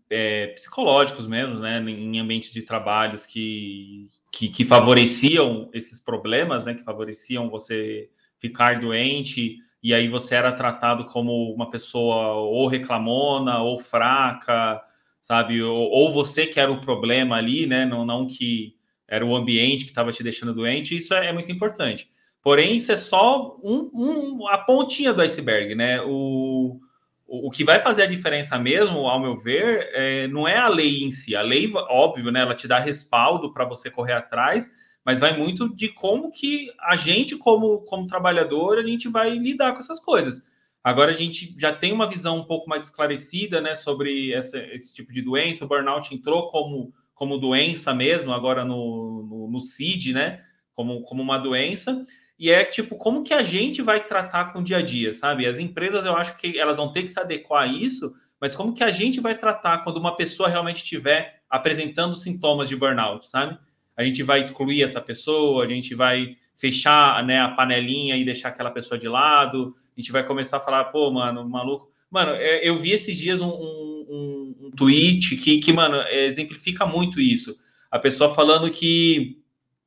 [0.10, 1.80] é, psicológicos mesmo, né?
[1.80, 6.76] Em ambientes de trabalhos que, que, que, favoreciam esses problemas, né?
[6.76, 8.10] Que favoreciam você
[8.40, 14.82] ficar doente e aí você era tratado como uma pessoa ou reclamona ou fraca,
[15.22, 15.64] sabe?
[15.64, 17.86] Ou, ou você que era o problema ali, né?
[17.86, 18.77] Não, não que
[19.08, 22.10] era o ambiente que estava te deixando doente, isso é, é, muito importante.
[22.42, 26.02] Porém, isso é só um, um, a pontinha do iceberg, né?
[26.02, 26.80] O,
[27.26, 30.68] o, o, que vai fazer a diferença mesmo, ao meu ver, é, não é a
[30.68, 31.36] lei em si.
[31.36, 32.42] A lei, óbvio, né?
[32.42, 34.70] Ela te dá respaldo para você correr atrás,
[35.04, 39.74] mas vai muito de como que a gente, como, como trabalhador, a gente vai lidar
[39.74, 40.42] com essas coisas.
[40.84, 44.94] Agora a gente já tem uma visão um pouco mais esclarecida, né, sobre essa, esse
[44.94, 45.66] tipo de doença.
[45.66, 50.40] O burnout entrou como como doença mesmo, agora no, no, no CID, né?
[50.76, 52.06] Como, como uma doença.
[52.38, 55.48] E é tipo, como que a gente vai tratar com o dia a dia, sabe?
[55.48, 58.72] As empresas, eu acho que elas vão ter que se adequar a isso, mas como
[58.72, 63.58] que a gente vai tratar quando uma pessoa realmente estiver apresentando sintomas de burnout, sabe?
[63.98, 68.50] A gente vai excluir essa pessoa, a gente vai fechar né, a panelinha e deixar
[68.50, 71.92] aquela pessoa de lado, a gente vai começar a falar, pô, mano, maluco.
[72.12, 74.37] Mano, é, eu vi esses dias um, um, um
[74.76, 77.58] tweet que, que, mano, exemplifica muito isso.
[77.90, 79.42] A pessoa falando que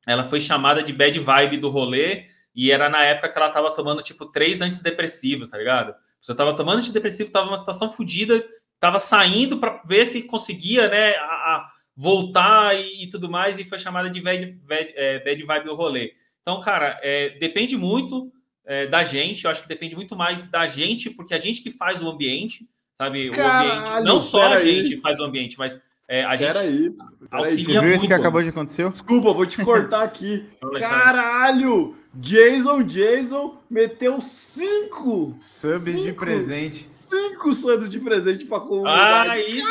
[0.07, 3.71] ela foi chamada de bad vibe do rolê e era na época que ela tava
[3.73, 5.93] tomando, tipo, três antidepressivos, tá ligado?
[6.21, 8.43] Você tava tomando antidepressivo, tava numa situação fodida,
[8.79, 13.63] tava saindo para ver se conseguia, né, a, a voltar e, e, tudo mais, e
[13.63, 16.13] foi chamada de bad, bad, é, bad vibe do rolê.
[16.41, 18.31] Então, cara, é, depende muito
[18.65, 21.71] é, da gente, eu acho que depende muito mais da gente, porque a gente que
[21.71, 23.29] faz o ambiente, sabe?
[23.31, 26.89] Caralho, o ambiente, não só a gente faz o ambiente, mas É, a gente Peraí.
[27.29, 28.89] peraí, Você viu isso que acabou de acontecer?
[28.89, 30.45] Desculpa, vou te cortar aqui.
[30.77, 31.95] Caralho!
[32.13, 35.33] Jason Jason meteu cinco!
[35.37, 36.19] Subs de Cinco.
[36.19, 36.85] presente.
[36.91, 39.29] Cinco subs de presente pra comunidade.
[39.29, 39.63] Aí sim,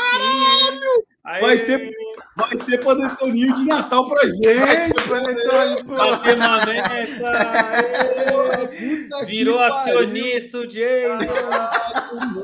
[1.24, 1.90] Aí, Vai ter-
[2.36, 5.08] Vai ter panetoninho de Natal pra gente!
[5.08, 5.94] Panetone, pô.
[5.96, 7.06] bater aê!
[9.20, 11.18] Que Virou acionista o Jason.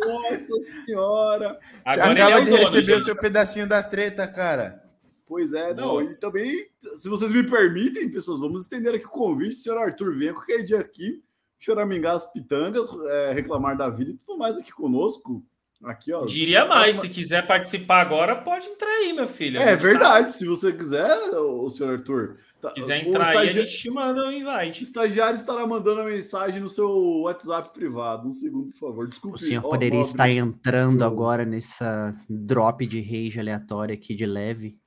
[0.06, 1.58] Nossa senhora!
[1.86, 4.82] Você Agora é acaba o de dono, receber o seu pedacinho da treta, cara.
[5.26, 6.04] Pois é, não, Boa.
[6.04, 6.66] e também,
[6.96, 10.78] se vocês me permitem, pessoas, vamos estender aqui o convite, senhor Arthur, venha qualquer dia
[10.78, 11.20] aqui,
[11.58, 15.42] choramingar as pitangas, é, reclamar da vida e tudo mais aqui conosco.
[15.84, 16.24] Aqui, ó.
[16.24, 19.58] Diria mais, se quiser participar agora, pode entrar aí, meu filho.
[19.60, 22.38] É gente verdade, se você quiser, o senhor Arthur.
[22.60, 24.82] tá- tá- quiser o entrar aí, a gente te manda o o invite.
[24.82, 26.88] estagiário estará mandando a mensagem no seu
[27.22, 28.26] WhatsApp privado.
[28.26, 29.06] Um segundo, por favor.
[29.06, 29.36] Desculpe.
[29.36, 34.78] O senhor ó, poderia estar entrando agora nessa drop de rage aleatória aqui de leve.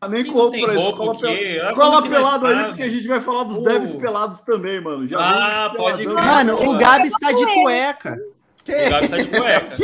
[0.00, 0.92] Ah, nem compra tem isso.
[0.92, 3.62] Cola, o pel- cola pelado aí, tá, porque a gente vai falar dos Oh.
[3.62, 5.08] devs pelados também, mano.
[5.08, 6.06] Já Ah, pode.
[6.06, 6.78] Mano, o Nossa.
[6.78, 8.16] Gabs tá de cueca.
[8.68, 9.76] O Gabi tá de cueca.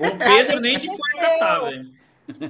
[0.00, 1.90] O Pedro nem de cueca tá, velho.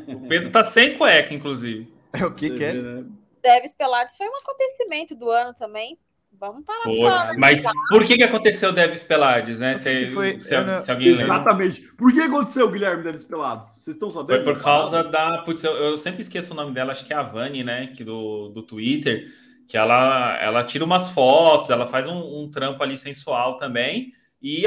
[0.08, 1.92] O Pedro tá sem cueca, inclusive.
[2.12, 2.72] É o que Você que é?
[2.72, 3.04] né?
[3.42, 5.98] Deves Pelados foi um acontecimento do ano também.
[6.40, 6.98] Vamos parar Foi.
[7.00, 7.36] falar, né?
[7.38, 9.72] Mas por que que aconteceu Deves Pelades, né?
[9.74, 10.38] Que Se, que foi?
[10.40, 11.24] se- não- se alguém lembra.
[11.24, 11.80] Exatamente.
[11.96, 13.68] Por que aconteceu, Guilherme Deves Pelados?
[13.68, 14.44] Vocês estão Foi sabendo?
[14.44, 15.38] por causa da.
[15.38, 17.88] Putz, eu, eu sempre esqueço o nome dela, acho que é a Vani, né?
[17.88, 19.26] Que do, do Twitter,
[19.66, 24.12] que ela, ela tira umas fotos, ela faz um, um trampo ali sensual também.
[24.40, 24.64] E,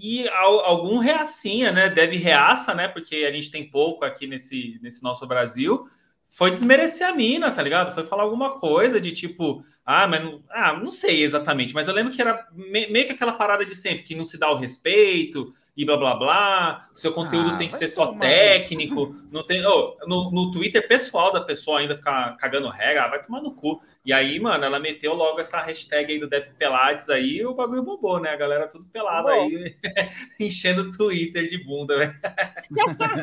[0.00, 1.88] e al- algum reacinha, né?
[1.90, 2.88] Deve reaça, né?
[2.88, 5.86] Porque a gente tem pouco aqui nesse, nesse nosso Brasil.
[6.28, 7.92] Foi desmerecer a mina, tá ligado?
[7.92, 11.94] Foi falar alguma coisa de tipo, ah, mas não, ah, não sei exatamente, mas eu
[11.94, 14.56] lembro que era me- meio que aquela parada de sempre, que não se dá o
[14.56, 16.88] respeito e blá blá blá.
[16.94, 18.20] O seu conteúdo Ah, tem que ser só tomar.
[18.20, 19.14] técnico.
[19.30, 23.40] Não tem, oh, no, no Twitter pessoal da pessoa ainda ficar cagando regra, vai tomar
[23.40, 23.80] no cu.
[24.04, 27.54] E aí, mano, ela meteu logo essa hashtag aí do Def Pelades aí e o
[27.54, 28.30] bagulho bombou, né?
[28.30, 29.74] A galera tudo pelada aí,
[30.38, 32.14] enchendo o Twitter de bunda, velho.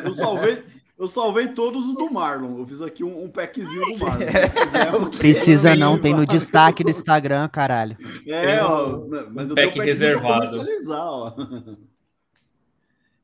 [0.04, 0.62] Eu salvei,
[0.98, 2.58] eu salvei todos os do Marlon.
[2.58, 4.26] Eu fiz aqui um, um packzinho do Marlon.
[4.26, 5.10] Se vocês quiserem.
[5.10, 7.96] Precisa tenho não, tem no destaque do Instagram, caralho.
[8.26, 9.00] É, ó.
[9.30, 10.40] Mas eu tenho um pack packzinho reservado.
[10.40, 11.34] pra comercializar, ó.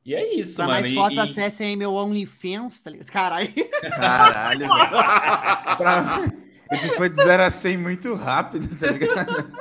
[0.05, 0.81] E é isso, Pra mano.
[0.81, 3.07] mais fotos, e- acessem aí meu OnlyFans, tá ligado?
[3.11, 3.49] Caralho.
[3.81, 4.67] Caralho, velho.
[5.77, 6.31] Pra-
[6.71, 9.51] Esse foi de 0 a 100 muito rápido, tá ligado?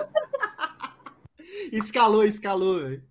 [1.73, 3.03] Escalou, escalou, velho.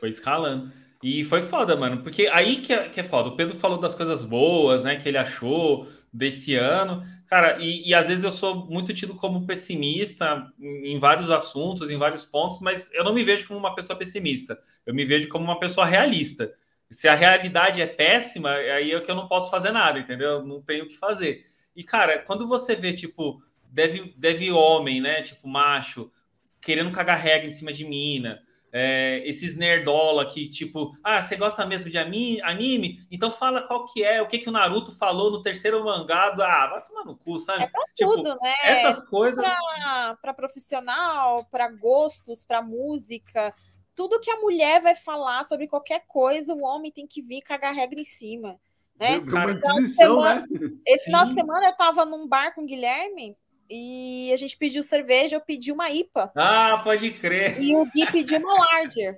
[0.00, 0.70] Foi escalando.
[1.02, 2.02] E foi foda, mano.
[2.02, 3.28] Porque aí que é, que é foda.
[3.30, 4.96] O Pedro falou das coisas boas, né?
[4.96, 7.04] Que ele achou desse ano.
[7.26, 11.96] Cara, e, e às vezes eu sou muito tido como pessimista em vários assuntos, em
[11.96, 14.58] vários pontos, mas eu não me vejo como uma pessoa pessimista.
[14.84, 16.52] Eu me vejo como uma pessoa realista.
[16.92, 20.30] Se a realidade é péssima, aí é que eu não posso fazer nada, entendeu?
[20.30, 21.44] Eu não tenho o que fazer.
[21.74, 25.22] E, cara, quando você vê, tipo, deve, deve homem, né?
[25.22, 26.12] Tipo, macho,
[26.60, 28.40] querendo cagar regra em cima de mina.
[28.74, 33.06] É, esses nerdola que, tipo, ah, você gosta mesmo de anime?
[33.10, 36.30] Então fala qual que é, o que, que o Naruto falou no terceiro mangá.
[36.30, 37.64] do- Ah, vai tomar no cu, sabe?
[37.64, 38.54] É pra Tipo, tudo, né?
[38.64, 39.44] Essas coisas.
[39.44, 43.54] Pra, pra profissional, pra gostos, pra música.
[43.94, 47.74] Tudo que a mulher vai falar sobre qualquer coisa, o homem tem que vir cagar
[47.74, 48.58] regra em cima.
[48.98, 49.20] Né?
[49.20, 50.44] Cara, inquisição, né?
[50.86, 51.40] Esse final de Sim.
[51.40, 53.36] semana eu tava num bar com o Guilherme
[53.68, 56.30] e a gente pediu cerveja, eu pedi uma IPA.
[56.36, 57.60] Ah, pode crer.
[57.60, 59.16] E o Gui pediu uma Larger.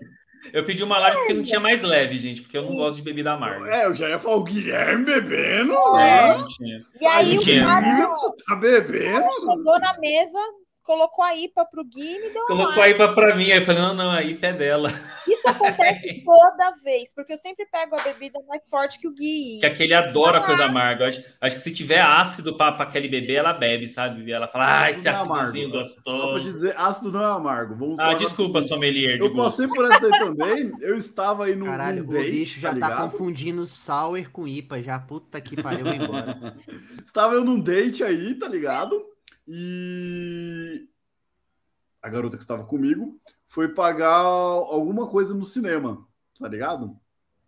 [0.53, 3.01] Eu pedi uma live porque não tinha mais leve, gente, porque eu não gosto de
[3.01, 3.05] Isso.
[3.09, 3.75] bebida amarga.
[3.75, 5.73] É, eu já ia falar o Guilherme bebendo.
[5.99, 6.37] É.
[6.57, 6.81] Tinha.
[7.01, 9.25] E aí o cara Tá bebendo?
[9.41, 10.39] chegou na mesa,
[10.85, 13.59] colocou a IPA pro Gui e me deu uma Colocou a IPA pra mim, aí
[13.59, 14.91] eu falei, não, não, a IPA é dela.
[15.27, 19.59] Isso acontece toda vez, porque eu sempre pego a bebida mais forte que o Gui.
[19.61, 21.05] Que aquele adora coisa amarga.
[21.05, 24.31] Eu Acho, acho que se tiver ácido pra, pra Kelly beber, ela bebe, sabe?
[24.31, 26.41] Ela fala, ah, esse é ácidozinho Só pra te gostoso.
[26.53, 27.75] dizer, ácido não é amargo.
[27.75, 28.69] Vamos Ah, desculpa, seguinte.
[28.75, 29.17] sommelier.
[29.17, 29.63] de Eu gosto.
[29.63, 30.73] passei por essa daí também.
[30.81, 33.11] Eu estava aí no, Caralho, o date, bicho já tá, ligado?
[33.11, 34.99] confundindo sour com IPA, já.
[34.99, 36.55] Puta que pariu, vou embora.
[37.05, 39.14] Estava eu num date aí, tá ligado?
[39.47, 40.89] E
[42.03, 46.07] a garota que estava comigo foi pagar alguma coisa no cinema,
[46.39, 46.99] tá ligado?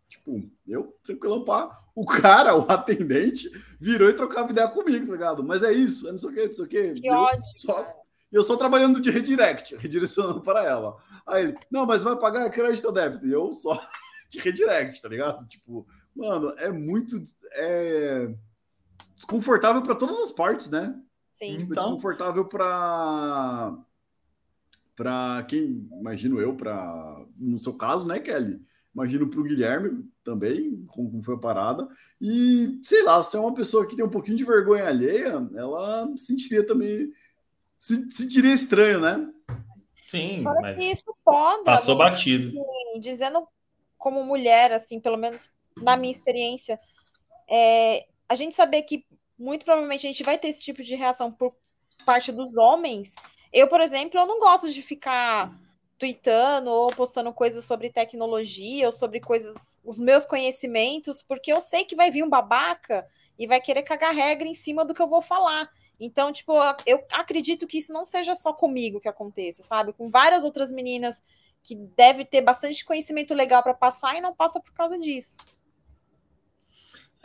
[0.09, 1.85] Tipo, eu tranquilão pá.
[1.95, 3.51] O cara, o atendente,
[3.81, 5.43] virou e trocava ideia comigo, tá ligado?
[5.43, 6.95] Mas é isso, é não sei o que, não sei o que.
[7.01, 7.43] Que ódio.
[7.57, 10.97] Só, e eu só trabalhando de redirect, redirecionando para ela.
[11.27, 13.27] Aí ele, não, mas vai pagar crédito ou débito?
[13.27, 13.81] E eu só
[14.29, 15.47] de redirect, tá ligado?
[15.49, 18.35] Tipo, mano, é muito é,
[19.15, 20.95] desconfortável para todas as partes, né?
[21.37, 21.59] Sim.
[21.59, 21.85] Tipo, Então.
[21.85, 23.79] desconfortável para
[24.97, 28.59] para quem, imagino eu, para no seu caso, né, Kelly?
[28.95, 31.87] imagino para o Guilherme também, como foi a parada.
[32.19, 36.11] E, sei lá, se é uma pessoa que tem um pouquinho de vergonha alheia, ela
[36.17, 37.13] sentiria também.
[37.77, 39.31] Se, sentiria estranho, né?
[40.11, 41.65] Sim, Fora mas que isso pode.
[41.65, 42.59] passou batido.
[42.59, 43.47] assim, dizendo
[43.99, 46.81] como mulher, assim, pelo menos na minha experiência,
[47.47, 49.05] é, a gente saber que
[49.39, 51.55] muito provavelmente a gente vai ter esse tipo de reação por
[52.05, 53.15] parte dos homens.
[53.53, 55.53] Eu, por exemplo, eu não gosto de ficar
[55.99, 61.85] tweetando ou postando coisas sobre tecnologia ou sobre coisas, os meus conhecimentos, porque eu sei
[61.85, 63.07] que vai vir um babaca
[63.39, 65.71] e vai querer cagar regra em cima do que eu vou falar.
[65.99, 66.53] Então, tipo,
[66.85, 69.93] eu acredito que isso não seja só comigo que aconteça, sabe?
[69.95, 71.25] Com várias outras meninas
[71.63, 75.39] que deve ter bastante conhecimento legal para passar e não passa por causa disso.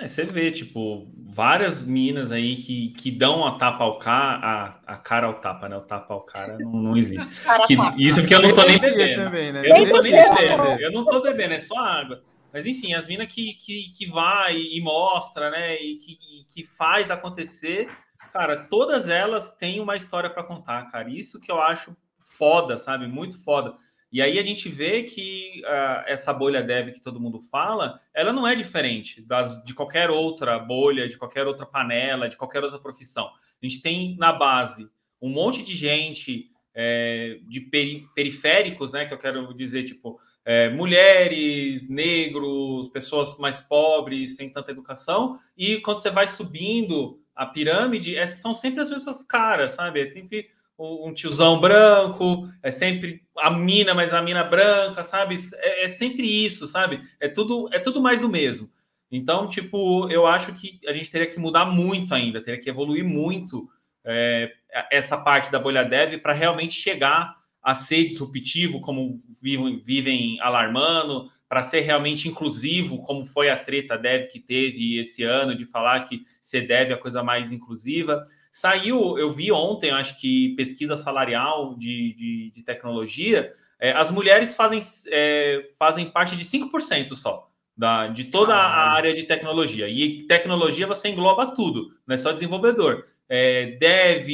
[0.02, 4.94] É, você vê, tipo, várias minas aí que, que dão a tapa ao cara, a,
[4.94, 5.78] a cara ao tapa, né?
[5.78, 7.28] O tapa ao cara não, não existe.
[7.68, 9.24] Que- isso porque eu não tô nem bebendo.
[9.24, 9.62] também, né?
[9.64, 12.24] Eu não tô nem bebendo, eu não tô bebendo, é só água.
[12.52, 15.76] Mas enfim, as minas que, que, que vai e mostra, né?
[15.76, 16.18] E que,
[16.50, 17.90] que faz acontecer,
[18.34, 21.10] cara, todas elas têm uma história para contar, cara.
[21.10, 21.96] Isso que eu acho
[22.26, 23.08] foda, sabe?
[23.08, 23.76] Muito foda.
[24.12, 28.34] E aí a gente vê que ah, essa bolha dev que todo mundo fala, ela
[28.34, 32.80] não é diferente das, de qualquer outra bolha, de qualquer outra panela, de qualquer outra
[32.80, 33.28] profissão.
[33.28, 34.90] A gente tem na base
[35.22, 39.06] um monte de gente é, de peri- periféricos, né?
[39.06, 45.78] Que eu quero dizer, tipo, é, mulheres, negros, pessoas mais pobres, sem tanta educação, e
[45.82, 50.02] quando você vai subindo a pirâmide, é- são sempre as mesmas caras, sabe?
[50.02, 50.50] É sempre
[50.82, 55.38] um tiozão branco, é sempre a mina, mas a mina branca, sabe?
[55.56, 57.02] É, é sempre isso, sabe?
[57.20, 58.70] É tudo, é tudo mais do mesmo.
[59.12, 63.04] Então, tipo, eu acho que a gente teria que mudar muito ainda, teria que evoluir
[63.04, 63.70] muito
[64.06, 64.52] é,
[64.90, 71.30] essa parte da bolha dev para realmente chegar a ser disruptivo, como vivem, vivem alarmando,
[71.48, 76.00] para ser realmente inclusivo, como foi a treta dev que teve esse ano, de falar
[76.06, 78.26] que ser dev é a coisa mais inclusiva.
[78.52, 84.56] Saiu, eu vi ontem, acho que pesquisa salarial de, de, de tecnologia, é, as mulheres
[84.56, 87.48] fazem, é, fazem parte de 5% só.
[87.78, 88.98] Da, de toda a Caralho.
[88.98, 89.88] área de tecnologia.
[89.88, 94.28] E tecnologia você engloba tudo, não é só desenvolvedor é, dev,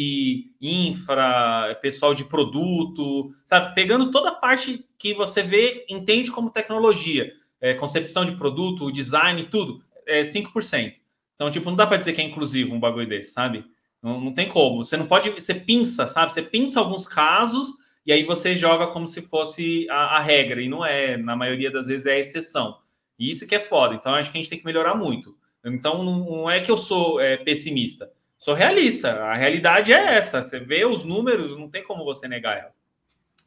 [0.60, 3.76] infra, pessoal de produto, sabe?
[3.76, 7.31] Pegando toda a parte que você vê, entende como tecnologia,
[7.61, 10.95] é, concepção de produto, design, tudo, é 5%.
[11.35, 13.65] Então, tipo, não dá para dizer que é inclusivo um bagulho desse, sabe?
[14.01, 14.83] Não, não tem como.
[14.83, 15.29] Você não pode.
[15.29, 16.33] Você pinça, sabe?
[16.33, 17.73] Você pinça alguns casos
[18.05, 21.17] e aí você joga como se fosse a, a regra, e não é.
[21.17, 22.77] Na maioria das vezes é a exceção.
[23.19, 23.95] E isso que é foda.
[23.95, 25.37] Então, acho que a gente tem que melhorar muito.
[25.65, 28.09] Então, não, é que eu sou é, pessimista.
[28.37, 29.11] Sou realista.
[29.23, 30.41] A realidade é essa.
[30.41, 32.71] Você vê os números, não tem como você negar ela.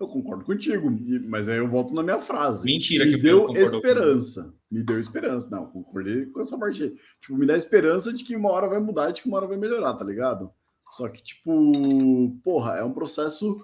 [0.01, 2.65] Eu concordo contigo, e- mas aí eu volto na minha frase.
[2.65, 4.59] Mentira me que deu esperança.
[4.71, 5.51] Me deu esperança.
[5.51, 6.93] Não, concordei com essa parte aí.
[7.21, 9.59] Tipo, me dá esperança de que uma hora vai mudar, de que uma hora vai
[9.59, 10.51] melhorar, tá ligado?
[10.93, 13.63] Só que, tipo, porra, é um processo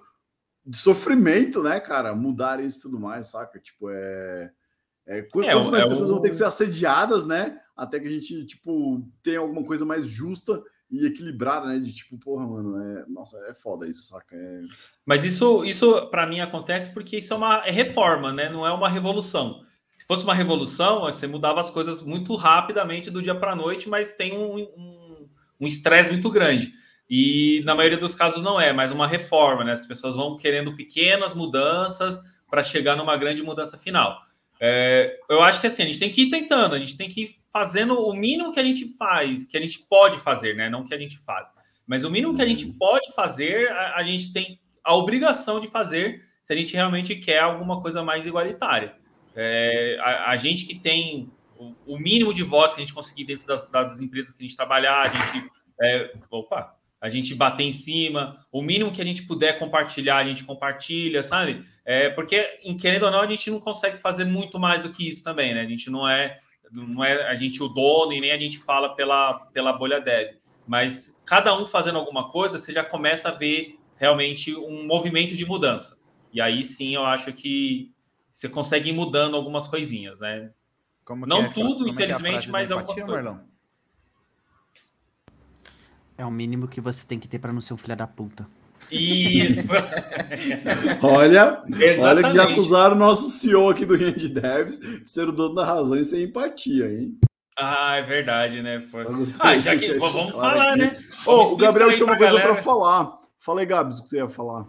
[0.65, 2.15] de sofrimento, né, cara?
[2.15, 3.59] Mudar isso e tudo mais, saca?
[3.59, 4.53] Tipo, é.
[5.07, 7.59] é É, quantas mais é pessoas o- vão ter que ser assediadas, né?
[7.75, 11.79] Até que a gente, tipo, tenha alguma coisa mais justa e equilibrada, né?
[11.79, 13.05] De tipo, porra, mano, é...
[13.09, 14.35] nossa, é foda isso, saca?
[14.37, 14.61] É...
[15.05, 18.49] Mas isso, isso para mim acontece porque isso é uma reforma, né?
[18.49, 19.65] Não é uma revolução.
[19.95, 23.89] Se fosse uma revolução, você mudava as coisas muito rapidamente do dia para a noite,
[23.89, 26.73] mas tem um um- um estresse muito grande.
[27.09, 29.73] E na maioria dos casos não é, mas uma reforma, né?
[29.73, 34.21] As pessoas vão querendo pequenas mudanças para chegar numa grande mudança final.
[34.61, 37.23] É, eu acho que assim, a gente tem que ir tentando, a gente tem que
[37.23, 40.69] ir fazendo o mínimo que a gente faz, que a gente pode fazer, né?
[40.69, 41.51] Não que a gente faz.
[41.87, 45.67] Mas o mínimo que a gente pode fazer, a, a gente tem a obrigação de
[45.67, 48.95] fazer se a gente realmente quer alguma coisa mais igualitária.
[49.35, 53.25] É, a, a gente que tem o, o mínimo de voz que a gente conseguir
[53.25, 55.51] dentro das, das empresas que a gente trabalhar, a gente.
[55.81, 56.75] é, opa!
[57.01, 61.23] A gente bater em cima, o mínimo que a gente puder compartilhar, a gente compartilha,
[61.23, 61.65] sabe?
[61.87, 65.09] É, porque, em- querendo ou não, a gente não consegue fazer muito mais do que
[65.09, 65.63] isso também, né?
[65.63, 66.39] A gente não é,
[66.71, 70.37] não é a gente o dono e nem a gente fala pela, pela bolha dev.
[70.67, 75.47] Mas cada um fazendo alguma coisa, você já começa a ver realmente um movimento de
[75.47, 75.97] mudança.
[76.33, 77.93] E aí sim eu acho que
[78.33, 80.51] você consegue ir mudando algumas coisinhas, né?
[81.05, 83.25] Como Não é tudo, como é é infelizmente, da mas algumas empatia, coisas.
[83.25, 83.47] Marlon?
[86.19, 88.47] É o mínimo que você tem que ter pra não ser um filho da puta.
[88.91, 89.69] Isso!
[91.03, 92.39] Olha, olha que já Exatamente.
[92.41, 96.05] acusaram o nosso CEO aqui do Rede Devs de ser o dono da razão e
[96.05, 97.19] sem empatia, hein?
[97.59, 98.87] Ah, é verdade, né?
[98.91, 99.05] Foi.
[99.41, 100.79] Ah, já que vamos claro falar, aqui.
[100.81, 100.93] né?
[101.25, 102.63] Vamos o Gabriel tinha uma coisa pra galera.
[102.63, 103.19] falar.
[103.39, 104.67] Fala aí, Gabs, o que você ia falar.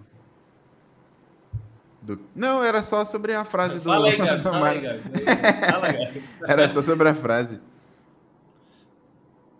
[2.01, 2.19] Do...
[2.33, 3.83] Não, era só sobre a frase do.
[3.83, 4.41] Fala aí, Gabi.
[4.41, 5.01] Fala aí, Gabi.
[5.71, 6.23] Fala, Gabi.
[6.47, 7.59] Era só sobre a frase.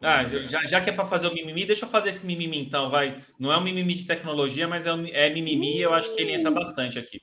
[0.02, 2.90] Ah, já, já que é para fazer o mimimi, deixa eu fazer esse mimimi então,
[2.90, 3.18] vai.
[3.40, 6.34] Não é um mimimi de tecnologia, mas é, um, é mimimi, eu acho que ele
[6.34, 7.22] entra bastante aqui.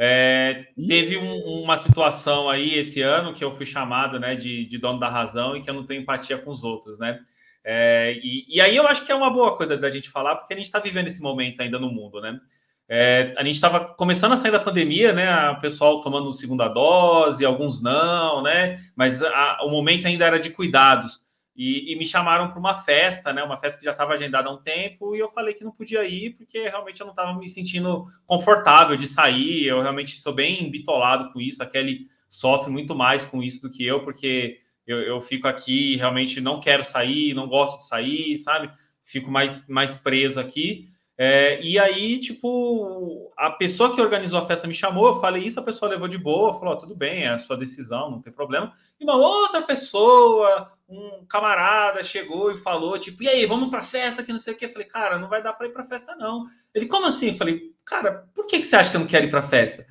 [0.00, 4.78] É, teve um, uma situação aí esse ano que eu fui chamado né, de, de,
[4.78, 7.18] dono da razão e que eu não tenho empatia com os outros, né?
[7.64, 10.54] É, e, e, aí eu acho que é uma boa coisa da gente falar, porque
[10.54, 12.40] a gente está vivendo esse momento ainda no mundo, né?
[12.88, 15.50] É, a gente estava começando a sair da pandemia, né?
[15.50, 18.78] O pessoal tomando segunda dose, alguns não, né?
[18.96, 21.27] Mas a, o momento ainda era de cuidados.
[21.58, 23.42] E, e me chamaram para uma festa, né?
[23.42, 26.04] Uma festa que já estava agendada há um tempo, e eu falei que não podia
[26.04, 29.66] ir, porque realmente eu não estava me sentindo confortável de sair.
[29.66, 31.60] Eu realmente sou bem bitolado com isso.
[31.60, 35.96] A Kelly sofre muito mais com isso do que eu, porque eu, eu fico aqui
[35.96, 38.70] realmente não quero sair, não gosto de sair, sabe?
[39.04, 40.88] Fico mais, mais preso aqui.
[41.20, 45.58] É, e aí, tipo, a pessoa que organizou a festa me chamou, eu falei isso,
[45.58, 48.32] a pessoa levou de boa, falou: oh, tudo bem, é a sua decisão, não tem
[48.32, 48.72] problema.
[49.00, 54.22] E uma outra pessoa, um camarada, chegou e falou: tipo, e aí, vamos pra festa
[54.22, 54.66] que não sei o que.
[54.66, 56.46] Eu falei, cara, não vai dar para ir pra festa, não.
[56.72, 57.30] Ele, como assim?
[57.30, 59.84] Eu falei, cara, por que, que você acha que eu não quero ir pra festa?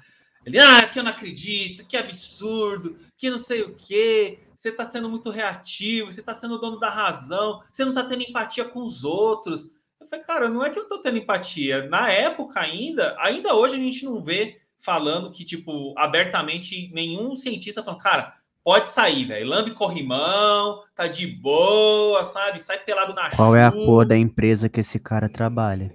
[0.45, 4.85] Ele, ah, que eu não acredito, que absurdo, que não sei o que, você tá
[4.85, 8.79] sendo muito reativo, você tá sendo dono da razão, você não tá tendo empatia com
[8.79, 9.69] os outros.
[10.07, 11.85] Eu falei, cara, não é que eu tô tendo empatia.
[11.89, 17.83] Na época ainda, ainda hoje a gente não vê falando que, tipo, abertamente, nenhum cientista
[17.83, 19.49] falando, cara, pode sair, velho.
[19.49, 22.61] Lambe corrimão, tá de boa, sabe?
[22.61, 23.59] Sai pelado na Qual chuva.
[23.59, 25.93] é a cor da empresa que esse cara trabalha?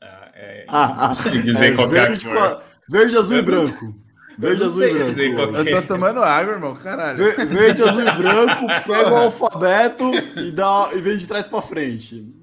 [0.00, 2.64] Ah, é, ah, não sei dizer é, qualquer verde, cor.
[2.88, 3.94] Verde, azul e branco.
[4.36, 5.56] Verde, azul e branco.
[5.56, 7.16] Eu tô tomando água, irmão, caralho.
[7.46, 12.39] Verde, azul e branco, pega o alfabeto e, dá, e vem de trás pra frente.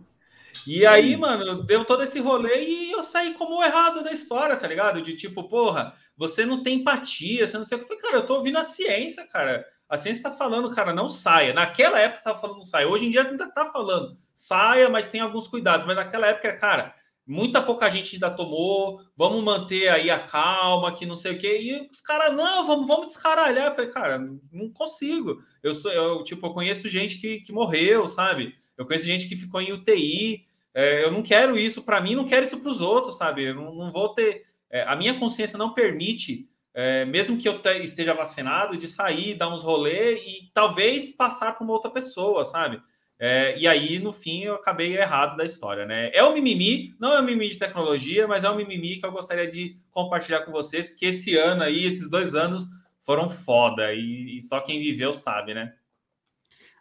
[0.67, 4.57] E é aí, mano, deu todo esse rolê e eu saí como errado da história,
[4.57, 5.01] tá ligado?
[5.01, 7.85] De tipo, porra, você não tem empatia, você não sei o que.
[7.85, 9.65] Eu falei, cara, eu tô ouvindo a ciência, cara.
[9.87, 11.53] A ciência tá falando, cara, não saia.
[11.53, 12.89] Naquela época tava falando não saia.
[12.89, 15.85] Hoje em dia ainda tá falando, saia, mas tem alguns cuidados.
[15.85, 16.93] Mas naquela época, cara,
[17.25, 21.61] muita pouca gente ainda tomou, vamos manter aí a calma, que não sei o quê.
[21.61, 23.67] E os caras, não, vamos, vamos descaralhar.
[23.67, 24.19] Eu falei, cara,
[24.51, 25.41] não consigo.
[25.63, 28.53] Eu sou, eu, tipo, eu conheço gente que, que morreu, sabe?
[28.77, 30.46] Eu conheço gente que ficou em UTI.
[30.77, 33.45] É, eu não quero isso para mim, não quero isso para os outros, sabe?
[33.45, 34.43] Eu não, não vou ter.
[34.69, 39.33] É, a minha consciência não permite, é, mesmo que eu te, esteja vacinado, de sair,
[39.33, 42.79] dar uns rolê e talvez passar para uma outra pessoa, sabe?
[43.17, 46.11] É, e aí, no fim, eu acabei errado da história, né?
[46.13, 49.11] É um mimimi, não é um mimimi de tecnologia, mas é um mimimi que eu
[49.11, 52.67] gostaria de compartilhar com vocês, porque esse ano aí, esses dois anos,
[53.01, 55.73] foram foda, e, e só quem viveu sabe, né?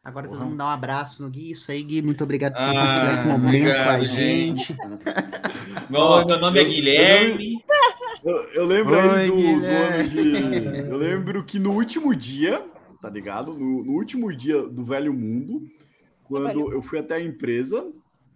[0.06, 1.50] Agora todo mundo dá um abraço no Gui.
[1.50, 2.00] Isso aí, Gui.
[2.00, 4.76] Muito obrigado por compartilhar ah, esse momento obrigado, com a gente.
[5.90, 7.64] meu, meu nome é Guilherme.
[8.22, 10.90] Eu, eu lembro Oi, aí do, do, ano de.
[10.90, 12.64] Eu lembro que no último dia,
[13.02, 13.52] tá ligado?
[13.52, 15.66] No, no último dia do Velho Mundo,
[16.22, 17.84] quando eu fui até a empresa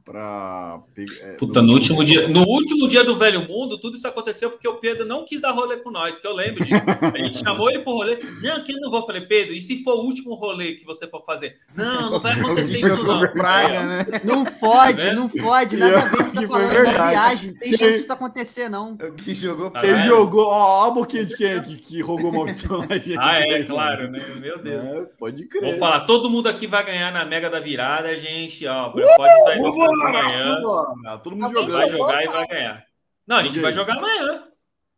[0.05, 4.51] para é, Puta, no último dia, no último dia do Velho Mundo, tudo isso aconteceu
[4.51, 6.82] porque o Pedro não quis dar rolê com nós, que eu lembro disso.
[7.01, 8.18] A gente chamou ele pro rolê.
[8.43, 9.01] Não, que não vou.
[9.06, 11.56] Falei, Pedro, e se for o último rolê que você for fazer?
[11.74, 13.20] Não, não vai acontecer isso não.
[13.32, 13.86] Praia, é.
[13.86, 14.06] né?
[14.24, 15.77] Não fode, tá não fode.
[15.77, 17.55] Nada a ver você tá falando de viagem.
[17.55, 18.97] Tem chance disso acontecer, não.
[18.97, 22.97] Que jogou Quem jogou, ó, a boquinha de quem é que, que rogou maldição na
[22.97, 23.18] gente.
[23.18, 24.20] Ah, é, claro, né?
[24.40, 24.85] Meu Deus.
[24.85, 25.70] É, pode crer.
[25.70, 28.66] Vou falar, todo mundo aqui vai ganhar na Mega da Virada, gente.
[28.66, 29.60] Ó, pode sair
[29.93, 31.19] do amanhã.
[31.23, 31.73] Todo mundo jogando.
[31.73, 32.87] Vai jogar e vai ganhar.
[33.27, 33.62] Não, a gente Joguei.
[33.62, 34.49] vai jogar amanhã.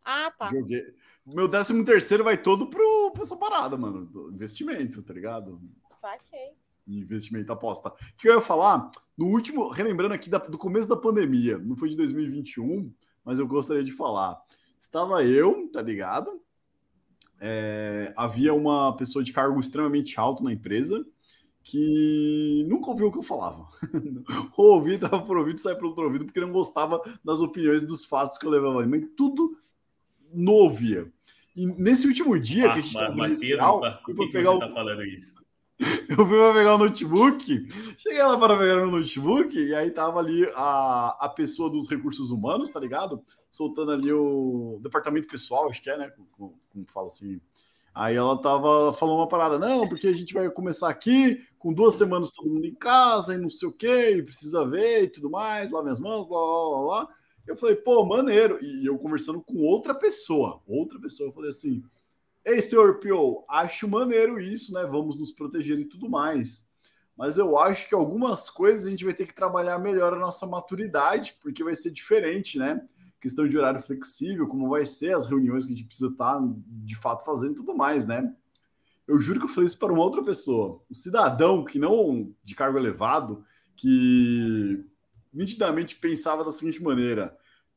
[0.04, 0.46] Ah, tá.
[0.48, 0.82] Joguei.
[1.26, 4.10] Meu décimo terceiro vai todo pro, pra essa parada, mano.
[4.32, 5.60] Investimento, tá ligado?
[6.00, 6.56] Saquei.
[6.86, 7.90] Investimento aposta.
[7.90, 8.90] O que eu ia falar?
[9.16, 12.92] No último, relembrando aqui da, do começo da pandemia, não foi de 2021,
[13.24, 14.40] mas eu gostaria de falar.
[14.80, 16.42] Estava eu, tá ligado?
[17.40, 21.04] É, havia uma pessoa de cargo extremamente alto na empresa
[21.62, 23.66] que nunca ouviu o que eu falava.
[24.56, 28.04] Ou ouvia, entrava por ouvido, saia por outro ouvido, porque não gostava das opiniões dos
[28.04, 28.84] fatos que eu levava.
[28.86, 29.56] Mas tudo
[30.32, 31.10] não ouvia.
[31.54, 34.58] E nesse último dia ah, que a gente estava presencial, eu fui pegar o...
[34.58, 35.34] Tá falando isso?
[36.08, 37.68] Eu fui para pegar o notebook,
[37.98, 42.30] cheguei lá para pegar o notebook, e aí tava ali a, a pessoa dos recursos
[42.30, 43.20] humanos, tá ligado?
[43.50, 46.12] Soltando ali o departamento pessoal, acho que é, né?
[46.36, 47.40] Como, como fala assim,
[47.94, 51.94] Aí ela tava falando uma parada, não, porque a gente vai começar aqui com duas
[51.94, 55.30] semanas todo mundo em casa e não sei o que, e precisa ver e tudo
[55.30, 57.14] mais, lá minhas mãos, blá blá blá blá.
[57.46, 58.58] Eu falei, pô, maneiro.
[58.60, 61.82] E eu conversando com outra pessoa, outra pessoa, eu falei assim:
[62.44, 64.84] Ei, senhor Pio, acho maneiro isso, né?
[64.84, 66.68] Vamos nos proteger e tudo mais.
[67.16, 70.46] Mas eu acho que algumas coisas a gente vai ter que trabalhar melhor a nossa
[70.46, 72.86] maturidade, porque vai ser diferente, né?
[73.22, 76.54] questão de horário flexível, como vai ser as reuniões que a gente precisa estar tá,
[76.66, 78.34] de fato fazendo e tudo mais, né?
[79.12, 80.80] Eu juro que eu falei isso para uma outra pessoa.
[80.88, 83.44] O cidadão que não de cargo elevado,
[83.76, 84.82] que
[85.30, 87.36] nitidamente pensava da seguinte maneira: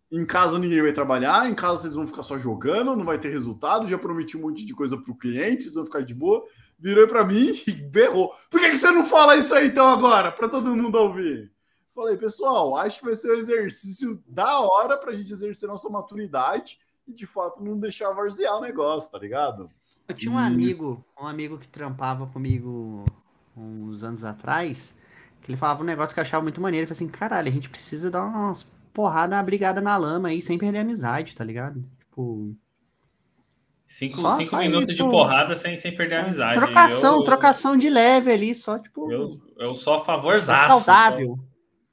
[0.09, 3.27] em casa ninguém vai trabalhar, em casa vocês vão ficar só jogando, não vai ter
[3.29, 6.41] resultado, já prometi um monte de coisa para o cliente, vocês vão ficar de boa.
[6.79, 8.33] Virou para mim e berrou.
[8.49, 11.51] Por que, que você não fala isso aí então agora, para todo mundo ouvir?
[11.93, 15.89] Falei, pessoal, acho que vai ser um exercício da hora para a gente exercer nossa
[15.89, 19.69] maturidade e de fato não deixar varzear o negócio, tá ligado?
[20.07, 23.05] Eu tinha um amigo, um amigo que trampava comigo
[23.55, 24.97] uns anos atrás,
[25.41, 26.83] que ele falava um negócio que eu achava muito maneiro.
[26.83, 28.63] Ele falou assim: caralho, a gente precisa dar umas
[28.93, 31.83] porrada, uma brigada na lama aí, sem perder a amizade, tá ligado?
[31.99, 32.55] Tipo.
[33.87, 36.59] Cinco, só, cinco só minutos de porrada sem, sem perder a é, amizade.
[36.59, 39.11] Trocação, eu, trocação de leve ali, só tipo.
[39.11, 40.65] Eu, eu sou a favorzaço.
[40.65, 41.39] É saudável.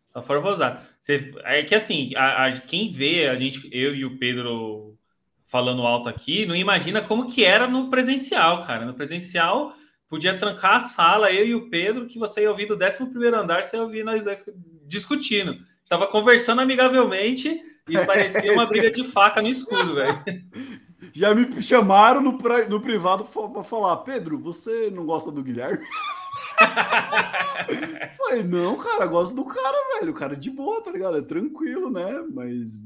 [0.09, 0.21] Só.
[0.21, 0.87] Só vazar.
[1.01, 4.95] Você, é que assim, a, a, quem vê a gente, eu e o Pedro
[5.53, 8.87] falando alto aqui, não imagina como que era no presencial, cara.
[8.87, 9.75] No presencial,
[10.09, 13.63] podia trancar a sala, eu e o Pedro, que você ia ouvir do 11 andar,
[13.63, 14.43] você ia ouvir nós dois
[14.87, 15.59] discutindo.
[15.85, 20.23] Estava conversando amigavelmente e parecia uma briga de faca no escuro, velho.
[21.13, 22.39] Já me chamaram no,
[22.71, 25.85] no privado para falar, Pedro, você não gosta do Guilherme?
[28.17, 30.13] Falei, não, cara, gosto do cara, velho.
[30.13, 31.19] O cara é de boa, tá ligado?
[31.19, 32.25] É tranquilo, né?
[32.33, 32.81] Mas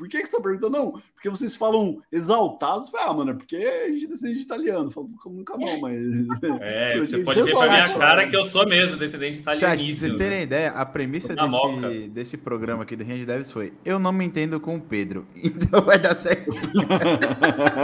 [0.00, 0.78] por que, que você tá perguntando?
[0.78, 2.88] Não, porque vocês falam exaltados.
[2.88, 4.90] Falei, ah, mano, é porque a gente descende de italiano.
[4.90, 6.00] Falo nunca não, mas.
[6.62, 9.60] É, você pode ver pra minha cara que eu sou mesmo descendente italiano.
[9.60, 13.74] Chat, pra vocês terem ideia, a premissa desse, desse programa aqui do Range Devs foi:
[13.84, 16.48] eu não me entendo com o Pedro, então vai dar certo.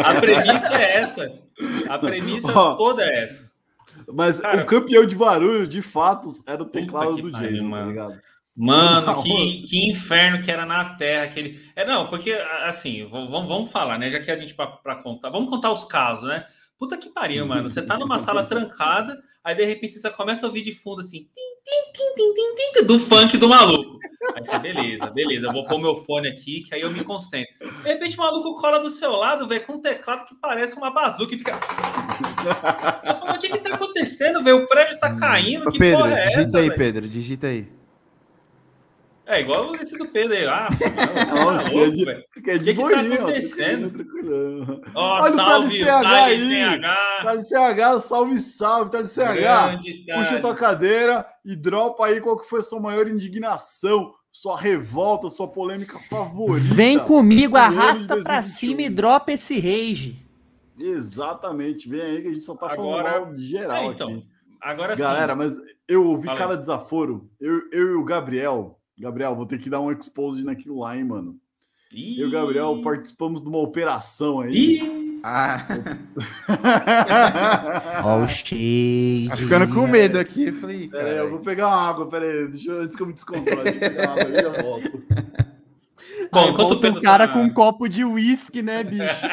[0.03, 1.33] a premissa é essa.
[1.91, 3.51] A premissa toda é essa.
[4.11, 8.21] Mas Cara, o campeão de barulho, de fatos, era o teclado do Jason, tá ligado?
[8.57, 11.61] Mano, que, que inferno que era na Terra aquele.
[11.77, 12.33] É, não, porque
[12.65, 14.09] assim, vamos, vamos falar, né?
[14.09, 16.47] Já que a gente para contar, vamos contar os casos, né?
[16.79, 17.69] Puta que pariu, mano.
[17.69, 21.29] Você tá numa sala trancada, aí de repente você começa a ouvir de fundo assim,
[21.65, 22.15] tim, tim,
[22.73, 23.99] tim, do funk do maluco.
[24.35, 27.53] Aí você, beleza, beleza, eu vou pôr meu fone aqui, que aí eu me concentro.
[27.59, 30.91] De repente o maluco cola do seu lado, velho, com um teclado que parece uma
[30.91, 31.53] bazuca e fica.
[33.05, 34.59] Eu falo, o que que tá acontecendo, velho?
[34.59, 36.79] O prédio tá caindo, que Pedro, porra é digita essa, aí, véio?
[36.79, 37.69] Pedro, digita aí.
[39.27, 40.47] É igual esse do Pedro aí.
[40.47, 40.69] Ah,
[41.35, 42.25] Nossa, tá louco, velho.
[42.29, 44.83] Você quer de que, que tá acontecendo?
[44.95, 46.81] Ó, Olha salve, o CH aí.
[47.25, 48.91] Tá de CH, salve, salve.
[48.93, 50.15] Tá de CH.
[50.17, 55.29] Puxa tua cadeira e dropa aí qual que foi a sua maior indignação, sua revolta,
[55.29, 56.75] sua polêmica favorita.
[56.75, 60.25] Vem comigo, arrasta pra cima e dropa esse rage.
[60.79, 61.89] Exatamente.
[61.89, 64.27] Vem aí que a gente só tá falando mal de geral é, então, aqui.
[64.61, 65.39] Agora Galera, sim.
[65.39, 65.59] mas
[65.89, 66.39] eu ouvi Fala.
[66.39, 67.29] cada desaforo.
[67.41, 71.05] Eu, eu e o Gabriel Gabriel, vou ter que dar um expose naquilo lá, hein,
[71.05, 71.39] mano.
[71.93, 72.21] Ih.
[72.21, 74.79] Eu e o Gabriel participamos de uma operação aí.
[74.79, 75.07] Ih.
[75.23, 75.67] Ah.
[78.05, 79.29] Ó, o cheio.
[79.29, 80.45] Tá ficando com medo aqui.
[80.45, 83.03] Eu falei, pera aí, eu vou pegar uma água, pera aí, deixa eu, antes que
[83.03, 83.63] eu me descontrole.
[83.65, 85.03] Deixa eu pegar uma água e já volto.
[86.33, 87.33] Bom, enquanto o Pedro um cara tá...
[87.35, 89.27] com um copo de uísque, né, bicho?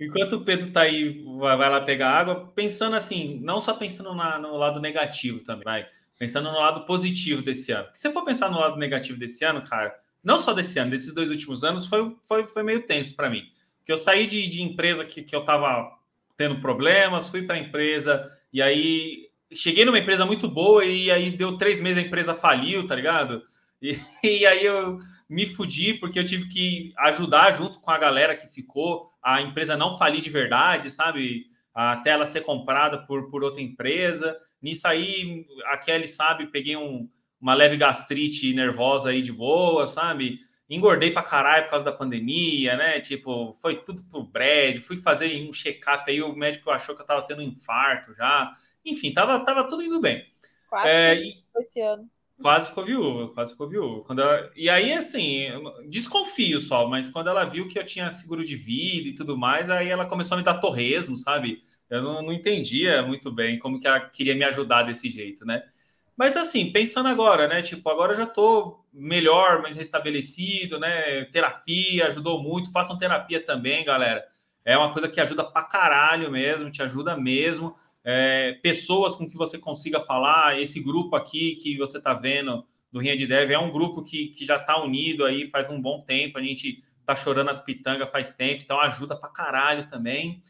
[0.00, 4.14] enquanto o Pedro tá aí, vai, vai, lá pegar água, pensando assim, não só pensando
[4.14, 5.86] na, no lado negativo também, vai
[6.20, 7.88] Pensando no lado positivo desse ano.
[7.94, 11.14] Se você for pensar no lado negativo desse ano, cara, não só desse ano, desses
[11.14, 13.44] dois últimos anos, foi, foi, foi meio tenso para mim.
[13.78, 15.90] Porque eu saí de, de empresa que, que eu estava
[16.36, 21.34] tendo problemas, fui para a empresa, e aí cheguei numa empresa muito boa, e aí
[21.34, 23.42] deu três meses a empresa faliu, tá ligado?
[23.80, 28.36] E, e aí eu me fudi porque eu tive que ajudar junto com a galera
[28.36, 31.46] que ficou, a empresa não falir de verdade, sabe?
[31.74, 34.36] Até ela ser comprada por, por outra empresa.
[34.62, 37.08] Nisso aí, a Kelly sabe, peguei um,
[37.40, 40.40] uma leve gastrite nervosa aí de boa, sabe?
[40.68, 43.00] Engordei pra caralho por causa da pandemia, né?
[43.00, 47.06] Tipo, foi tudo pro Brad, fui fazer um check-up aí, o médico achou que eu
[47.06, 48.56] tava tendo um infarto já.
[48.84, 50.24] Enfim, tava, tava tudo indo bem.
[50.68, 51.20] Quase é,
[51.58, 52.08] esse ano.
[52.40, 54.04] Quase ficou viúva, quase ficou viúva.
[54.04, 54.50] Quando ela...
[54.56, 55.48] E aí, assim,
[55.88, 59.68] desconfio só, mas quando ela viu que eu tinha seguro de vida e tudo mais,
[59.68, 61.62] aí ela começou a me dar torresmo, sabe?
[61.90, 65.64] Eu não, não entendia muito bem como que ela queria me ajudar desse jeito, né?
[66.16, 67.62] Mas assim, pensando agora, né?
[67.62, 71.24] Tipo, agora eu já tô melhor, mais restabelecido, né?
[71.26, 72.70] Terapia ajudou muito.
[72.70, 74.24] Façam terapia também, galera.
[74.64, 77.74] É uma coisa que ajuda pra caralho mesmo, te ajuda mesmo.
[78.04, 80.60] É, pessoas com que você consiga falar.
[80.60, 84.28] Esse grupo aqui que você tá vendo do Rinha de Dev é um grupo que,
[84.28, 86.38] que já tá unido aí faz um bom tempo.
[86.38, 90.42] A gente tá chorando as pitangas faz tempo, então ajuda pra caralho também.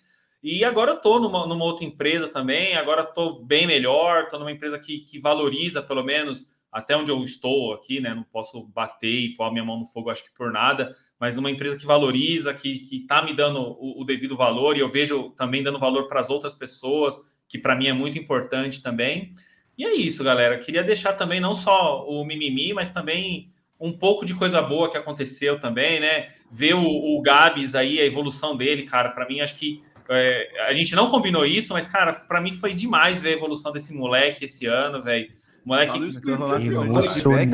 [0.42, 4.50] E agora eu estou numa, numa, outra empresa também, agora estou bem melhor, estou numa
[4.52, 8.14] empresa que, que valoriza, pelo menos, até onde eu estou aqui, né?
[8.14, 11.36] Não posso bater e pôr a minha mão no fogo, acho que por nada, mas
[11.36, 15.30] numa empresa que valoriza, que está me dando o, o, devido valor, e eu vejo
[15.30, 19.34] também dando valor para as outras pessoas, que para mim é muito importante também.
[19.76, 20.58] E é isso, galera.
[20.58, 24.96] Queria deixar também não só o mimimi, mas também um pouco de coisa boa que
[24.96, 26.30] aconteceu também, né?
[26.50, 30.74] Ver o, o Gabs aí, a evolução dele, cara, para mim acho que é, a
[30.74, 34.44] gente não combinou isso, mas, cara, para mim foi demais ver a evolução desse moleque
[34.44, 35.30] esse ano, velho.
[35.64, 35.98] O moleque.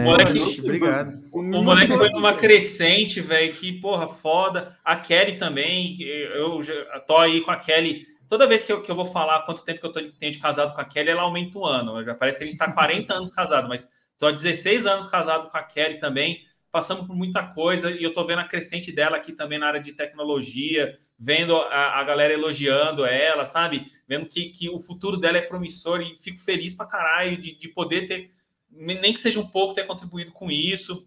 [0.02, 1.22] Moleque obrigado.
[1.32, 3.52] O moleque foi numa crescente, velho.
[3.52, 4.76] Que porra, foda.
[4.84, 6.00] A Kelly também.
[6.00, 8.06] Eu já tô aí com a Kelly.
[8.28, 10.38] Toda vez que eu, que eu vou falar quanto tempo que eu tô, tenho de
[10.38, 12.02] casado com a Kelly, ela aumenta um ano.
[12.04, 13.86] Já parece que a gente tá 40 anos casado, mas
[14.18, 16.40] tô há 16 anos casado com a Kelly também.
[16.72, 19.80] Passamos por muita coisa e eu tô vendo a crescente dela aqui também na área
[19.80, 23.90] de tecnologia, vendo a, a galera elogiando ela, sabe?
[24.06, 27.68] Vendo que, que o futuro dela é promissor e fico feliz pra caralho de, de
[27.68, 28.30] poder ter,
[28.70, 31.06] nem que seja um pouco, ter contribuído com isso.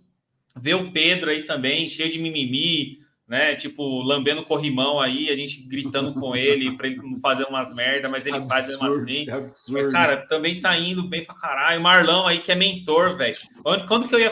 [0.56, 3.56] Ver o Pedro aí também, cheio de mimimi, né?
[3.56, 8.10] Tipo, lambendo corrimão aí, a gente gritando com ele para ele não fazer umas merda,
[8.10, 9.30] mas ele absurdo, faz mesmo assim.
[9.30, 9.84] Absurdo.
[9.84, 11.80] Mas, cara, também tá indo bem pra caralho.
[11.80, 13.38] Marlão aí, que é mentor, velho.
[13.88, 14.32] Quando que eu ia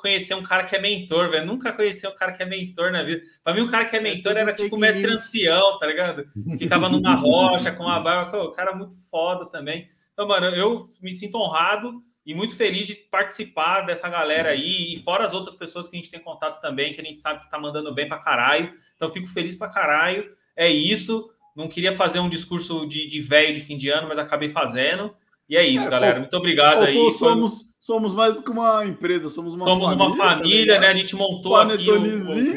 [0.00, 1.44] conhecer um cara que é mentor, velho?
[1.44, 3.20] Nunca conheci um cara que é mentor na vida.
[3.42, 6.24] Pra mim, um cara que é, é mentor é era tipo mestre ancião, tá ligado?
[6.56, 8.44] Ficava numa rocha com uma barba.
[8.44, 9.88] O cara muito foda também.
[10.12, 14.98] Então, mano, eu me sinto honrado e muito feliz de participar dessa galera aí, e
[14.98, 17.48] fora as outras pessoas que a gente tem contato também, que a gente sabe que
[17.48, 18.74] tá mandando bem pra caralho.
[18.96, 20.28] Então, fico feliz pra caralho.
[20.56, 21.30] É isso.
[21.54, 25.14] Não queria fazer um discurso de velho de, de, fim de ano, mas acabei fazendo.
[25.48, 26.18] E é isso, é, galera.
[26.18, 26.96] Muito obrigado aí.
[27.12, 30.04] Somos, somos mais do que uma empresa, somos uma somos família.
[30.04, 30.88] Somos uma família, tá né?
[30.88, 31.88] A gente montou aqui.
[31.88, 32.00] O, o,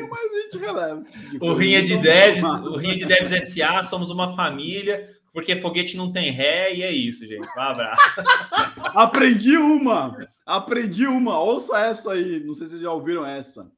[0.09, 0.99] mas a gente releva.
[0.99, 5.95] Tipo o Rinha de Devs, o Rinha de Devs SA, somos uma família porque foguete
[5.95, 7.47] não tem ré e é isso, gente.
[7.57, 8.01] Um abraço.
[8.95, 10.27] Aprendi uma!
[10.45, 11.39] Aprendi uma.
[11.39, 12.39] Ouça essa aí.
[12.39, 13.71] Não sei se vocês já ouviram essa.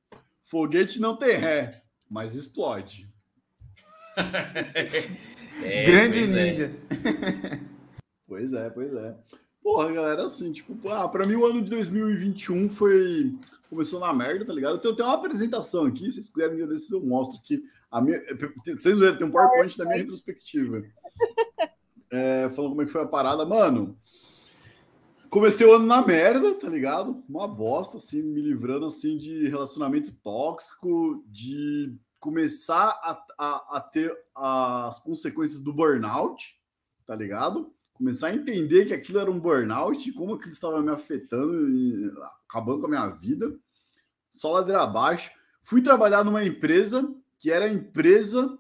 [0.44, 3.08] Foguete não tem ré, mas explode.
[5.64, 6.44] é, Grande pois é.
[6.44, 6.72] ninja.
[6.90, 7.60] É.
[8.28, 9.16] pois é, pois é.
[9.62, 13.34] Porra, galera, assim, tipo, ah, pra mim o ano de 2021 foi.
[13.70, 14.76] Começou na merda, tá ligado?
[14.76, 17.64] Eu tenho, tenho uma apresentação aqui, se vocês quiserem desses, eu mostro aqui.
[17.90, 18.22] A minha,
[18.66, 20.84] vocês verem, tem um PowerPoint da minha retrospectiva
[22.12, 23.46] é, falando como é que foi a parada.
[23.46, 23.98] Mano,
[25.30, 27.24] comecei o ano na merda, tá ligado?
[27.28, 34.16] Uma bosta, assim, me livrando, assim, de relacionamento tóxico, de começar a, a, a ter
[34.36, 36.56] as consequências do burnout,
[37.08, 37.74] tá ligado?
[37.94, 42.12] Começar a entender que aquilo era um burnout, como aquilo estava me afetando e
[42.50, 43.52] acabando com a minha vida.
[44.32, 45.32] Só ladeira abaixo.
[45.64, 48.58] Fui trabalhar numa empresa que era a empresa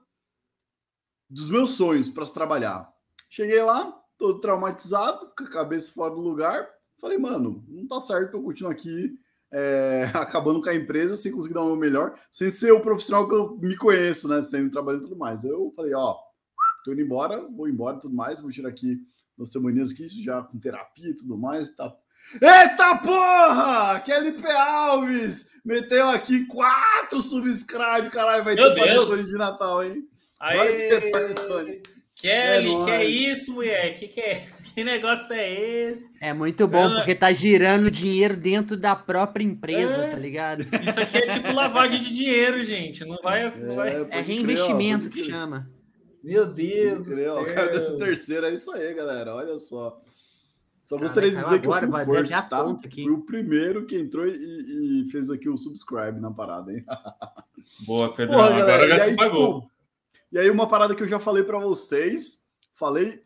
[1.32, 2.92] dos meus sonhos para se trabalhar.
[3.30, 6.68] Cheguei lá, todo traumatizado, com a cabeça fora do lugar.
[7.00, 9.18] Falei, mano, não tá certo eu continuo aqui
[9.50, 13.28] é, acabando com a empresa sem conseguir dar o meu melhor, sem ser o profissional
[13.28, 14.42] que eu me conheço, né?
[14.42, 15.44] Sendo trabalhando e tudo mais.
[15.46, 16.18] Eu falei, ó,
[16.84, 19.00] tô indo embora, vou embora e tudo mais, vou tirar aqui
[19.38, 21.96] umas semaninhas aqui, já com terapia e tudo mais, tá.
[22.34, 24.00] Eita porra!
[24.02, 30.11] Kelly Alves meteu aqui quatro subscribe, caralho, vai Meu ter panetone de Natal, hein?
[31.12, 31.82] Panetone.
[32.16, 33.98] Kelly, é que é isso, mulher?
[33.98, 34.48] Que, que, é?
[34.76, 36.06] que negócio é esse?
[36.22, 36.98] É muito bom, Eu...
[36.98, 40.12] porque tá girando dinheiro dentro da própria empresa, é...
[40.12, 40.62] tá ligado?
[40.88, 43.04] Isso aqui é tipo lavagem de dinheiro, gente.
[43.06, 43.50] Não vai.
[43.58, 43.90] Não vai...
[43.90, 45.68] É, é reinvestimento que chama.
[46.24, 47.08] Meu Deus.
[47.08, 47.42] Do céu.
[47.42, 49.34] O cara desse terceiro é isso aí, galera.
[49.34, 50.00] Olha só.
[50.84, 52.78] Só gostaria de dizer que agora, eu fui o first, tá?
[52.94, 56.84] Fui o primeiro que entrou e, e, fez aqui o subscribe na parada, hein?
[57.86, 58.38] Boa, Pedro.
[58.38, 59.62] Agora já se pagou.
[59.62, 59.71] Tipo,
[60.32, 63.24] e aí, uma parada que eu já falei para vocês, falei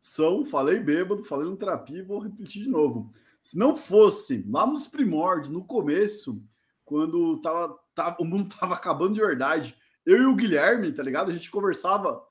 [0.00, 3.12] são, falei bêbado, falei no terapia e vou repetir de novo.
[3.42, 6.42] Se não fosse lá nos primórdios, no começo,
[6.84, 11.30] quando tava, tava, o mundo tava acabando de verdade, eu e o Guilherme, tá ligado?
[11.30, 12.22] A gente conversava.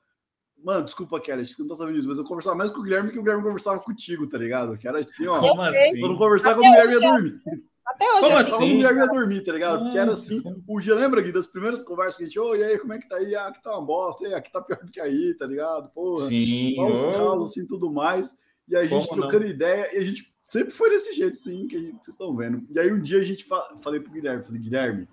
[0.56, 2.82] Mano, desculpa, Kelly, acho que não tá sabendo isso, mas eu conversava mais com o
[2.82, 4.76] Guilherme que o Guilherme conversava contigo, tá ligado?
[4.76, 5.38] Que era assim, ó.
[5.38, 6.00] Como assim?
[6.00, 7.40] Quando conversar com o Guilherme ia dormir.
[7.88, 8.20] Até hoje.
[8.20, 8.84] Como assim?
[8.84, 8.96] assim?
[8.98, 9.82] ia dormir, tá ligado?
[9.82, 12.54] Porque era assim, o dia, lembra, Gui, das primeiras conversas que a gente, ô, oh,
[12.54, 13.34] e aí, como é que tá aí?
[13.34, 15.88] Ah, aqui tá uma bosta, e aqui tá pior do que aí, tá ligado?
[15.90, 18.36] Porra, Sim, só os casos, assim, tudo mais.
[18.68, 19.50] E a gente Como trocando não?
[19.50, 22.66] ideia, e a gente sempre foi desse jeito, sim, que gente, vocês estão vendo.
[22.70, 25.08] E aí um dia a gente fa falei pro Guilherme, falei, Guilherme,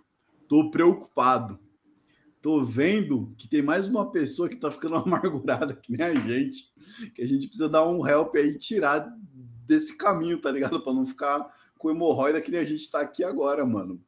[0.47, 1.57] tô preocupado.
[2.41, 6.71] Tô vendo que tem mais uma pessoa que tá ficando amargurada que nem a gente,
[7.15, 9.09] que a gente precisa dar um help aí tirar
[9.65, 10.83] desse caminho, tá ligado?
[10.83, 13.99] Para não ficar com hemorroida que nem a gente tá aqui agora, mano.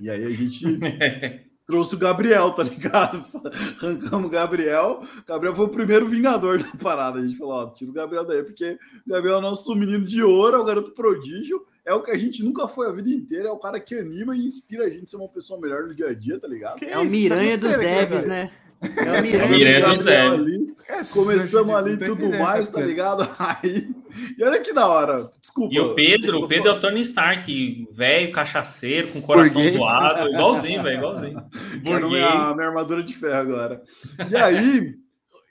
[0.00, 0.64] E aí a gente
[1.66, 3.24] trouxe o Gabriel, tá ligado?
[3.78, 5.02] Arrancamos o Gabriel.
[5.18, 7.18] O Gabriel foi o primeiro vingador da parada.
[7.18, 10.04] A gente falou, ó, tira o Gabriel daí, porque o Gabriel é o nosso menino
[10.04, 13.10] de ouro, é o garoto prodígio, é o que a gente nunca foi a vida
[13.10, 15.84] inteira, é o cara que anima e inspira a gente a ser uma pessoa melhor
[15.86, 16.76] no dia a dia, tá ligado?
[16.76, 18.50] Que é o Miranha dos Devs, né?
[18.80, 20.74] É o Miranha dos ali.
[21.12, 23.28] Começamos ali e tudo mais, tá ligado?
[23.38, 23.93] Aí.
[24.38, 25.30] E olha que da hora.
[25.40, 25.74] Desculpa.
[25.74, 29.74] E o Pedro, o Pedro é o Tony Stark, velho, cachaceiro, com coração Burguês.
[29.74, 31.50] zoado, igualzinho, velho, igualzinho.
[31.84, 33.82] Quero minha, minha armadura de ferro agora.
[34.30, 34.94] E aí.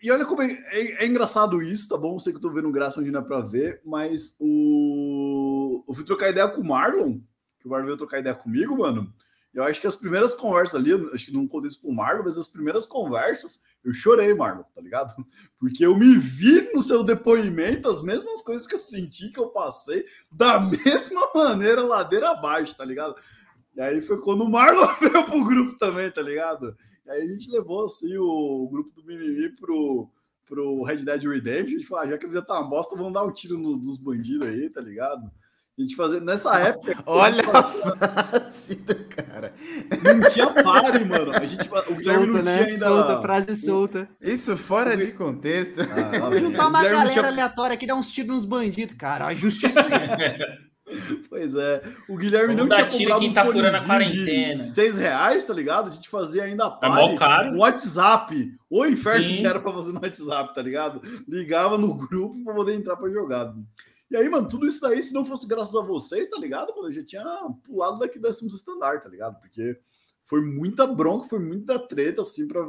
[0.01, 2.19] E olha como é, é, é, engraçado isso, tá bom?
[2.19, 5.85] Sei que eu tô vendo graça onde não é pra ver, mas o.
[5.87, 7.19] Eu fui trocar ideia com o Marlon,
[7.59, 9.13] que o Marlon veio trocar ideia comigo, mano.
[9.53, 12.23] Eu acho que as primeiras conversas ali, acho que não contei isso com o Marlon,
[12.25, 15.13] mas as primeiras conversas, eu chorei, Marlon, tá ligado?
[15.59, 19.49] Porque eu me vi no seu depoimento, as mesmas coisas que eu senti, que eu
[19.49, 23.15] passei, da mesma maneira, ladeira abaixo, tá ligado?
[23.75, 26.75] E aí foi quando o Marlon veio pro grupo também, tá ligado?
[27.05, 30.09] E aí a gente levou, assim, o, grupo do Mimimi pro,
[30.45, 32.95] pro Red Dead Redemption, a gente falou, ah, já que a vida tá uma bosta,
[32.95, 35.29] vamos dar um tiro no, nos bandidos aí, tá ligado?
[35.77, 37.03] A gente fazia nessa época.
[37.03, 39.53] Olha a frase do cara.
[40.03, 41.31] Não tinha pare, mano.
[41.33, 42.57] A gente, o solta, não né?
[42.57, 42.87] tinha ainda.
[42.87, 44.09] Solta, frase solta.
[44.21, 45.81] Isso fora de contexto.
[45.81, 47.25] Ah, Juntar uma galera tinha...
[47.25, 49.25] aleatória que dá uns tiros nos bandidos, cara.
[49.25, 49.79] A justiça
[51.27, 51.81] Pois é.
[52.07, 53.45] O Guilherme não tinha comprado um tá
[53.81, 55.87] fonezinho de seis reais, tá ligado?
[55.87, 58.53] A gente fazia ainda pare, é no WhatsApp.
[58.69, 59.35] O inferno Sim.
[59.37, 61.01] que era pra fazer no WhatsApp, tá ligado?
[61.27, 63.55] Ligava no grupo pra poder entrar pra jogar.
[64.13, 66.89] E aí, mano, tudo isso daí, se não fosse graças a vocês, tá ligado, mano?
[66.89, 67.23] Eu já tinha
[67.63, 69.39] pulado daqui décimos estandarte, tá ligado?
[69.39, 69.75] Porque
[70.23, 72.63] foi muita bronca, foi muita treta, assim, pra.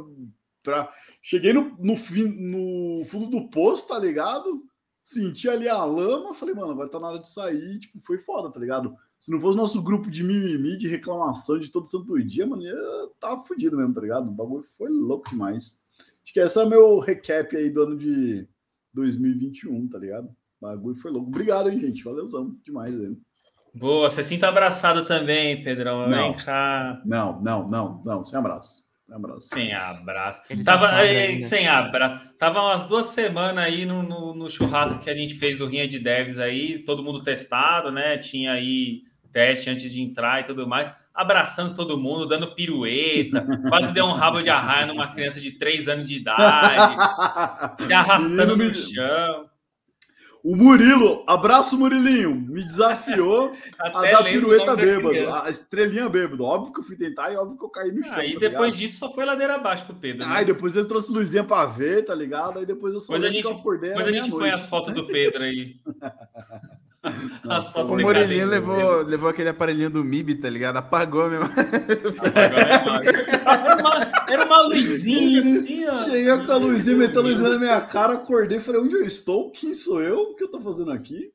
[0.63, 0.91] pra...
[1.21, 4.65] Cheguei no, no, fim, no fundo do poço, tá ligado?
[5.03, 7.79] Senti ali a lama, falei, mano, estar tá na hora de sair.
[7.79, 8.95] Tipo, foi foda, tá ligado?
[9.19, 12.75] Se não fosse nosso grupo de mimimi, de reclamação de todo santo dia, mano, ia
[13.19, 14.29] tava fudido mesmo, tá ligado?
[14.29, 15.83] O bagulho foi louco demais.
[16.23, 18.47] Acho que esse é o meu recap aí do ano de
[18.95, 20.35] 2021, tá ligado?
[20.65, 21.27] O bagulho foi louco.
[21.27, 22.03] Obrigado, hein, gente.
[22.03, 22.99] Valeuzão demais.
[22.99, 23.17] Hein?
[23.73, 26.07] Boa, você sinta abraçado também, Pedrão.
[26.07, 27.01] Não, Vem cá.
[27.05, 28.85] Não, não, não, não, sem abraço.
[29.05, 29.47] Sem abraço.
[29.53, 30.41] Sem abraço.
[30.49, 30.97] Ele Tava, tá
[31.43, 32.19] sem abraço.
[32.39, 35.87] Tava umas duas semanas aí no, no, no, churrasco que a gente fez do Rinha
[35.87, 38.17] de Devs aí, todo mundo testado, né?
[38.17, 40.91] Tinha aí teste antes de entrar e tudo mais.
[41.13, 45.87] Abraçando todo mundo, dando pirueta, quase deu um rabo de arraia numa criança de três
[45.87, 46.95] anos de idade,
[47.85, 49.49] se arrastando no chão.
[50.45, 56.43] O Murilo, abraço Murilinho, me desafiou a dar pirueta bêbado, a estrelinha bêbado.
[56.43, 58.13] Óbvio que eu fui tentar e óbvio que eu caí no chão.
[58.13, 58.87] Aí tá depois ligado?
[58.87, 60.23] disso só foi ladeira abaixo pro Pedro.
[60.23, 60.35] Né?
[60.35, 62.59] Aí depois ele trouxe luzinha pra ver, tá ligado?
[62.59, 63.89] Aí depois eu só depois a gente, que eu acordei.
[63.89, 65.77] Depois a gente põe as fotos do Pedro aí.
[67.75, 70.77] O Morelinho levou, levou aquele aparelhinho do MIB, tá ligado?
[70.77, 71.45] Apagou mesmo.
[73.45, 75.95] Apagou era, uma, era uma luzinha assim, ó.
[75.95, 79.51] Cheguei com a luzinha, meteu a luzinha na minha cara, acordei, falei, onde eu estou?
[79.51, 80.31] Quem sou eu?
[80.31, 81.31] O que eu tô fazendo aqui?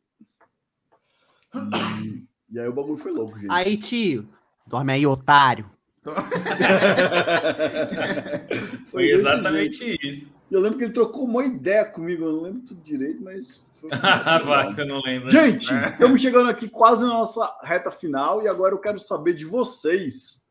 [2.02, 3.51] E, e aí o bagulho foi louco, gente.
[3.51, 4.28] Aí, tio,
[4.66, 5.70] dorme aí, otário.
[8.86, 10.06] foi exatamente jeito.
[10.06, 10.28] isso.
[10.51, 13.60] Eu lembro que ele trocou uma ideia comigo, eu não lembro tudo direito, mas
[14.44, 15.31] Vai, você não lembra.
[15.31, 19.44] Gente, estamos chegando aqui quase na nossa reta final e agora eu quero saber de
[19.44, 20.44] vocês.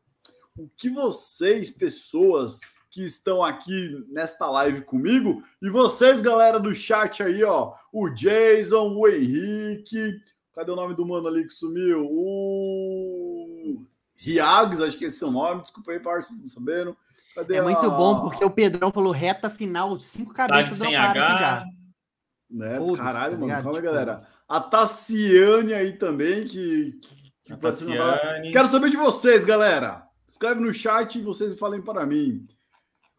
[0.58, 7.22] O que vocês, pessoas que estão aqui nesta live comigo, e vocês, galera do chat
[7.22, 10.20] aí, ó, o Jason, o Henrique,
[10.52, 12.04] cadê o nome do mano ali que sumiu?
[12.10, 13.86] O
[14.16, 16.96] Riags, acho que esse é o nome, desculpa aí, parça, não sabendo.
[17.34, 17.62] Cadê é a...
[17.62, 21.64] muito bom, porque o Pedrão falou reta final, cinco cabeças tá droparam aqui já.
[22.50, 22.78] Né?
[22.96, 23.52] Caralho, tá mano.
[23.52, 23.82] Calma, tipo...
[23.82, 24.26] galera.
[24.48, 26.98] A Tassiane aí também, que.
[27.02, 30.06] que, que Quero saber de vocês, galera.
[30.26, 32.46] Escreve no chat e vocês falem para mim.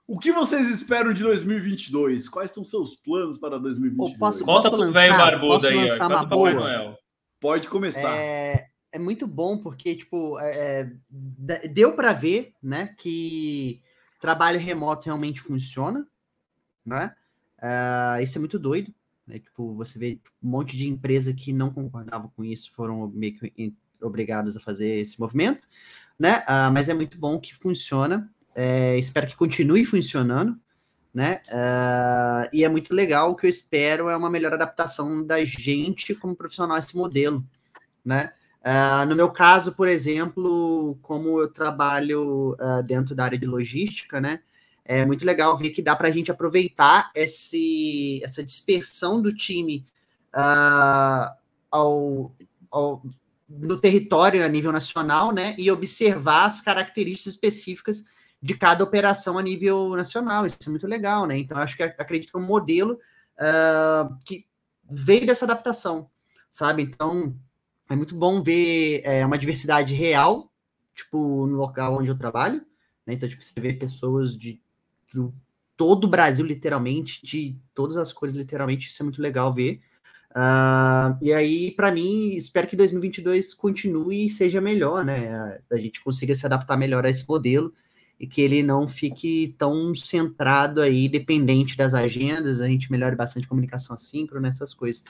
[0.07, 2.27] O que vocês esperam de 2022?
[2.27, 4.17] Quais são seus planos para 2022?
[4.17, 6.53] posso, Conta posso pro velho barbudo aí, lançar uma boa.
[6.53, 6.97] Noel.
[7.39, 8.15] Pode começar.
[8.17, 13.81] É, é muito bom porque, tipo, é, é deu para ver, né, que
[14.19, 16.05] trabalho remoto realmente funciona,
[16.85, 17.15] né?
[17.57, 18.93] Uh, isso é muito doido.
[19.25, 19.39] Né?
[19.39, 23.73] Tipo, você vê um monte de empresa que não concordava com isso foram meio que
[24.01, 25.61] obrigadas a fazer esse movimento,
[26.19, 26.39] né?
[26.39, 28.29] Uh, mas é muito bom que funciona.
[28.55, 30.59] É, espero que continue funcionando,
[31.13, 31.41] né?
[31.47, 33.31] Uh, e é muito legal.
[33.31, 37.45] O que eu espero é uma melhor adaptação da gente como profissional a esse modelo,
[38.03, 38.33] né?
[38.61, 44.21] Uh, no meu caso, por exemplo, como eu trabalho uh, dentro da área de logística,
[44.21, 44.41] né?
[44.83, 49.85] É muito legal ver que dá para a gente aproveitar esse, essa dispersão do time
[50.35, 51.33] uh,
[51.69, 52.35] ao,
[52.69, 53.03] ao,
[53.47, 55.55] no território a nível nacional, né?
[55.57, 58.05] E observar as características específicas
[58.41, 60.45] de cada operação a nível nacional.
[60.45, 61.37] Isso é muito legal, né?
[61.37, 62.99] Então, acho que acredito que é um modelo
[63.37, 64.45] uh, que
[64.89, 66.09] veio dessa adaptação,
[66.49, 66.81] sabe?
[66.81, 67.35] Então,
[67.89, 70.51] é muito bom ver é, uma diversidade real,
[70.95, 72.65] tipo, no local onde eu trabalho,
[73.05, 73.13] né?
[73.13, 74.59] Então, tipo, você vê pessoas de,
[75.13, 75.31] de
[75.75, 79.81] todo o Brasil, literalmente, de todas as cores, literalmente, isso é muito legal ver.
[80.31, 85.59] Uh, e aí, para mim, espero que 2022 continue e seja melhor, né?
[85.71, 87.73] A gente consiga se adaptar melhor a esse modelo
[88.19, 93.47] e que ele não fique tão centrado aí, dependente das agendas, a gente melhore bastante
[93.47, 95.03] comunicação assíncrona, essas coisas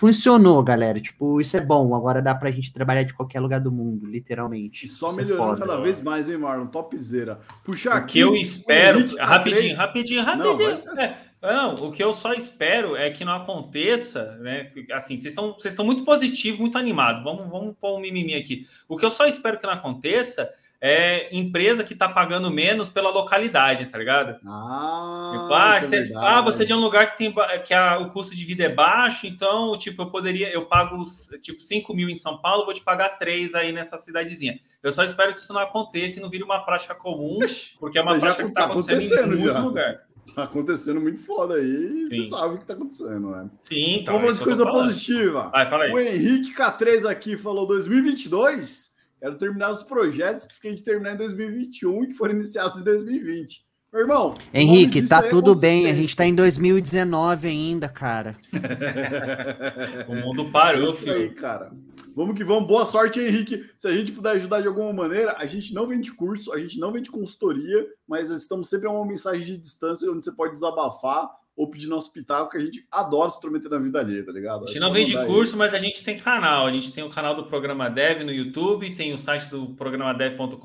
[0.00, 0.98] funcionou, galera.
[0.98, 1.94] Tipo, isso é bom.
[1.94, 4.86] Agora dá pra gente trabalhar de qualquer lugar do mundo, literalmente.
[4.86, 6.66] E só isso é melhorando é cada vez mais, hein, Marlon?
[6.68, 7.38] Topzera.
[7.62, 8.24] Puxar aqui.
[8.24, 8.98] O que eu espero.
[8.98, 10.84] Rapidinho, rapidinho, rapidinho, rapidinho.
[10.86, 14.72] Não, é, não, o que eu só espero é que não aconteça, né?
[14.92, 17.22] Assim, vocês estão vocês estão muito positivos, muito animados.
[17.22, 18.66] Vamos, vamos pôr um mimimi aqui.
[18.88, 20.50] O que eu só espero que não aconteça
[20.80, 24.40] é empresa que está pagando menos pela localidade, tá ligado?
[24.46, 27.34] Ah, tipo, ah, é você, é ah, você é de um lugar que tem
[27.64, 31.04] que a, o custo de vida é baixo, então, tipo, eu poderia, eu pago
[31.42, 34.58] tipo 5 mil em São Paulo, vou te pagar 3 aí nessa cidadezinha.
[34.82, 37.38] Eu só espero que isso não aconteça e não vire uma prática comum,
[37.78, 40.00] porque é uma prática que está tá acontecendo, em muito lugar.
[40.34, 42.24] Tá acontecendo muito foda aí, Sim.
[42.24, 43.50] você sabe o que tá acontecendo, né?
[43.60, 44.18] Sim, então.
[44.18, 45.50] Vamos de coisa positiva.
[45.50, 45.92] Vai, fala aí.
[45.92, 48.89] O Henrique K3 aqui falou 2022
[49.20, 52.84] Quero terminar os projetos que fiquei de terminar em 2021 e que foram iniciados em
[52.84, 53.62] 2020.
[53.92, 54.34] Meu irmão.
[54.54, 55.90] Henrique, tá é tudo bem.
[55.90, 58.34] A gente tá em 2019 ainda, cara.
[60.08, 61.70] o mundo parou, é isso aí, cara.
[62.14, 62.66] Vamos que vamos.
[62.66, 63.68] Boa sorte, Henrique.
[63.76, 66.78] Se a gente puder ajudar de alguma maneira, a gente não vende curso, a gente
[66.78, 71.30] não vende consultoria, mas estamos sempre a uma mensagem de distância onde você pode desabafar
[71.56, 74.64] ou pedir nosso pitaco, que a gente adora se intrometer na vida alheia, tá ligado?
[74.64, 75.58] A gente é não vende curso, aí.
[75.58, 76.66] mas a gente tem canal.
[76.66, 80.56] A gente tem o canal do Programa Dev no YouTube, tem o site do programadev.com.br.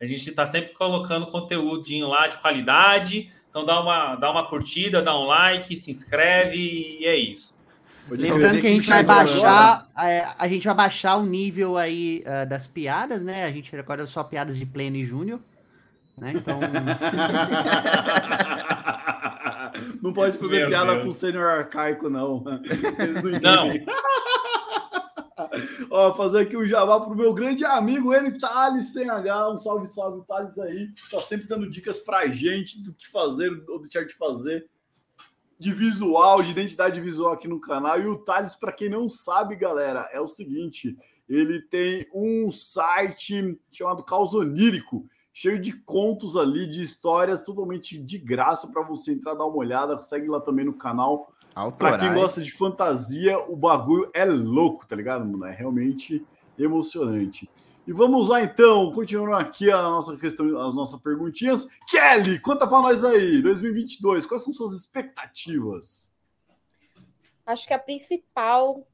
[0.00, 3.30] A gente está sempre colocando conteúdinho lá de qualidade.
[3.50, 7.54] Então dá uma, dá uma curtida, dá um like, se inscreve e é isso.
[8.08, 12.48] Lembrando que a gente vai baixar, é, a gente vai baixar o nível aí uh,
[12.48, 13.44] das piadas, né?
[13.44, 15.40] A gente agora só piadas de pleno e júnior,
[16.18, 16.32] né?
[16.34, 16.58] Então
[20.02, 21.04] Não pode fazer Meu piada Deus.
[21.04, 22.44] com o sênior arcaico, não.
[22.98, 23.40] Eles não.
[23.40, 23.68] não.
[25.90, 29.50] Ó, fazer aqui o um jabá pro meu grande amigo, ele, Thales sem H.
[29.50, 30.88] Um salve, salve, Thales aí.
[31.10, 34.68] Tá sempre dando dicas pra gente do que fazer ou deixar de fazer
[35.58, 38.00] de visual, de identidade visual aqui no canal.
[38.00, 40.96] E o Thales, para quem não sabe, galera, é o seguinte:
[41.28, 45.06] ele tem um site chamado Caos Onírico
[45.40, 49.96] cheio de contos ali, de histórias totalmente de graça para você entrar, dar uma olhada.
[50.02, 51.32] Segue lá também no canal.
[51.78, 55.46] Para quem gosta de fantasia, o bagulho é louco, tá ligado, mano?
[55.46, 56.22] É realmente
[56.58, 57.48] emocionante.
[57.86, 61.70] E vamos lá então, continuando aqui a nossa questão, as nossas perguntinhas.
[61.88, 66.14] Kelly, conta para nós aí, 2022, quais são suas expectativas?
[67.46, 68.86] Acho que a principal,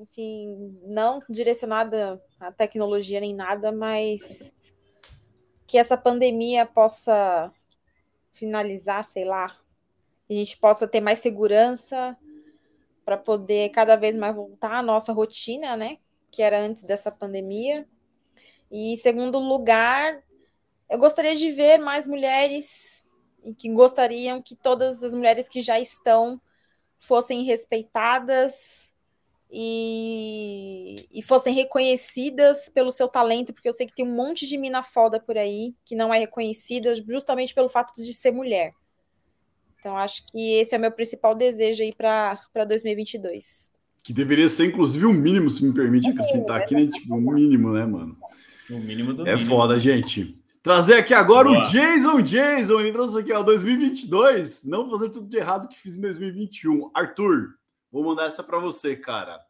[0.00, 4.52] assim, não direcionada à tecnologia nem nada, mas
[5.70, 7.52] que essa pandemia possa
[8.32, 9.56] finalizar, sei lá,
[10.28, 12.18] a gente possa ter mais segurança
[13.04, 15.96] para poder cada vez mais voltar à nossa rotina, né?
[16.28, 17.86] Que era antes dessa pandemia.
[18.68, 20.20] E segundo lugar,
[20.88, 23.06] eu gostaria de ver mais mulheres
[23.44, 26.40] e que gostariam que todas as mulheres que já estão
[26.98, 28.89] fossem respeitadas
[29.52, 34.56] e, e fossem reconhecidas pelo seu talento, porque eu sei que tem um monte de
[34.56, 38.72] mina foda por aí que não é reconhecida justamente pelo fato de ser mulher.
[39.78, 43.72] Então, acho que esse é o meu principal desejo aí para 2022.
[44.02, 46.86] Que deveria ser, inclusive, o um mínimo, se me permite é acrescentar aqui, né?
[46.86, 48.16] Tipo, o um mínimo, né, mano?
[48.70, 49.48] O mínimo do É mínimo.
[49.48, 50.38] foda, gente.
[50.62, 51.60] Trazer aqui agora Boa.
[51.60, 52.80] o Jason Jason.
[52.80, 54.64] Ele trouxe aqui, ó, 2022.
[54.64, 56.90] Não fazer tudo de errado que fiz em 2021.
[56.94, 57.54] Arthur,
[57.90, 59.40] Vou mandar essa para você, cara.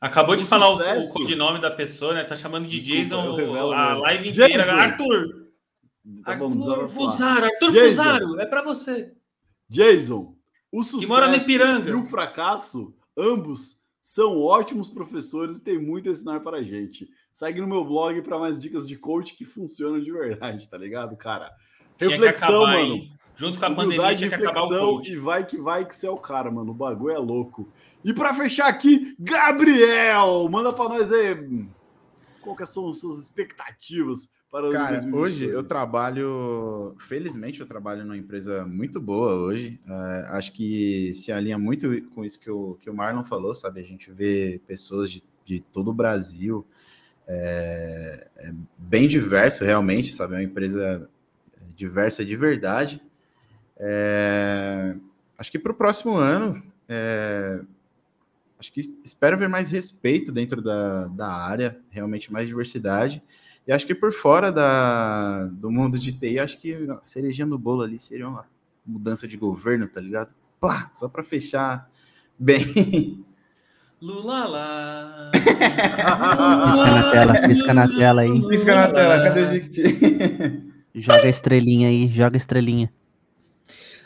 [0.00, 1.10] Acabou de o falar sucesso...
[1.10, 2.24] o, codinome da pessoa, né?
[2.24, 4.62] Tá chamando de Desculpa, Jason revelo, a live inteira.
[4.62, 4.76] Jason.
[4.76, 5.48] Arthur!
[6.24, 7.88] Tá Arthur bom, Fusaro, Arthur Jason.
[7.88, 9.12] Fusaro, é para você.
[9.68, 10.36] Jason,
[10.72, 16.58] o sucesso e o fracasso, ambos são ótimos professores e tem muito a ensinar para
[16.58, 17.10] a gente.
[17.32, 21.16] Segue no meu blog para mais dicas de coach que funcionam de verdade, tá ligado,
[21.16, 21.50] cara?
[21.98, 22.94] Reflexão, acabar, mano.
[22.94, 23.17] Hein?
[23.38, 25.12] Junto com a pandemia tinha que acabar o coach.
[25.12, 26.72] E vai que vai que você é o cara, mano.
[26.72, 27.68] O bagulho é louco.
[28.04, 31.64] E para fechar aqui, Gabriel, manda para nós aí.
[32.40, 35.22] Qual que são as suas expectativas para Cara, 2022?
[35.22, 39.78] hoje eu trabalho, felizmente eu trabalho numa empresa muito boa hoje.
[39.86, 43.80] É, acho que se alinha muito com isso que o, que o Marlon falou, sabe?
[43.80, 46.66] A gente vê pessoas de, de todo o Brasil,
[47.28, 50.34] é, é bem diverso realmente, sabe?
[50.34, 51.08] É uma empresa
[51.76, 53.00] diversa de verdade.
[53.78, 54.96] É,
[55.38, 57.60] acho que para o próximo ano, é,
[58.58, 63.22] acho que espero ver mais respeito dentro da, da área, realmente mais diversidade.
[63.66, 67.82] E acho que por fora da, do mundo de TI, acho que cerejinha no bolo
[67.82, 68.46] ali seria uma
[68.84, 70.30] mudança de governo, tá ligado?
[70.58, 71.88] Plá, só para fechar
[72.38, 73.24] bem.
[74.00, 75.30] Lula lá.
[75.32, 78.48] Pisca na tela, pisca na tela aí.
[78.48, 79.82] Pisca na tela, cadê o Jequiti?
[80.94, 82.92] Joga a estrelinha aí, joga a estrelinha.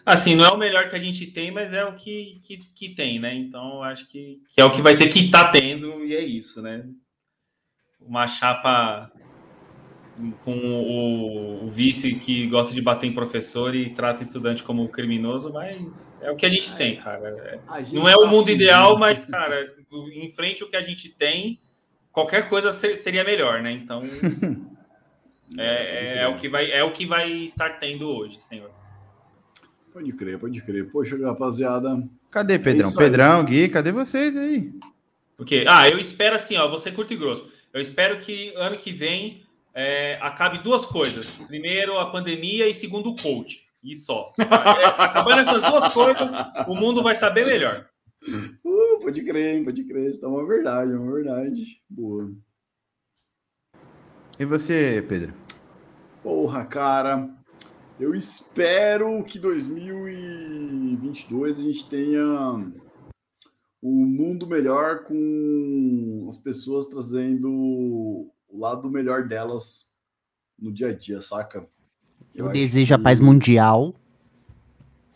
[0.04, 2.88] Assim, não é o melhor que a gente tem, mas é o que, que, que
[2.94, 3.34] tem, né?
[3.34, 6.20] Então, acho que, que é o que vai ter que estar tá tendo, e é
[6.20, 6.84] isso, né?
[8.00, 9.10] Uma chapa
[10.44, 15.52] com o, o, vice que gosta de bater em professor e trata estudante como criminoso,
[15.52, 17.60] mas é o que a gente tem, cara.
[17.78, 19.72] Gente não é o tá mundo ideal, mas, cara,
[20.14, 21.60] em frente ao que a gente tem,
[22.10, 23.70] qualquer coisa seria melhor, né?
[23.70, 24.02] Então,
[25.58, 28.81] é, é, é, o que vai, é o que vai estar tendo hoje, senhor.
[29.92, 30.90] Pode crer, pode crer.
[30.90, 32.02] Poxa, rapaziada.
[32.30, 32.88] Cadê Pedrão?
[32.88, 34.72] É Pedrão, Gui, cadê vocês aí?
[35.36, 37.46] Porque, ah, eu espero assim, ó, você curto e grosso.
[37.72, 39.42] Eu espero que ano que vem
[39.74, 41.26] é, acabe duas coisas.
[41.46, 43.66] Primeiro, a pandemia e segundo, o coach.
[43.82, 44.32] E só.
[44.38, 44.44] É,
[45.04, 46.30] acabando essas duas coisas,
[46.66, 47.86] o mundo vai estar bem melhor.
[48.64, 50.08] Uh, pode crer, pode crer.
[50.08, 51.80] Isso é uma verdade, é uma verdade.
[51.90, 52.32] Boa.
[54.38, 55.34] E você, Pedro?
[56.22, 57.28] Porra, cara.
[58.00, 62.24] Eu espero que 2022 a gente tenha
[63.82, 69.92] um mundo melhor com as pessoas trazendo o lado melhor delas
[70.58, 71.68] no dia a dia, saca?
[72.34, 72.94] Eu, eu desejo que...
[72.94, 73.94] a paz mundial.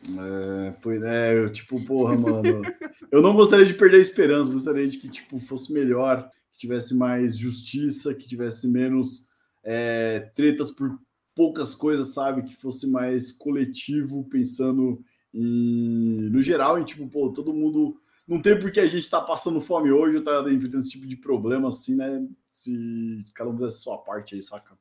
[0.08, 2.62] É, pois é, eu, tipo, porra, mano.
[3.10, 6.94] eu não gostaria de perder a esperança, gostaria de que tipo, fosse melhor, que tivesse
[6.94, 9.28] mais justiça, que tivesse menos
[9.64, 10.96] é, tretas por
[11.36, 12.42] poucas coisas, sabe?
[12.42, 18.00] Que fosse mais coletivo, pensando em, no geral, em tipo, pô, todo mundo.
[18.26, 21.68] Não tem porque a gente tá passando fome hoje, tá enfrentando esse tipo de problema,
[21.68, 22.26] assim, né?
[22.56, 24.78] se cada um fizesse sua parte aí, saca?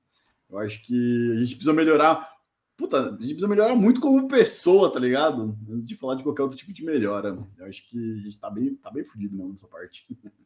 [0.49, 2.33] Eu acho que a gente precisa melhorar.
[2.77, 5.57] Puta, a gente precisa melhorar muito como pessoa, tá ligado?
[5.69, 7.37] Antes de falar de qualquer outro tipo de melhora.
[7.57, 10.07] Eu acho que a gente tá bem, tá bem fudido mesmo nessa parte.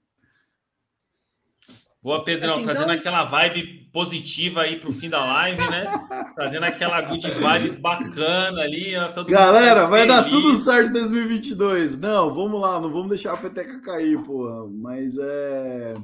[2.01, 2.95] Boa, Pedrão, assim, trazendo então...
[2.95, 5.85] aquela vibe positiva aí pro fim da live, né?
[6.34, 8.95] trazendo aquela good vibes bacana ali.
[8.95, 10.15] Ó, Galera, vai feliz.
[10.15, 11.99] dar tudo certo em 2022.
[11.99, 14.65] Não, vamos lá, não vamos deixar a peteca cair, porra.
[14.69, 15.95] Mas é.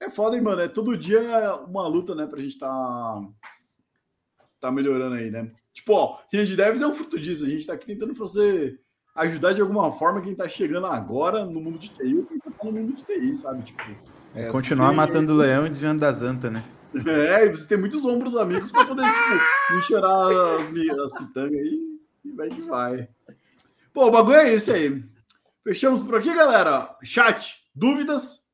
[0.00, 0.62] É foda, hein, mano?
[0.62, 3.20] É todo dia uma luta, né, pra gente tá,
[4.58, 5.48] tá melhorando aí, né?
[5.74, 7.44] Tipo, ó, Rede Devs é um fruto disso.
[7.44, 8.80] A gente tá aqui tentando fazer,
[9.14, 12.50] ajudar de alguma forma quem tá chegando agora no mundo de TI ou quem tá
[12.64, 13.62] no mundo de TI, sabe?
[13.64, 13.82] Tipo,
[14.34, 14.96] é, é continuar tem...
[14.96, 16.64] matando o leão e desviando das antas, né?
[17.06, 20.28] É, e você tem muitos ombros amigos pra poder, tipo, enxerar
[20.58, 21.92] as, as pitangas aí
[22.24, 23.08] e vai que vai.
[23.92, 25.02] Pô, o bagulho é esse aí.
[25.64, 26.96] Fechamos por aqui, galera.
[27.02, 28.48] Chat, dúvidas?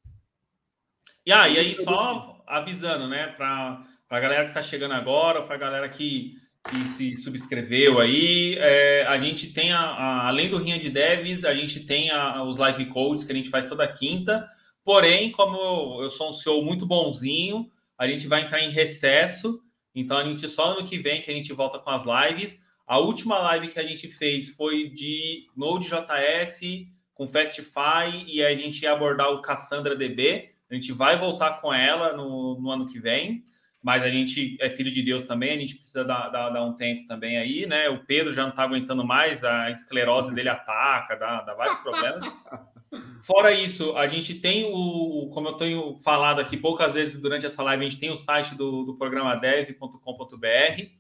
[1.27, 5.59] E, e aí, só avisando, né, para a galera que está chegando agora, para a
[5.59, 6.37] galera que,
[6.69, 11.45] que se subscreveu aí, é, a gente tem, a, a, além do Rinha de Devs,
[11.45, 14.49] a gente tem a, os live codes que a gente faz toda quinta.
[14.89, 19.61] Porém, como eu sou um CEO muito bonzinho, a gente vai entrar em recesso.
[19.95, 22.59] Então, a gente só ano que vem que a gente volta com as lives.
[22.87, 28.81] A última live que a gente fez foi de Node.js com Fastify e a gente
[28.81, 30.55] ia abordar o Cassandra DB.
[30.71, 33.45] A gente vai voltar com ela no, no ano que vem,
[33.83, 36.73] mas a gente é filho de Deus também, a gente precisa dar, dar, dar um
[36.73, 37.91] tempo também aí, né?
[37.91, 42.25] O Pedro já não está aguentando mais, a esclerose dele ataca, dá, dá vários problemas.
[43.23, 47.63] Fora isso, a gente tem o, como eu tenho falado aqui poucas vezes durante essa
[47.63, 50.99] live, a gente tem o site do, do programa dev.com.br.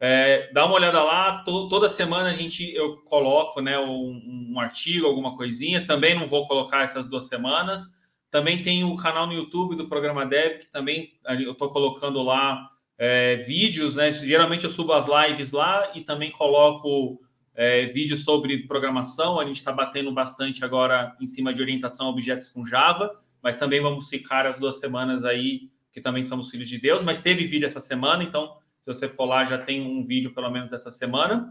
[0.00, 4.60] É, dá uma olhada lá, to, toda semana a gente eu coloco né, um, um,
[4.60, 5.84] artigo, alguma coisinha.
[5.84, 7.82] Também não vou colocar essas duas semanas,
[8.30, 12.70] também tem o canal no YouTube do programa Dev, que também eu estou colocando lá
[12.96, 14.10] é, vídeos, né?
[14.10, 17.20] Geralmente eu subo as lives lá e também coloco
[17.58, 19.40] é, sobre programação.
[19.40, 23.56] A gente está batendo bastante agora em cima de orientação a objetos com Java, mas
[23.56, 27.48] também vamos ficar as duas semanas aí, que também somos filhos de Deus, mas teve
[27.48, 30.92] vídeo essa semana, então se você for lá, já tem um vídeo pelo menos dessa
[30.92, 31.50] semana.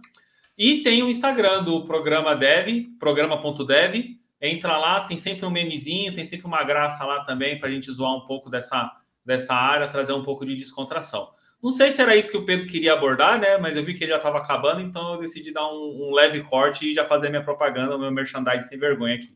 [0.58, 6.24] E tem o Instagram do programa Dev, programa.dev, Entra lá, tem sempre um memezinho, tem
[6.24, 8.92] sempre uma graça lá também para a gente zoar um pouco dessa,
[9.26, 11.30] dessa área, trazer um pouco de descontração.
[11.62, 13.58] Não sei se era isso que o Pedro queria abordar, né?
[13.58, 16.42] Mas eu vi que ele já estava acabando, então eu decidi dar um, um, leve
[16.44, 19.36] corte e já fazer minha propaganda, o meu merchandising sem vergonha aqui.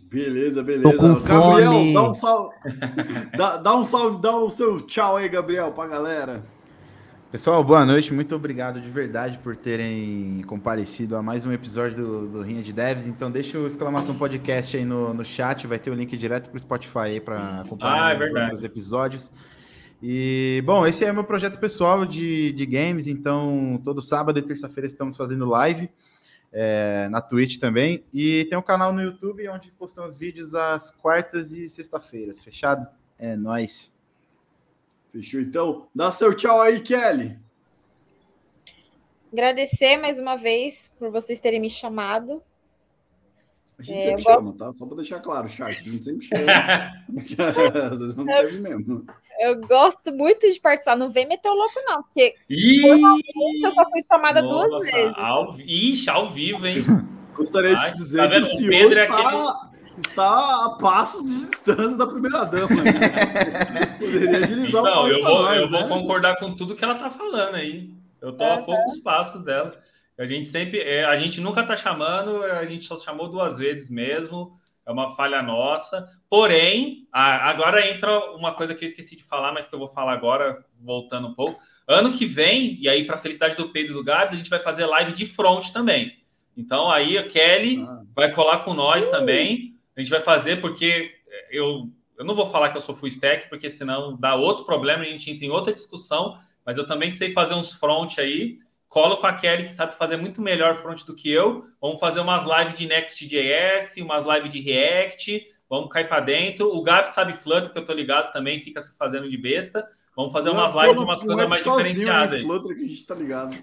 [0.00, 0.96] Beleza, beleza.
[1.28, 1.92] Gabriel, fome.
[1.92, 2.54] dá um salve.
[3.36, 6.44] dá, dá um salve, dá o seu tchau aí, Gabriel, para a galera.
[7.30, 8.12] Pessoal, boa noite.
[8.12, 12.72] Muito obrigado de verdade por terem comparecido a mais um episódio do, do Rinha de
[12.72, 13.06] Devs.
[13.06, 15.64] Então, deixa o exclamação podcast aí no, no chat.
[15.66, 18.64] Vai ter o link direto para o Spotify aí para acompanhar Ah, é os outros
[18.64, 19.32] episódios.
[20.02, 23.06] E, bom, esse é meu projeto pessoal de, de games.
[23.06, 25.90] Então, todo sábado e terça-feira estamos fazendo live
[26.52, 28.04] é, na Twitch também.
[28.12, 32.42] E tem um canal no YouTube onde postamos vídeos às quartas e sexta-feiras.
[32.42, 32.86] Fechado?
[33.18, 33.94] É nóis.
[35.12, 35.88] Fechou então?
[35.94, 37.38] Dá seu tchau aí, Kelly.
[39.32, 42.42] Agradecer mais uma vez por vocês terem me chamado.
[43.78, 44.72] A gente É, sempre chama, tá?
[44.74, 45.78] Só para deixar claro, chat.
[45.78, 46.52] A gente sempre chama.
[47.92, 49.06] Às vezes não teve mesmo.
[49.40, 50.96] Eu gosto muito de participar.
[50.96, 52.82] Não vem meter o louco, não, porque Ih,
[53.62, 55.12] eu só fui chamada nossa, duas vezes.
[55.16, 56.76] Ao, ixi, ao vivo, hein?
[57.36, 61.40] Gostaria Ai, de dizer tá que o senhor Pedro é está, está a passos de
[61.46, 62.68] distância da primeira dama.
[62.84, 63.96] né?
[63.98, 65.88] Poderia agilizar Então, o eu vou, nós, eu vou né?
[65.88, 67.90] concordar com tudo que ela tá falando aí.
[68.20, 68.62] Eu tô a Aham.
[68.64, 69.70] poucos passos dela.
[70.18, 73.88] A gente sempre, é, a gente nunca tá chamando, a gente só chamou duas vezes
[73.88, 74.59] mesmo.
[74.90, 76.08] É uma falha nossa.
[76.28, 79.88] Porém, a- agora entra uma coisa que eu esqueci de falar, mas que eu vou
[79.88, 81.60] falar agora, voltando um pouco.
[81.86, 84.58] Ano que vem, e aí para felicidade do Pedro e do Gabs, a gente vai
[84.60, 86.18] fazer live de front também.
[86.56, 88.02] Então aí a Kelly Ah.
[88.14, 89.74] vai colar com nós também.
[89.96, 91.12] A gente vai fazer porque
[91.50, 91.88] eu,
[92.18, 95.06] eu não vou falar que eu sou full stack, porque senão dá outro problema, a
[95.06, 98.58] gente entra em outra discussão, mas eu também sei fazer uns front aí.
[98.90, 101.64] Colo com a Kelly, que sabe fazer muito melhor front do que eu.
[101.80, 105.46] Vamos fazer umas lives de Next.js, umas lives de React.
[105.68, 106.66] Vamos cair para dentro.
[106.74, 109.86] O Gabi sabe Flutter, que eu tô ligado também, fica se fazendo de besta.
[110.16, 112.40] Vamos fazer umas Não, lives de umas coisas é mais diferenciadas.
[112.40, 113.56] Flutter que a gente tá ligado.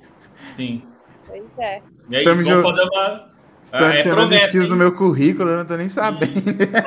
[0.56, 0.82] Sim.
[1.28, 1.82] Pois é.
[2.10, 3.32] E aí, Estamos vamos fazer uma.
[3.66, 6.32] Estão Ah, é adicionando promessa, skills no meu currículo, eu não tô nem sabendo.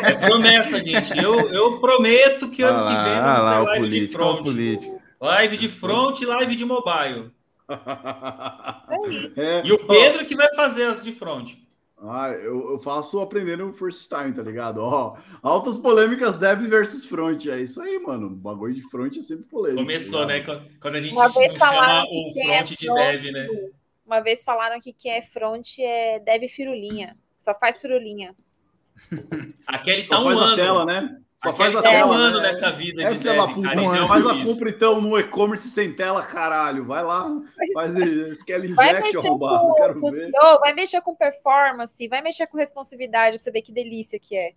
[0.02, 1.22] É promessa, gente.
[1.22, 4.26] Eu, eu prometo que ano que vem lá, olha lá o live de político, o
[4.32, 4.42] front.
[4.42, 5.02] político.
[5.20, 7.30] Live de front e live de mobile.
[8.82, 9.32] Isso aí.
[9.36, 11.54] É, E o Pedro que vai fazer as de front.
[12.02, 14.78] Ah, eu, eu faço aprendendo first time, tá ligado?
[14.78, 17.44] Ó, altas polêmicas dev versus front.
[17.46, 18.28] É isso aí, mano.
[18.28, 19.82] O bagulho de front é sempre polêmico.
[19.82, 20.40] Começou, tá né?
[20.80, 23.48] Quando a gente Uma não vez chama o quem é front de front- dev, né?
[24.06, 27.16] Uma vez falaram que quem é front é deve firulinha.
[27.38, 28.34] Só faz firulinha.
[29.66, 30.56] Aquele Só tá um faz a ano.
[30.56, 31.20] tela, né?
[31.42, 32.06] Só faz a tá tela.
[32.10, 32.48] um ano né?
[32.48, 33.96] nessa vida É de filha da dev, puta, cara, mano.
[33.96, 36.84] já Faz a compra então no e-commerce sem tela, caralho.
[36.84, 37.30] Vai lá,
[37.72, 37.94] faz
[38.38, 39.58] Scale Vai Inject, mexer arrombado.
[39.68, 40.16] com, Quero com o ver.
[40.16, 44.36] CEO, vai mexer com performance, vai mexer com responsividade pra você ver que delícia que
[44.36, 44.52] é.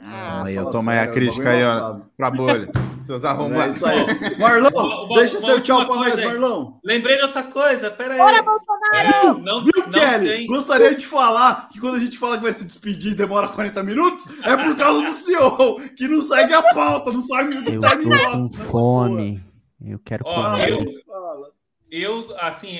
[0.00, 2.00] Ah, Aí, eu tomo aí a crítica aí, ó.
[2.16, 2.70] Pra bolha.
[3.02, 3.76] Seus É arrombados.
[3.76, 3.98] isso aí.
[4.38, 6.20] Marlon, deixa seu tchau pra nós.
[6.20, 6.72] Marlon.
[6.84, 8.18] Lembrei de outra coisa, pera aí.
[8.18, 9.38] Bora, Bolsonaro!
[9.40, 10.26] Não, Viu, não Kelly?
[10.28, 10.46] tem.
[10.46, 13.82] Gostaria de falar que quando a gente fala que vai se despedir e demora 40
[13.82, 17.80] minutos, é por causa do CEO, que não segue a pauta, não sabe do Eu
[17.80, 19.42] time tô com fome.
[19.84, 20.70] Eu quero Ó, comer.
[20.70, 21.08] eu-.
[21.90, 22.78] Eu, assim,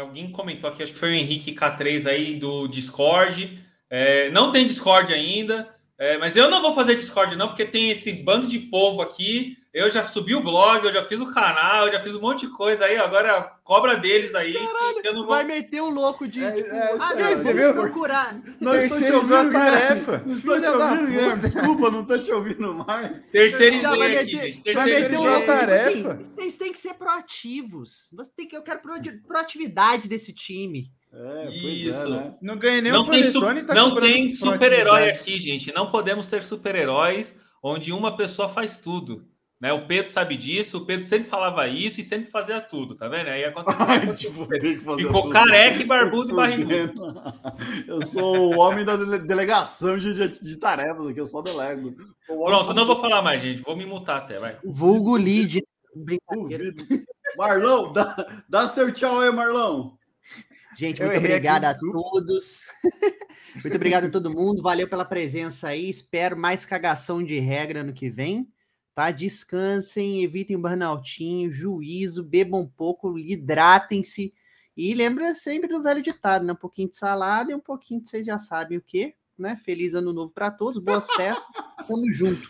[0.00, 3.58] alguém comentou aqui, acho que foi o Henrique K3 aí do Discord.
[3.90, 5.68] É, não tem Discord ainda,
[5.98, 9.56] é, mas eu não vou fazer Discord, não, porque tem esse bando de povo aqui.
[9.74, 12.46] Eu já subi o blog, eu já fiz o canal, eu já fiz um monte
[12.46, 12.96] de coisa aí.
[12.96, 14.54] Agora cobra deles aí.
[14.54, 15.26] não vou...
[15.26, 16.44] Vai meter um louco de.
[16.44, 17.74] É, tipo, é, ah, você viu?
[17.74, 18.40] procurar.
[18.60, 20.22] Não estou te Terceirizou a tarefa.
[20.24, 21.40] Não estou te ouvindo.
[21.40, 23.26] Desculpa, não estou te ouvindo mais.
[23.26, 24.72] Terceirizei Já vai aqui, meter- gente.
[24.74, 26.12] Vai meter um louco, tipo tarefa.
[26.12, 28.08] assim, vocês têm que ser proativos.
[28.12, 30.88] Você tem que, eu quero proati- proatividade desse time.
[31.16, 32.08] É, Isso.
[32.10, 32.34] né?
[32.42, 35.18] Não ganhei nem Não o tem, su- tá não tem super-herói atividade.
[35.20, 35.72] aqui, gente.
[35.72, 39.24] Não podemos ter super-heróis onde uma pessoa faz tudo.
[39.60, 39.72] Né?
[39.72, 43.28] O Pedro sabe disso, o Pedro sempre falava isso e sempre fazia tudo, tá vendo?
[43.28, 43.86] Aí aconteceu.
[43.88, 44.44] Ai, tipo,
[44.96, 45.30] Ficou tudo.
[45.32, 47.22] careca e barbudo e barrigudo.
[47.86, 51.94] Eu sou o homem da dele- delegação de, de, de tarefas aqui, eu só delego.
[52.26, 53.62] Pronto, não vou falar mais, gente.
[53.62, 54.56] Vou me mutar até, vai.
[54.64, 55.62] Vulgo lead.
[55.94, 56.84] Duvido.
[57.38, 59.96] Marlão, dá, dá seu tchau aí, Marlão.
[60.76, 62.64] Gente, muito obrigado a todos.
[63.62, 64.62] muito obrigado a todo mundo.
[64.62, 65.88] Valeu pela presença aí.
[65.88, 68.48] Espero mais cagação de regra no que vem.
[68.94, 69.10] Tá?
[69.10, 74.32] Descansem, evitem burnoutinho, juízo, bebam um pouco, hidratem-se.
[74.76, 76.52] E lembra sempre do velho ditado, né?
[76.52, 79.56] Um pouquinho de salada e um pouquinho de vocês já sabem o quê, né?
[79.56, 81.64] Feliz ano novo para todos, boas festas.
[81.86, 82.48] Tamo junto.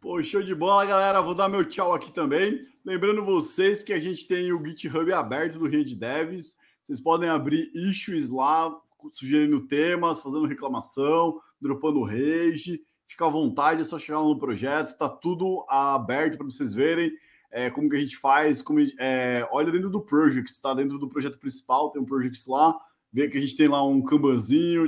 [0.00, 1.20] Pô, show de bola, galera.
[1.22, 2.60] Vou dar meu tchau aqui também.
[2.84, 6.56] Lembrando vocês que a gente tem o GitHub aberto do Rio de Devs.
[6.86, 8.72] Vocês podem abrir issues lá,
[9.10, 12.80] sugerindo temas, fazendo reclamação, dropando rage.
[13.08, 14.96] Fica à vontade, é só chegar no projeto.
[14.96, 17.10] Tá tudo aberto para vocês verem
[17.50, 18.62] é, como que a gente faz.
[18.62, 22.78] Como, é, olha dentro do project, está dentro do projeto principal, tem um project lá.
[23.12, 24.86] Vê que a gente tem lá um Kanbanzinho.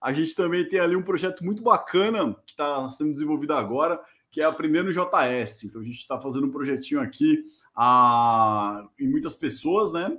[0.00, 4.00] A gente também tem ali um projeto muito bacana que está sendo desenvolvido agora,
[4.30, 5.64] que é aprendendo JS.
[5.64, 7.44] Então a gente está fazendo um projetinho aqui,
[7.76, 10.10] a, em muitas pessoas, né?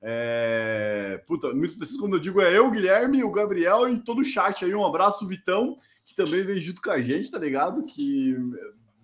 [0.00, 4.24] É, puta, muitas pessoas, quando eu digo é eu, Guilherme, o Gabriel e todo o
[4.24, 4.74] chat aí.
[4.74, 5.76] Um abraço, Vitão,
[6.06, 7.84] que também vem junto com a gente, tá ligado?
[7.84, 8.36] Que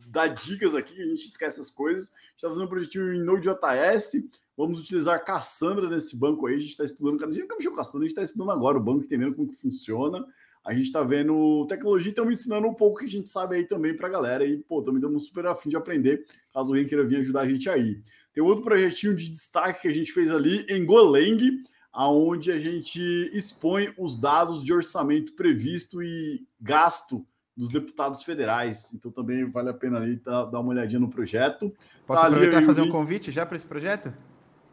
[0.07, 2.12] dá dicas aqui, a gente esquece as coisas.
[2.12, 4.12] A gente tá fazendo um projetinho em Node.js.
[4.57, 6.55] Vamos utilizar Cassandra nesse banco aí.
[6.55, 9.05] A gente está estudando, cada dia nunca Cassandra, a gente está estudando agora o banco,
[9.05, 10.25] entendendo como que funciona.
[10.65, 13.66] A gente está vendo tecnologia e estamos ensinando um pouco que a gente sabe aí
[13.66, 14.47] também para a galera.
[14.47, 17.69] E, pô, também damos super afim de aprender, caso alguém queira vir ajudar a gente
[17.69, 18.01] aí.
[18.35, 21.62] Tem outro projetinho de destaque que a gente fez ali em Golang,
[21.93, 23.01] aonde a gente
[23.32, 27.24] expõe os dados de orçamento previsto e gasto
[27.56, 28.93] dos deputados federais.
[28.93, 31.73] Então também vale a pena ali dar uma olhadinha no projeto.
[32.05, 34.12] Posso tá aproveitar e fazer um convite já para esse projeto?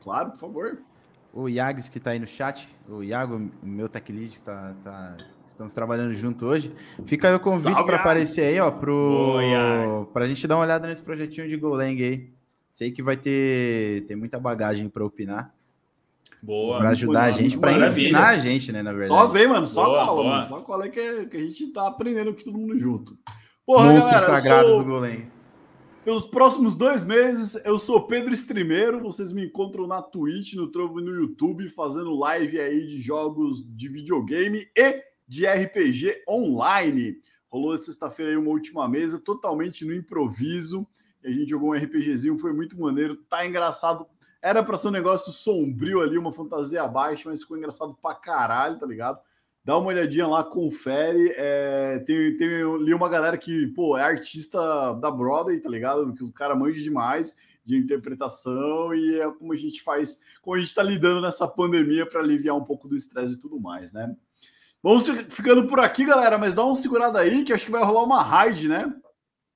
[0.01, 0.79] Claro, por favor.
[1.31, 5.15] O Iags que está aí no chat, o Iago, o meu tech lead, tá, tá,
[5.45, 6.71] estamos trabalhando junto hoje.
[7.05, 11.03] Fica aí o convite para aparecer aí, ó, para a gente dar uma olhada nesse
[11.03, 12.40] projetinho de Golang aí.
[12.71, 15.53] Sei que vai ter, ter muita bagagem para opinar.
[16.41, 16.79] Boa.
[16.79, 19.19] Para ajudar a gente, para ensinar a gente, né, na verdade.
[19.19, 20.29] Só vem, mano, só boa, cola, boa.
[20.29, 20.45] mano.
[20.45, 23.17] Só cola que, que a gente tá aprendendo aqui todo mundo junto.
[23.65, 24.79] Porra, Monstro galera, sagrado sou...
[24.79, 25.31] do Golem.
[26.03, 29.01] Pelos próximos dois meses, eu sou Pedro Streameiro.
[29.01, 33.63] Vocês me encontram na Twitch, no Trovo e no YouTube, fazendo live aí de jogos
[33.75, 37.17] de videogame e de RPG online.
[37.49, 40.87] Rolou sexta-feira aí uma última mesa, totalmente no improviso
[41.23, 44.05] e a gente jogou um RPGzinho, foi muito maneiro, tá engraçado.
[44.41, 48.79] Era para ser um negócio sombrio ali, uma fantasia baixa, mas ficou engraçado pra caralho,
[48.79, 49.19] tá ligado?
[49.63, 51.31] Dá uma olhadinha lá, confere.
[51.37, 56.13] É, tem, tem ali uma galera que, pô, é artista da Broadway, tá ligado?
[56.13, 60.59] Que o cara manja demais de interpretação e é como a gente faz, como a
[60.59, 64.15] gente tá lidando nessa pandemia para aliviar um pouco do estresse e tudo mais, né?
[64.81, 68.03] Vamos ficando por aqui, galera, mas dá uma segurada aí que acho que vai rolar
[68.03, 68.91] uma raid, né?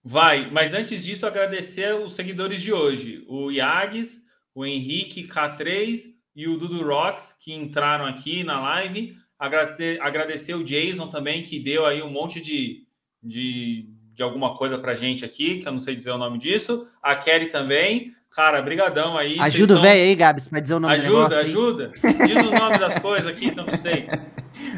[0.07, 4.21] Vai, mas antes disso, agradecer os seguidores de hoje: o Iagues,
[4.53, 6.01] o Henrique K3
[6.35, 9.17] e o Dudu Rocks, que entraram aqui na live.
[9.39, 12.83] Agradecer, agradecer o Jason também, que deu aí um monte de,
[13.21, 16.87] de, de alguma coisa pra gente aqui, que eu não sei dizer o nome disso.
[17.01, 18.13] A Kelly também.
[18.29, 19.37] Cara, brigadão aí.
[19.39, 21.91] Ajuda o velho aí, Gabs, pra dizer o nome Ajuda, ajuda.
[22.27, 24.07] Diz o nome das coisas aqui, eu não sei.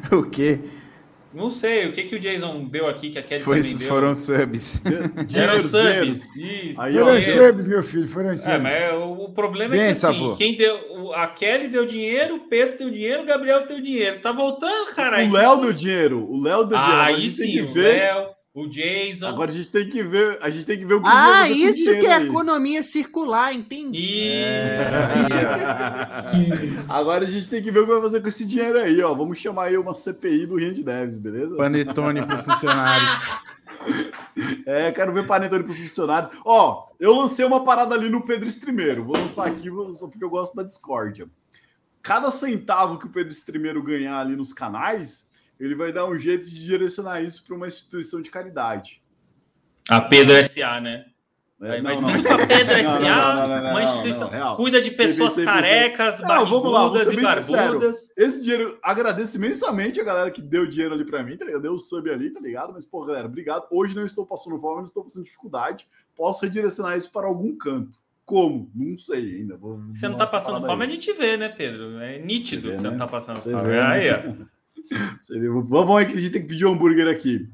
[0.10, 0.62] o quê?
[1.38, 3.88] Não sei, o que, que o Jason deu aqui que a Kelly Foi, também deu?
[3.88, 4.82] Foram subs.
[5.36, 6.36] Eram subs.
[6.36, 6.82] Isso.
[6.82, 8.50] Aí, foram subs, meu filho, foram subs.
[8.50, 12.38] É, mas o, o problema Bem, é que assim, quem deu, a Kelly deu dinheiro,
[12.38, 14.20] o Pedro deu dinheiro, o Gabriel deu dinheiro.
[14.20, 15.24] Tá voltando, cara.
[15.24, 16.28] O Léo deu dinheiro.
[16.28, 17.02] O Léo deu dinheiro.
[17.02, 18.37] Aí sim, o Léo.
[18.58, 19.28] O Jason.
[19.28, 21.92] Agora a gente tem que ver, a gente tem que ver o que Ah, isso
[21.92, 22.28] que é aí.
[22.28, 24.32] economia circular, entendi.
[24.32, 24.80] É...
[26.90, 29.14] Agora a gente tem que ver o que vai fazer com esse dinheiro aí, ó.
[29.14, 31.56] Vamos chamar aí uma CPI do Rende Devs, beleza?
[31.56, 33.10] Panetone para os funcionários.
[34.66, 36.30] É, quero ver panetone para os funcionários.
[36.44, 39.06] Ó, eu lancei uma parada ali no Pedro Streameiro.
[39.06, 41.28] Vou lançar aqui só porque eu gosto da discórdia.
[42.02, 45.27] Cada centavo que o Pedro Streameiro ganhar ali nos canais,
[45.60, 49.02] ele vai dar um jeito de direcionar isso para uma instituição de caridade.
[49.90, 51.06] A Pedro SA, né?
[51.60, 52.48] É, vai, não, vai não, não.
[52.48, 57.42] Pedro SA, uma instituição cuida de pessoas PVC, carecas, não, vamos lá, vou ser bem
[57.42, 57.92] sincero.
[58.16, 61.64] Esse dinheiro, agradeço imensamente a galera que deu dinheiro ali para mim, tá ligado?
[61.64, 62.74] Deu o sub ali, tá ligado?
[62.74, 63.66] Mas, pô, galera, obrigado.
[63.72, 65.88] Hoje não estou passando fome, não estou passando dificuldade.
[66.16, 67.98] Posso redirecionar isso para algum canto.
[68.24, 68.70] Como?
[68.76, 69.58] Não sei ainda.
[69.58, 70.90] Vou você não tá passando fome, aí.
[70.90, 72.00] a gente vê, né, Pedro?
[72.00, 72.92] É nítido vê, que você né?
[72.92, 73.70] não tá passando você fome.
[73.70, 74.46] Vê, aí, ó.
[75.66, 77.50] Vamos aí que a gente tem que pedir um hambúrguer aqui.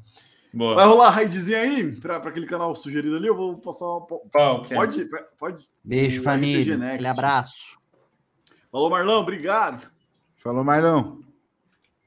[0.54, 0.76] Boa.
[0.76, 3.26] Vai rolar a raidzinha aí para aquele canal sugerido ali?
[3.26, 4.06] Eu vou passar uma.
[4.06, 5.68] Qual, pode, pode.
[5.82, 6.76] Beijo, família.
[6.92, 7.76] Aquele abraço.
[8.70, 9.22] Falou, Marlão.
[9.22, 9.90] Obrigado.
[10.36, 11.20] Falou, Marlão.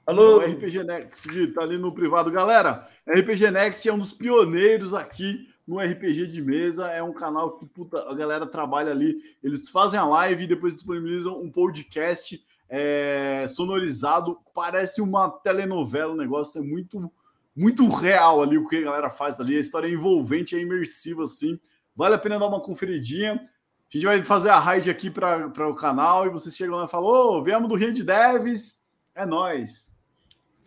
[0.06, 0.42] Falou.
[0.42, 2.32] Então, RPG Next, tá ali no privado.
[2.32, 6.88] Galera, RPG Next é um dos pioneiros aqui no RPG de mesa.
[6.88, 9.18] É um canal que puta, a galera trabalha ali.
[9.44, 16.18] Eles fazem a live e depois disponibilizam um podcast é, sonorizado, parece uma telenovela, o
[16.18, 17.12] negócio é muito,
[17.56, 21.24] muito real ali o que a galera faz ali, a história é envolvente, é imersiva
[21.24, 21.60] assim,
[21.96, 23.34] vale a pena dar uma conferidinha.
[23.34, 26.90] A gente vai fazer a raid aqui para o canal e vocês chegam lá e
[26.90, 28.84] falam: Ô, oh, viemos do Rio de Devs,
[29.16, 29.98] é nós.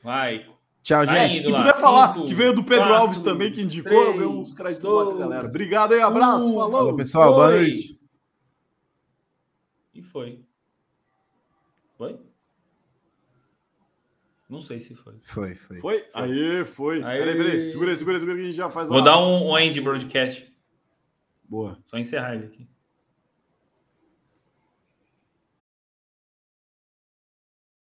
[0.03, 0.47] Vai.
[0.83, 1.45] Tchau, tá gente.
[1.45, 4.39] Se puder falar Cinco, que veio do Pedro quatro, Alves também, que indicou, três, eu
[4.39, 5.49] uns créditos dois, lá galera.
[5.49, 6.79] Obrigado aí, abraço, um, falou.
[6.79, 6.97] falou.
[6.97, 8.01] pessoal, boa noite.
[9.93, 10.03] E.
[10.03, 10.43] Foi?
[14.51, 15.15] Não sei se foi.
[15.23, 15.79] Foi, foi.
[15.79, 16.05] Foi?
[16.13, 17.03] Aí, foi.
[17.05, 17.19] Aí...
[17.21, 17.67] Peraí, peraí.
[17.69, 19.03] Segura aí, segura aí, segura aí que a gente já faz Vou a...
[19.03, 20.53] dar um, um end broadcast.
[21.49, 21.79] Boa.
[21.87, 22.69] Só encerrar ele aqui.